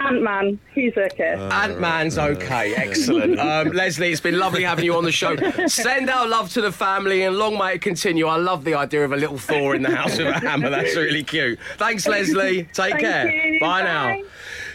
Ant 0.00 0.22
Man, 0.22 0.58
he's 0.74 0.96
okay. 0.96 1.34
Uh, 1.34 1.52
Ant 1.52 1.78
Man's 1.78 2.16
uh, 2.16 2.26
okay, 2.28 2.74
excellent. 2.74 3.38
Um, 3.50 3.68
Leslie, 3.68 4.12
it's 4.12 4.20
been 4.20 4.38
lovely 4.38 4.64
having 4.64 4.84
you 4.84 4.94
on 4.96 5.04
the 5.04 5.12
show. 5.12 5.36
Send 5.66 6.10
our 6.10 6.26
love 6.26 6.52
to 6.52 6.60
the 6.60 6.72
family 6.72 7.22
and 7.22 7.36
long 7.36 7.58
may 7.58 7.74
it 7.74 7.82
continue. 7.82 8.26
I 8.26 8.36
love 8.36 8.64
the 8.64 8.74
idea 8.74 9.04
of 9.04 9.12
a 9.12 9.16
little 9.16 9.38
Thor 9.38 9.74
in 9.74 9.82
the 9.82 9.94
house 9.94 10.18
with 10.18 10.26
a 10.28 10.38
hammer. 10.40 10.70
That's 10.70 10.94
really 10.94 11.24
cute. 11.24 11.58
Thanks, 11.78 12.06
Leslie. 12.06 12.64
Take 12.64 12.92
Thank 12.92 13.00
care. 13.00 13.30
you. 13.30 13.60
Bye, 13.60 13.82
Bye. 13.82 13.84
now. 13.84 14.22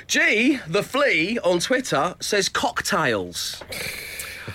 G, 0.08 0.60
the 0.68 0.84
flea 0.84 1.40
on 1.40 1.60
Twitter 1.60 2.16
says 2.20 2.50
cocktails. 2.50 3.64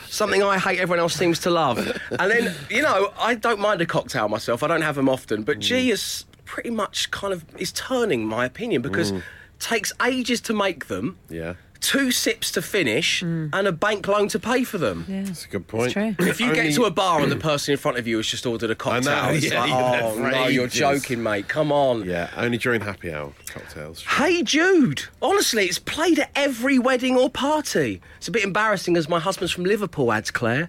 Something 0.09 0.43
I 0.43 0.59
hate, 0.59 0.79
everyone 0.79 1.01
else 1.01 1.15
seems 1.15 1.39
to 1.41 1.51
love. 1.51 1.79
And 1.79 2.31
then, 2.31 2.55
you 2.69 2.83
know, 2.83 3.13
I 3.19 3.35
don't 3.35 3.61
mind 3.61 3.81
a 3.81 3.87
cocktail 3.87 4.29
myself. 4.29 4.63
I 4.63 4.69
don't 4.69 4.83
have 4.83 4.97
them 4.97 5.09
often, 5.09 5.43
but 5.43 5.61
G 5.61 5.89
mm. 5.89 5.93
is 5.93 6.25
pretty 6.45 6.71
much 6.71 7.11
kind 7.11 7.33
of 7.33 7.45
is 7.57 7.73
turning 7.73 8.27
my 8.27 8.45
opinion 8.45 8.83
because 8.83 9.13
mm. 9.13 9.23
Takes 9.61 9.93
ages 10.05 10.41
to 10.43 10.53
make 10.55 10.87
them 10.89 11.19
Yeah, 11.29 11.55
two 11.81 12.11
sips 12.11 12.51
to 12.53 12.61
finish 12.63 13.23
mm. 13.23 13.49
and 13.53 13.67
a 13.67 13.73
bank 13.73 14.07
loan 14.09 14.29
to 14.29 14.39
pay 14.39 14.65
for 14.65 14.77
them. 14.79 15.05
Yeah. 15.09 15.23
that's 15.23 15.45
a 15.45 15.49
good 15.49 15.67
point. 15.69 15.93
true. 15.93 16.15
If 16.19 16.41
you 16.41 16.49
Only- 16.51 16.63
get 16.63 16.75
to 16.75 16.85
a 16.85 16.91
bar 16.91 17.21
and 17.23 17.31
the 17.33 17.37
person 17.37 17.73
in 17.73 17.79
front 17.79 17.97
of 17.99 18.07
you 18.07 18.17
has 18.19 18.27
just 18.27 18.45
ordered 18.47 18.71
a 18.71 18.75
cocktail, 18.75 19.03
know, 19.27 19.31
it's 19.31 19.47
yeah, 19.51 19.61
like, 19.61 19.71
oh, 19.73 19.79
you're 19.79 19.91
there 19.93 20.03
oh 20.05 20.15
for 20.15 20.31
no, 20.31 20.47
you're 20.49 20.65
ages." 20.67 20.79
joking, 20.79 21.23
mate. 21.23 21.49
Come 21.49 21.71
on. 21.73 22.05
Yeah, 22.05 22.29
only 22.37 22.59
during 22.59 22.81
happy 22.83 23.13
hour 23.13 23.33
cocktails. 23.47 24.03
Hey 24.05 24.43
Jude, 24.43 25.05
honestly, 25.23 25.65
it's 25.67 25.79
played 25.79 26.19
at 26.19 26.31
every 26.35 26.79
wedding 26.79 27.17
or 27.17 27.31
party. 27.31 28.01
It's 28.19 28.29
a 28.29 28.33
bit 28.33 28.45
embarrassing 28.45 28.97
as 28.97 29.09
my 29.09 29.19
husband's 29.21 29.53
from 29.53 29.65
Liverpool, 29.65 30.13
adds 30.13 30.31
Claire. 30.31 30.69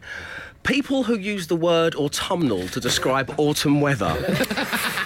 People 0.63 1.03
who 1.03 1.17
use 1.17 1.47
the 1.47 1.55
word 1.55 1.95
autumnal 1.95 2.67
to 2.67 2.79
describe 2.79 3.33
autumn 3.37 3.81
weather. 3.81 4.15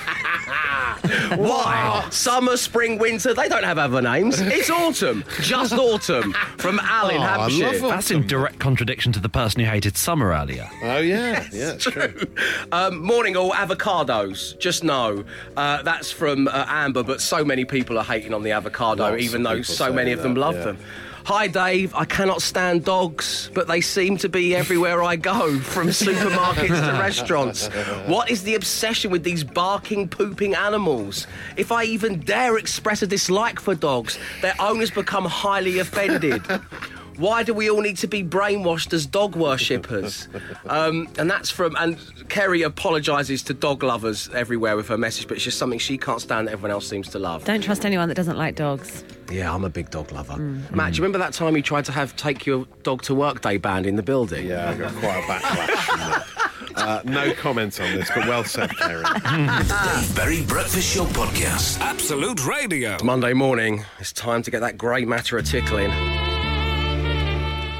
Why? 1.35 2.07
Summer, 2.11 2.57
spring, 2.57 2.97
winter, 2.97 3.33
they 3.33 3.47
don't 3.49 3.63
have 3.63 3.77
other 3.77 4.01
names. 4.01 4.39
It's 4.39 4.69
autumn. 4.69 5.23
Just 5.41 5.73
autumn. 5.77 6.33
From 6.57 6.79
Al 6.79 7.09
in 7.09 7.17
Oh, 7.17 7.21
I 7.23 7.37
Hampshire. 7.49 7.63
love 7.81 7.81
That's 7.91 8.11
in 8.11 8.27
direct 8.27 8.59
contradiction 8.59 9.11
to 9.13 9.19
the 9.19 9.29
person 9.29 9.61
who 9.61 9.67
hated 9.69 9.97
summer 9.97 10.31
earlier. 10.31 10.69
Oh 10.83 10.97
yeah, 10.99 11.47
yeah, 11.51 11.73
it's 11.73 11.83
true. 11.85 12.13
Um, 12.71 12.97
morning 12.99 13.37
all 13.37 13.51
avocados. 13.53 14.57
Just 14.59 14.83
know 14.83 15.23
uh, 15.55 15.81
that's 15.83 16.11
from 16.11 16.47
uh, 16.47 16.65
Amber, 16.67 17.03
but 17.03 17.21
so 17.21 17.43
many 17.45 17.63
people 17.65 17.97
are 17.97 18.03
hating 18.03 18.33
on 18.33 18.43
the 18.43 18.51
avocado, 18.51 19.11
Lots 19.11 19.23
even 19.23 19.41
of 19.45 19.51
though 19.51 19.57
people 19.59 19.75
so 19.75 19.87
say 19.89 19.93
many 19.95 20.11
of 20.11 20.21
them 20.21 20.33
that, 20.33 20.39
love 20.39 20.55
yeah. 20.55 20.63
them. 20.65 20.77
Hi 21.25 21.47
Dave, 21.47 21.95
I 21.95 22.05
cannot 22.05 22.43
stand 22.43 22.85
dogs, 22.85 23.49
but 23.55 23.67
they 23.67 23.81
seem 23.81 24.15
to 24.17 24.29
be 24.29 24.55
everywhere 24.55 25.01
I 25.01 25.15
go, 25.15 25.57
from 25.57 25.87
supermarkets 26.05 26.67
to 26.67 26.99
restaurants. 26.99 27.67
What 28.05 28.29
is 28.29 28.43
the 28.43 28.53
obsession 28.53 29.09
with 29.09 29.23
these 29.23 29.43
barking, 29.43 30.07
pooping 30.07 30.53
animals? 30.53 31.25
If 31.57 31.71
I 31.71 31.85
even 31.85 32.19
dare 32.19 32.59
express 32.59 33.01
a 33.01 33.07
dislike 33.07 33.59
for 33.59 33.73
dogs, 33.73 34.19
their 34.43 34.53
owners 34.59 34.91
become 34.91 35.25
highly 35.25 35.79
offended. 35.79 36.43
Why 37.17 37.43
do 37.43 37.53
we 37.53 37.69
all 37.69 37.81
need 37.81 37.97
to 37.97 38.07
be 38.07 38.23
brainwashed 38.23 38.93
as 38.93 39.05
dog 39.05 39.35
worshippers? 39.35 40.27
um, 40.65 41.07
and 41.17 41.29
that's 41.29 41.49
from. 41.49 41.75
And 41.77 41.97
Kerry 42.29 42.61
apologises 42.63 43.43
to 43.43 43.53
dog 43.53 43.83
lovers 43.83 44.29
everywhere 44.29 44.75
with 44.75 44.87
her 44.89 44.97
message, 44.97 45.27
but 45.27 45.35
it's 45.35 45.43
just 45.43 45.57
something 45.57 45.79
she 45.79 45.97
can't 45.97 46.21
stand 46.21 46.47
that 46.47 46.53
everyone 46.53 46.71
else 46.71 46.87
seems 46.87 47.09
to 47.09 47.19
love. 47.19 47.45
Don't 47.45 47.61
trust 47.61 47.85
anyone 47.85 48.09
that 48.09 48.15
doesn't 48.15 48.37
like 48.37 48.55
dogs. 48.55 49.03
Yeah, 49.31 49.53
I'm 49.53 49.63
a 49.63 49.69
big 49.69 49.89
dog 49.89 50.11
lover. 50.11 50.37
Matt, 50.37 50.93
do 50.93 50.97
you 50.97 51.03
remember 51.03 51.17
that 51.19 51.33
time 51.33 51.55
you 51.55 51.61
tried 51.61 51.85
to 51.85 51.91
have 51.91 52.15
take 52.15 52.45
your 52.45 52.65
dog 52.83 53.01
to 53.03 53.15
work 53.15 53.41
day 53.41 53.57
banned 53.57 53.85
in 53.85 53.95
the 53.95 54.03
building? 54.03 54.47
Yeah, 54.47 54.69
I 54.69 54.75
got 54.75 54.93
quite 54.95 55.17
a 55.17 55.21
backlash 55.21 55.79
from 55.85 55.99
that. 55.99 56.27
Uh, 56.75 57.01
no 57.05 57.33
comment 57.35 57.79
on 57.79 57.95
this, 57.95 58.11
but 58.13 58.27
well 58.27 58.43
said, 58.43 58.69
Kerry. 58.77 59.01
Dave 59.03 60.15
Berry 60.15 60.43
Breakfast 60.43 60.93
Show 60.93 61.05
Podcast. 61.05 61.79
Absolute 61.79 62.45
Radio. 62.45 62.97
Monday 63.01 63.31
morning, 63.31 63.85
it's 63.97 64.11
time 64.11 64.43
to 64.43 64.51
get 64.51 64.59
that 64.59 64.77
grey 64.77 65.05
matter 65.05 65.37
a 65.37 65.41
tickling 65.41 65.89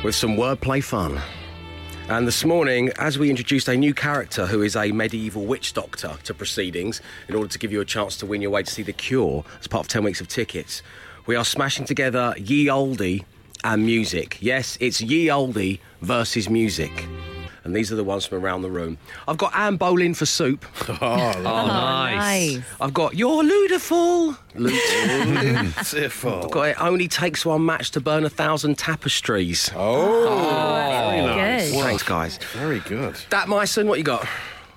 with 0.05 0.13
some 0.13 0.37
wordplay 0.37 0.83
fun. 0.83 1.19
And 2.09 2.27
this 2.27 2.45
morning, 2.45 2.91
as 2.99 3.17
we 3.17 3.31
introduced 3.31 3.67
a 3.67 3.75
new 3.75 3.91
character 3.91 4.45
who 4.45 4.61
is 4.61 4.75
a 4.75 4.91
medieval 4.91 5.47
witch 5.47 5.73
doctor 5.73 6.13
to 6.25 6.33
proceedings 6.35 7.01
in 7.27 7.33
order 7.33 7.49
to 7.49 7.57
give 7.57 7.71
you 7.71 7.81
a 7.81 7.85
chance 7.85 8.15
to 8.17 8.27
win 8.27 8.39
your 8.39 8.51
way 8.51 8.61
to 8.61 8.71
see 8.71 8.83
The 8.83 8.93
Cure 8.93 9.43
as 9.59 9.65
part 9.65 9.85
of 9.85 9.87
10 9.87 10.03
weeks 10.03 10.21
of 10.21 10.27
tickets, 10.27 10.83
we 11.25 11.35
are 11.35 11.43
smashing 11.43 11.87
together 11.87 12.35
Ye 12.37 12.67
Oldie 12.67 13.25
and 13.63 13.83
music. 13.83 14.37
Yes, 14.41 14.77
it's 14.79 15.01
Ye 15.01 15.25
Oldie 15.25 15.79
versus 16.03 16.51
music. 16.51 17.07
And 17.65 17.75
these 17.75 17.91
are 17.91 17.95
the 17.95 18.03
ones 18.03 18.27
from 18.27 18.45
around 18.45 18.61
the 18.61 18.69
room. 18.69 18.99
I've 19.27 19.37
got 19.39 19.53
Anne 19.55 19.75
Boleyn 19.77 20.13
for 20.13 20.25
soup. 20.27 20.65
Oh, 20.87 20.97
oh, 21.01 21.33
Oh, 21.37 21.67
nice. 21.67 22.59
I've 22.79 22.93
got 22.93 23.15
You're 23.15 23.43
Lutiful. 23.43 24.37
beautiful. 24.55 26.43
I've 26.45 26.51
got 26.51 26.67
It 26.69 26.81
Only 26.81 27.07
Takes 27.07 27.43
One 27.45 27.65
Match 27.65 27.89
to 27.91 27.99
Burn 28.01 28.23
a 28.23 28.29
Thousand 28.29 28.77
Tapestries. 28.77 29.71
Oh, 29.75 30.27
oh 30.27 31.09
very 31.09 31.21
Good. 31.21 31.35
nice. 31.35 31.73
Thanks, 31.73 32.03
guys. 32.03 32.37
Very 32.53 32.79
good. 32.81 33.17
Dat 33.29 33.47
Myson, 33.47 33.87
what 33.87 33.97
you 33.97 34.03
got? 34.05 34.27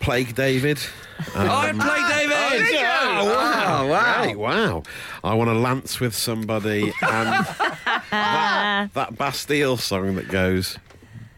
Plague 0.00 0.34
David. 0.34 0.78
Oh, 1.34 1.40
um, 1.40 1.48
I 1.50 1.72
play 1.72 2.00
David! 2.16 2.76
Oh, 2.80 3.34
ah, 3.36 3.84
wow. 3.84 3.88
wow. 3.88 4.24
Right, 4.24 4.38
wow. 4.38 4.82
I 5.24 5.34
want 5.34 5.48
to 5.50 5.54
lance 5.54 5.98
with 5.98 6.14
somebody 6.14 6.92
and 7.02 7.44
that, 8.12 8.90
that 8.94 9.18
Bastille 9.18 9.76
song 9.78 10.14
that 10.14 10.28
goes. 10.28 10.78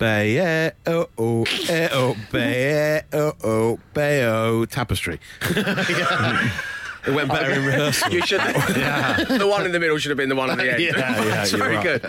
Bay 0.00 0.38
eh, 0.38 0.70
oh 0.86 1.08
oh 1.18 1.44
eh 1.68 1.88
oh 1.92 2.16
bay 2.32 2.72
eh, 2.72 3.02
oh 3.12 3.34
oh 3.44 3.78
bay 3.92 4.24
oh 4.24 4.64
tapestry. 4.64 5.20
it 7.06 7.14
went 7.14 7.28
better 7.28 7.50
in 7.50 7.66
rehearsal. 7.66 8.10
You 8.10 8.24
should. 8.24 8.40
The 8.40 9.46
one 9.46 9.66
in 9.66 9.72
the 9.72 9.78
middle 9.78 9.98
should 9.98 10.08
have 10.08 10.16
been 10.16 10.30
the 10.30 10.34
one 10.36 10.48
at 10.48 10.56
the 10.56 10.72
end. 10.72 10.82
Yeah, 10.82 10.92
yeah, 10.96 11.24
That's 11.24 11.52
you're 11.52 11.60
very 11.60 11.76
right. 11.76 12.00
good. 12.00 12.02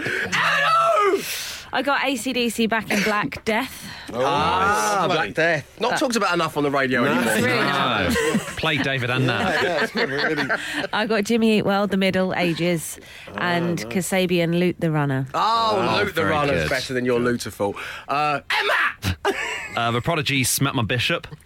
Hello! 1.72 1.80
I 1.80 1.82
got 1.82 2.04
AC/DC 2.06 2.68
back 2.70 2.92
in 2.92 3.02
Black 3.04 3.44
Death. 3.46 3.88
Ah, 4.14 4.98
lovely. 5.02 5.16
Black 5.16 5.34
Death. 5.34 5.80
Not 5.80 5.98
talked 5.98 6.16
about 6.18 6.34
enough 6.34 6.58
on 6.58 6.64
the 6.64 6.72
radio 6.72 7.04
No. 7.04 7.12
anymore. 7.12 7.34
It's 7.34 7.42
really 7.46 7.58
nice. 7.60 8.14
No. 8.16 8.38
Play 8.58 8.78
David 8.78 9.10
and 9.10 9.30
that. 9.30 9.64
Yeah, 9.64 9.84
it's 9.84 9.96
really 9.96 10.50
I 10.94 11.06
got 11.08 11.24
Jimmy 11.24 11.58
Eat 11.60 11.66
World, 11.66 11.90
The 11.92 11.98
Middle 11.98 12.34
Ages, 12.36 13.00
and 13.38 13.80
Kasabian 13.90 14.60
Loot 14.60 14.76
the 14.80 14.92
Runner. 14.92 15.28
Oh, 15.34 15.98
Luke 15.98 16.10
the 16.10 16.22
very 16.22 16.32
Runner's 16.32 16.64
good. 16.64 16.70
better 16.70 16.94
than 16.94 17.06
your 17.06 17.20
Lutiful. 17.20 17.76
Uh, 18.08 18.42
Emma! 18.52 19.34
Uh, 19.74 19.90
the 19.90 20.02
Prodigy 20.02 20.44
smacked 20.44 20.76
my 20.76 20.84
bishop. 20.84 21.26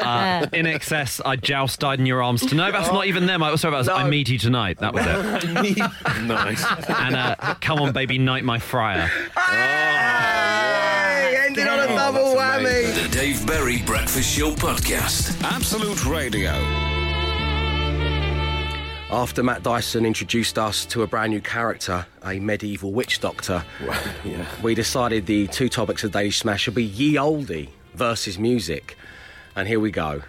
Uh, 0.00 0.46
INXS, 0.46 1.20
I 1.24 1.36
joust 1.36 1.78
died 1.80 2.00
in 2.00 2.06
your 2.06 2.20
arms. 2.22 2.44
To 2.46 2.54
no, 2.56 2.72
that's 2.72 2.90
not 2.90 3.06
even 3.06 3.26
them. 3.26 3.42
I 3.44 3.54
sorry, 3.56 3.70
that 3.72 3.78
was 3.78 3.88
I 3.88 4.08
meet 4.08 4.28
you 4.28 4.38
tonight. 4.38 4.78
That 4.78 4.92
was 4.94 5.04
it. 5.06 5.76
nice. 6.24 6.64
And 6.88 7.14
uh, 7.14 7.36
come 7.60 7.78
on, 7.80 7.92
baby, 7.92 8.18
night 8.18 8.42
my 8.44 8.58
friar. 8.80 9.08
Hey, 9.36 11.36
ended 11.44 11.68
on 11.68 11.80
a 11.80 11.86
double 11.88 12.34
that's 12.34 12.40
whammy. 12.40 12.60
amazing. 12.60 13.02
The 13.02 13.08
Dave 13.10 13.46
Berry 13.46 13.82
Breakfast 13.82 14.34
Show 14.34 14.52
Podcast. 14.52 15.38
Absolute 15.42 16.06
Radio. 16.06 16.52
After 19.10 19.42
Matt 19.42 19.62
Dyson 19.62 20.06
introduced 20.06 20.58
us 20.58 20.86
to 20.86 21.02
a 21.02 21.06
brand 21.06 21.32
new 21.32 21.42
character, 21.42 22.06
a 22.24 22.40
medieval 22.40 22.90
witch 22.90 23.20
doctor, 23.20 23.62
yeah. 24.24 24.46
we 24.62 24.74
decided 24.74 25.26
the 25.26 25.46
two 25.48 25.68
topics 25.68 26.02
of 26.02 26.12
Daily 26.12 26.30
Smash 26.30 26.62
should 26.62 26.74
be 26.74 26.84
ye 26.84 27.16
oldie 27.16 27.68
versus 27.92 28.38
music. 28.38 28.96
And 29.56 29.68
here 29.68 29.80
we 29.80 29.90
go. 29.90 30.22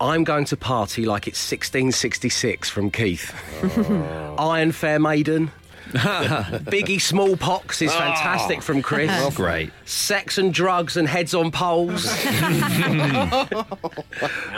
I'm 0.00 0.24
going 0.24 0.46
to 0.46 0.56
party 0.56 1.06
like 1.06 1.28
it's 1.28 1.38
1666 1.38 2.68
from 2.68 2.90
Keith. 2.90 3.32
Oh. 3.62 4.34
Iron 4.36 4.72
Fair 4.72 4.98
Maiden. 4.98 5.52
Biggie 6.64 7.00
Smallpox 7.00 7.80
is 7.80 7.92
ah. 7.92 7.98
fantastic 7.98 8.62
from 8.62 8.82
Chris. 8.82 9.34
Great. 9.36 9.70
Sex 9.86 10.38
and 10.38 10.52
drugs 10.52 10.96
and 10.96 11.06
heads 11.06 11.34
on 11.34 11.50
poles. 11.50 12.04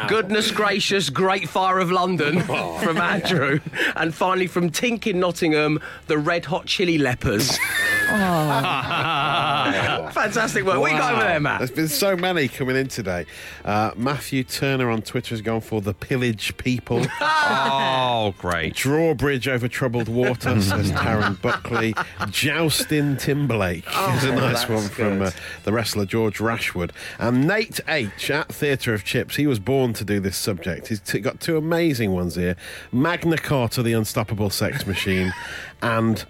Goodness 0.09 0.51
gracious, 0.51 1.11
Great 1.11 1.49
Fire 1.49 1.79
of 1.79 1.91
London 1.91 2.41
from 2.43 2.99
Andrew. 2.99 3.61
And 3.97 4.15
finally 4.15 4.47
from 4.47 4.71
Tink 4.71 5.07
in 5.07 5.19
Nottingham, 5.19 5.81
the 6.07 6.19
Red 6.19 6.45
Hot 6.47 6.67
Chili 6.67 6.99
Leppers. 6.99 7.59
Fantastic 10.13 10.65
work. 10.65 10.79
What 10.79 10.93
you 10.93 10.99
got 10.99 11.15
over 11.15 11.25
there, 11.25 11.41
Matt? 11.41 11.59
There's 11.59 11.73
been 11.73 11.89
so 11.89 12.17
many 12.17 12.47
coming 12.47 12.77
in 12.77 12.87
today. 12.87 13.27
Uh, 13.65 13.91
Matthew 13.97 14.45
Turner 14.45 14.91
on 14.91 15.03
Twitter 15.03 15.31
has 15.31 15.43
gone 15.43 15.61
for 15.61 15.81
the 15.81 15.93
pillage 15.93 16.57
people. 16.57 17.05
Oh, 17.21 18.33
great. 18.39 18.75
Drawbridge 18.75 19.49
over 19.49 19.67
troubled 19.67 20.09
water, 20.09 20.61
says 20.61 20.93
Taryn 20.93 21.41
Buckley. 21.43 21.95
Joustin 22.31 23.17
Timberlake 23.17 23.87
is 23.89 24.25
a 24.25 24.35
nice 24.35 24.65
that's 24.65 24.69
one 24.69 24.89
from 24.89 25.16
uh, 25.23 25.31
the 25.65 25.73
wrestler 25.73 26.07
George 26.07 26.41
Rashwood. 26.41 26.93
And 27.19 27.47
Nate 27.47 27.81
H 27.89 28.31
at 28.31 28.49
Theatre 28.49 28.95
of 28.95 29.05
Chips, 29.05 29.37
he 29.37 29.47
was 29.47 29.59
born 29.59 29.93
to 29.95 30.05
do 30.05 30.21
this 30.21 30.37
subject. 30.37 30.89
He's 30.89 31.01
t- 31.01 31.21
got 31.21 31.41
two 31.41 31.57
amazing 31.57 32.13
ones 32.13 32.35
here 32.35 32.57
Magna 32.93 33.37
Carta, 33.37 33.83
the 33.83 33.93
Unstoppable 33.93 34.51
Sex 34.51 34.87
Machine, 34.87 35.33
and 35.83 36.25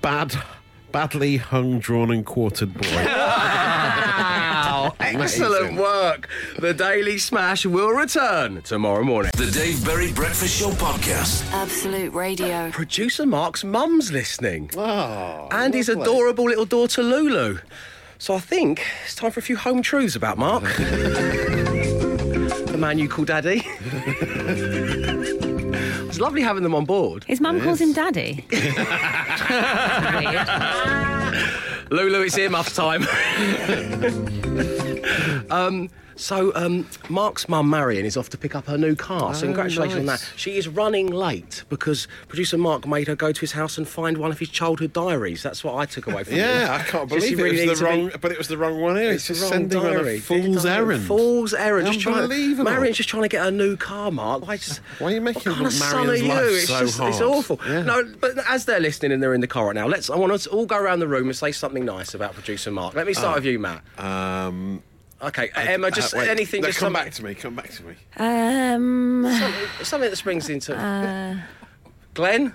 Bad. 0.00 0.34
Badly 0.92 1.36
hung, 1.36 1.78
drawn, 1.78 2.10
and 2.10 2.24
quartered 2.24 2.72
boy. 2.72 2.80
Excellent 5.00 5.60
Amazing. 5.62 5.76
work. 5.76 6.28
The 6.58 6.72
Daily 6.72 7.18
Smash 7.18 7.66
will 7.66 7.90
return 7.90 8.62
tomorrow 8.62 9.02
morning. 9.04 9.32
The 9.36 9.50
Dave 9.50 9.84
Berry 9.84 10.12
Breakfast 10.12 10.58
Show 10.58 10.70
Podcast. 10.70 11.44
Absolute 11.52 12.12
Radio. 12.14 12.70
Producer 12.70 13.26
Mark's 13.26 13.64
mum's 13.64 14.10
listening. 14.12 14.70
Oh, 14.76 15.48
and 15.50 15.74
his 15.74 15.88
adorable 15.88 16.44
little 16.44 16.64
daughter 16.66 17.02
Lulu. 17.02 17.58
So 18.18 18.34
I 18.34 18.38
think 18.40 18.84
it's 19.04 19.14
time 19.14 19.30
for 19.30 19.40
a 19.40 19.42
few 19.42 19.56
home 19.56 19.82
truths 19.82 20.16
about 20.16 20.38
Mark. 20.38 20.64
the 22.64 22.76
man 22.78 22.98
you 22.98 23.08
call 23.08 23.26
Daddy. 23.26 23.62
it's 26.08 26.18
lovely 26.18 26.40
having 26.40 26.62
them 26.62 26.74
on 26.74 26.86
board. 26.86 27.24
His 27.24 27.40
mum 27.40 27.60
calls 27.60 27.80
him 27.80 27.92
Daddy. 27.92 28.46
Lulu, 31.90 32.22
it's 32.22 32.38
earmuffs 32.38 32.74
time. 32.74 33.02
um, 35.50 35.90
so, 36.16 36.52
um, 36.54 36.86
Mark's 37.08 37.48
mum, 37.48 37.68
Marion, 37.70 38.04
is 38.04 38.16
off 38.16 38.30
to 38.30 38.38
pick 38.38 38.54
up 38.54 38.66
her 38.66 38.76
new 38.78 38.94
car. 38.94 39.34
So, 39.34 39.42
Oh, 39.42 39.48
congratulations 39.48 40.00
on 40.00 40.06
that. 40.06 40.28
She 40.36 40.56
is 40.56 40.66
running 40.66 41.08
late 41.08 41.64
because 41.68 42.08
producer 42.28 42.56
Mark 42.58 42.86
made 42.86 43.06
her 43.08 43.14
go 43.14 43.32
to 43.32 43.40
his 43.40 43.52
house 43.52 43.76
and 43.78 43.86
find 43.86 44.16
one 44.18 44.30
of 44.30 44.38
his 44.38 44.48
childhood 44.48 44.92
diaries. 44.92 45.42
That's 45.42 45.62
what 45.62 45.74
I 45.76 45.84
took 45.86 46.06
away 46.06 46.24
from 46.24 46.34
it. 46.34 46.36
Yeah, 46.46 46.74
it. 46.76 46.80
I 46.80 46.82
can't 46.84 47.08
believe 47.08 47.30
you 47.38 47.44
really 47.44 47.60
it 47.64 47.68
was 47.68 47.80
the 47.80 47.86
to 47.86 47.92
be- 47.92 48.00
wrong, 48.02 48.10
but 48.20 48.32
it 48.32 48.38
was 48.38 48.48
the 48.48 48.56
wrong 48.56 48.80
one 48.80 48.96
here. 48.96 49.12
It's, 49.12 49.28
It's 49.30 49.40
just 49.40 49.50
the 49.52 49.56
wrong 49.58 49.70
sending 49.70 49.78
on 49.98 50.06
a 50.06 50.18
fool's 50.18 50.62
Diary. 50.64 50.76
errand. 50.76 51.02
Fool's 51.04 51.54
errand. 51.54 51.86
Just 51.88 52.00
trying, 52.00 52.16
Unbelievable. 52.24 52.64
Marion's 52.70 52.96
just 52.96 53.08
trying 53.08 53.22
to 53.22 53.28
get 53.28 53.44
her 53.44 53.50
new 53.50 53.76
car, 53.76 54.10
Mark. 54.10 54.46
Why, 54.46 54.56
just, 54.56 54.78
Why 54.98 55.08
are 55.08 55.14
you 55.14 55.20
making 55.20 55.42
what 55.52 55.54
kind 55.56 55.66
of 55.66 55.72
son 55.72 56.08
are 56.10 56.16
you? 56.16 56.28
life 56.28 56.40
It's 56.44 56.68
so 56.68 56.80
just, 56.80 57.00
It's 57.00 57.20
awful. 57.20 57.60
Yeah. 57.66 57.82
No, 57.82 58.04
but 58.20 58.32
as 58.48 58.64
they're 58.64 58.80
listening 58.80 59.12
and 59.12 59.22
they're 59.22 59.34
in 59.34 59.40
the 59.42 59.46
car 59.46 59.66
right 59.66 59.74
now, 59.74 59.86
let's. 59.86 60.08
I 60.10 60.16
want 60.16 60.32
us 60.32 60.44
to 60.44 60.50
all 60.50 60.66
go 60.66 60.76
around 60.78 61.00
the 61.00 61.08
room 61.08 61.26
and 61.28 61.36
say 61.36 61.52
something 61.52 61.84
nice 61.84 62.14
about 62.14 62.32
producer 62.34 62.70
Mark. 62.70 62.94
Let 62.94 63.06
me 63.06 63.12
start 63.14 63.36
with 63.36 63.44
you, 63.44 63.58
Matt. 63.58 63.82
Um, 63.98 64.82
Okay, 65.22 65.48
Emma, 65.56 65.90
just 65.90 66.14
uh, 66.14 66.18
anything. 66.18 66.60
no, 66.60 66.66
just 66.68 66.78
come 66.78 66.92
something, 66.94 67.04
back 67.04 67.14
to 67.14 67.24
me. 67.24 67.34
Come 67.34 67.54
back 67.54 67.70
to 67.70 67.82
me. 67.84 67.94
Um, 68.18 69.24
something 69.82 70.10
that 70.10 70.16
springs 70.16 70.50
into. 70.50 70.76
Uh, 70.76 71.36
Glenn. 72.14 72.52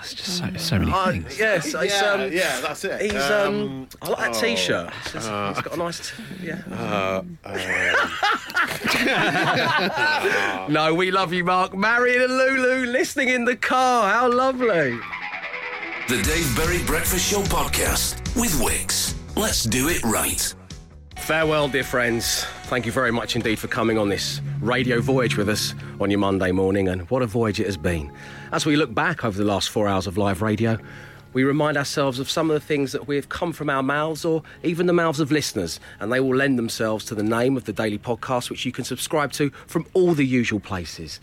It's 0.00 0.14
just 0.14 0.38
so, 0.38 0.46
so 0.56 0.78
many 0.78 0.90
Uh, 0.92 1.10
things. 1.12 1.38
yes, 1.38 1.74
it's, 1.74 2.00
yeah, 2.00 2.10
um, 2.12 2.32
yeah, 2.32 2.60
that's 2.62 2.84
it. 2.86 3.02
He's 3.02 3.14
um, 3.16 3.54
Um, 3.54 3.88
I 4.00 4.08
like 4.08 4.18
that 4.32 4.36
oh, 4.36 4.40
T-shirt. 4.40 4.90
It's 5.04 5.12
just- 5.12 5.28
he's 5.28 5.60
got 5.62 5.74
a 5.74 5.76
nice, 5.76 6.10
t- 6.10 6.22
yeah. 6.42 6.62
Uh, 7.44 7.52
no, 10.70 10.94
we 10.94 11.10
love 11.10 11.34
you, 11.34 11.44
Mark. 11.44 11.76
Marion 11.76 12.22
and 12.22 12.34
Lulu 12.34 12.86
listening 12.86 13.28
in 13.28 13.44
the 13.44 13.56
car. 13.56 14.10
How 14.10 14.32
lovely. 14.32 14.98
The 16.08 16.22
Dave 16.22 16.56
Berry 16.56 16.82
Breakfast 16.84 17.30
Show 17.30 17.42
Podcast 17.42 18.16
with 18.40 18.58
Wix. 18.64 19.14
Let's 19.36 19.64
do 19.64 19.88
it 19.88 20.02
right. 20.02 20.54
Farewell, 21.20 21.68
dear 21.68 21.84
friends. 21.84 22.44
Thank 22.64 22.86
you 22.86 22.92
very 22.92 23.12
much 23.12 23.36
indeed 23.36 23.58
for 23.58 23.68
coming 23.68 23.98
on 23.98 24.08
this 24.08 24.40
radio 24.60 25.00
voyage 25.00 25.36
with 25.36 25.48
us 25.48 25.74
on 26.00 26.10
your 26.10 26.18
Monday 26.18 26.50
morning, 26.50 26.88
and 26.88 27.08
what 27.10 27.22
a 27.22 27.26
voyage 27.26 27.60
it 27.60 27.66
has 27.66 27.76
been. 27.76 28.12
As 28.52 28.66
we 28.66 28.74
look 28.76 28.92
back 28.94 29.24
over 29.24 29.36
the 29.38 29.44
last 29.44 29.70
four 29.70 29.86
hours 29.86 30.06
of 30.08 30.18
live 30.18 30.42
radio, 30.42 30.76
we 31.32 31.44
remind 31.44 31.76
ourselves 31.76 32.18
of 32.18 32.28
some 32.28 32.50
of 32.50 32.54
the 32.54 32.60
things 32.66 32.90
that 32.92 33.06
we 33.06 33.14
have 33.14 33.28
come 33.28 33.52
from 33.52 33.70
our 33.70 33.82
mouths 33.82 34.24
or 34.24 34.42
even 34.64 34.86
the 34.86 34.92
mouths 34.92 35.20
of 35.20 35.30
listeners, 35.30 35.78
and 36.00 36.12
they 36.12 36.18
will 36.18 36.34
lend 36.34 36.58
themselves 36.58 37.04
to 37.06 37.14
the 37.14 37.22
name 37.22 37.56
of 37.56 37.64
the 37.64 37.72
daily 37.72 37.98
podcast, 37.98 38.50
which 38.50 38.66
you 38.66 38.72
can 38.72 38.84
subscribe 38.84 39.30
to 39.32 39.50
from 39.68 39.86
all 39.92 40.14
the 40.14 40.26
usual 40.26 40.58
places. 40.58 41.20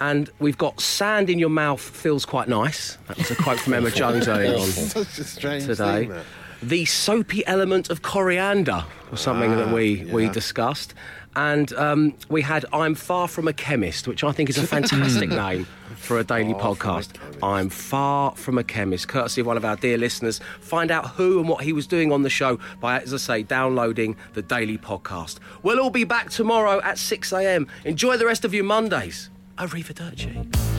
And 0.00 0.30
we've 0.38 0.58
got 0.58 0.80
sand 0.80 1.28
in 1.28 1.38
your 1.38 1.50
mouth 1.50 1.80
feels 1.80 2.24
quite 2.24 2.48
nice. 2.48 2.96
That 3.08 3.18
was 3.18 3.30
a 3.30 3.36
quote 3.36 3.60
from 3.60 3.74
Emma 3.74 3.90
Jones 3.94 4.26
earlier 4.28 4.54
on 4.54 4.66
Such 4.66 5.18
a 5.18 5.24
strange 5.24 5.66
today. 5.66 6.06
thing. 6.06 6.20
The 6.62 6.84
soapy 6.84 7.44
element 7.46 7.90
of 7.90 8.02
coriander 8.02 8.84
was 9.10 9.20
something 9.20 9.50
that 9.56 9.72
we, 9.74 10.04
we 10.12 10.28
discussed. 10.28 10.94
And 11.34 11.72
um, 11.72 12.14
we 12.28 12.42
had 12.42 12.64
I'm 12.72 12.94
Far 12.94 13.26
From 13.26 13.48
a 13.48 13.52
Chemist, 13.52 14.06
which 14.06 14.22
I 14.22 14.32
think 14.32 14.48
is 14.50 14.58
a 14.58 14.66
fantastic 14.66 15.30
name 15.30 15.66
for 15.96 16.18
a 16.18 16.24
daily 16.24 16.52
Far 16.52 16.74
podcast. 16.74 17.14
chemist. 17.14 17.18
I'm 17.42 17.68
Far 17.68 18.36
From 18.36 18.58
a 18.58 18.64
Chemist, 18.64 19.08
courtesy 19.08 19.40
of 19.40 19.46
one 19.46 19.56
of 19.56 19.64
our 19.64 19.76
dear 19.76 19.98
listeners. 19.98 20.40
Find 20.60 20.90
out 20.90 21.08
who 21.10 21.40
and 21.40 21.48
what 21.48 21.64
he 21.64 21.72
was 21.72 21.86
doing 21.86 22.12
on 22.12 22.22
the 22.22 22.30
show 22.30 22.60
by, 22.80 23.00
as 23.00 23.12
I 23.12 23.16
say, 23.16 23.42
downloading 23.42 24.16
the 24.34 24.42
daily 24.42 24.78
podcast. 24.78 25.38
We'll 25.62 25.80
all 25.80 25.90
be 25.90 26.04
back 26.04 26.30
tomorrow 26.30 26.80
at 26.82 26.98
6 26.98 27.32
a.m. 27.32 27.66
Enjoy 27.84 28.16
the 28.16 28.26
rest 28.26 28.44
of 28.44 28.54
your 28.54 28.64
Mondays. 28.64 29.30
Arrivederci. 29.58 30.71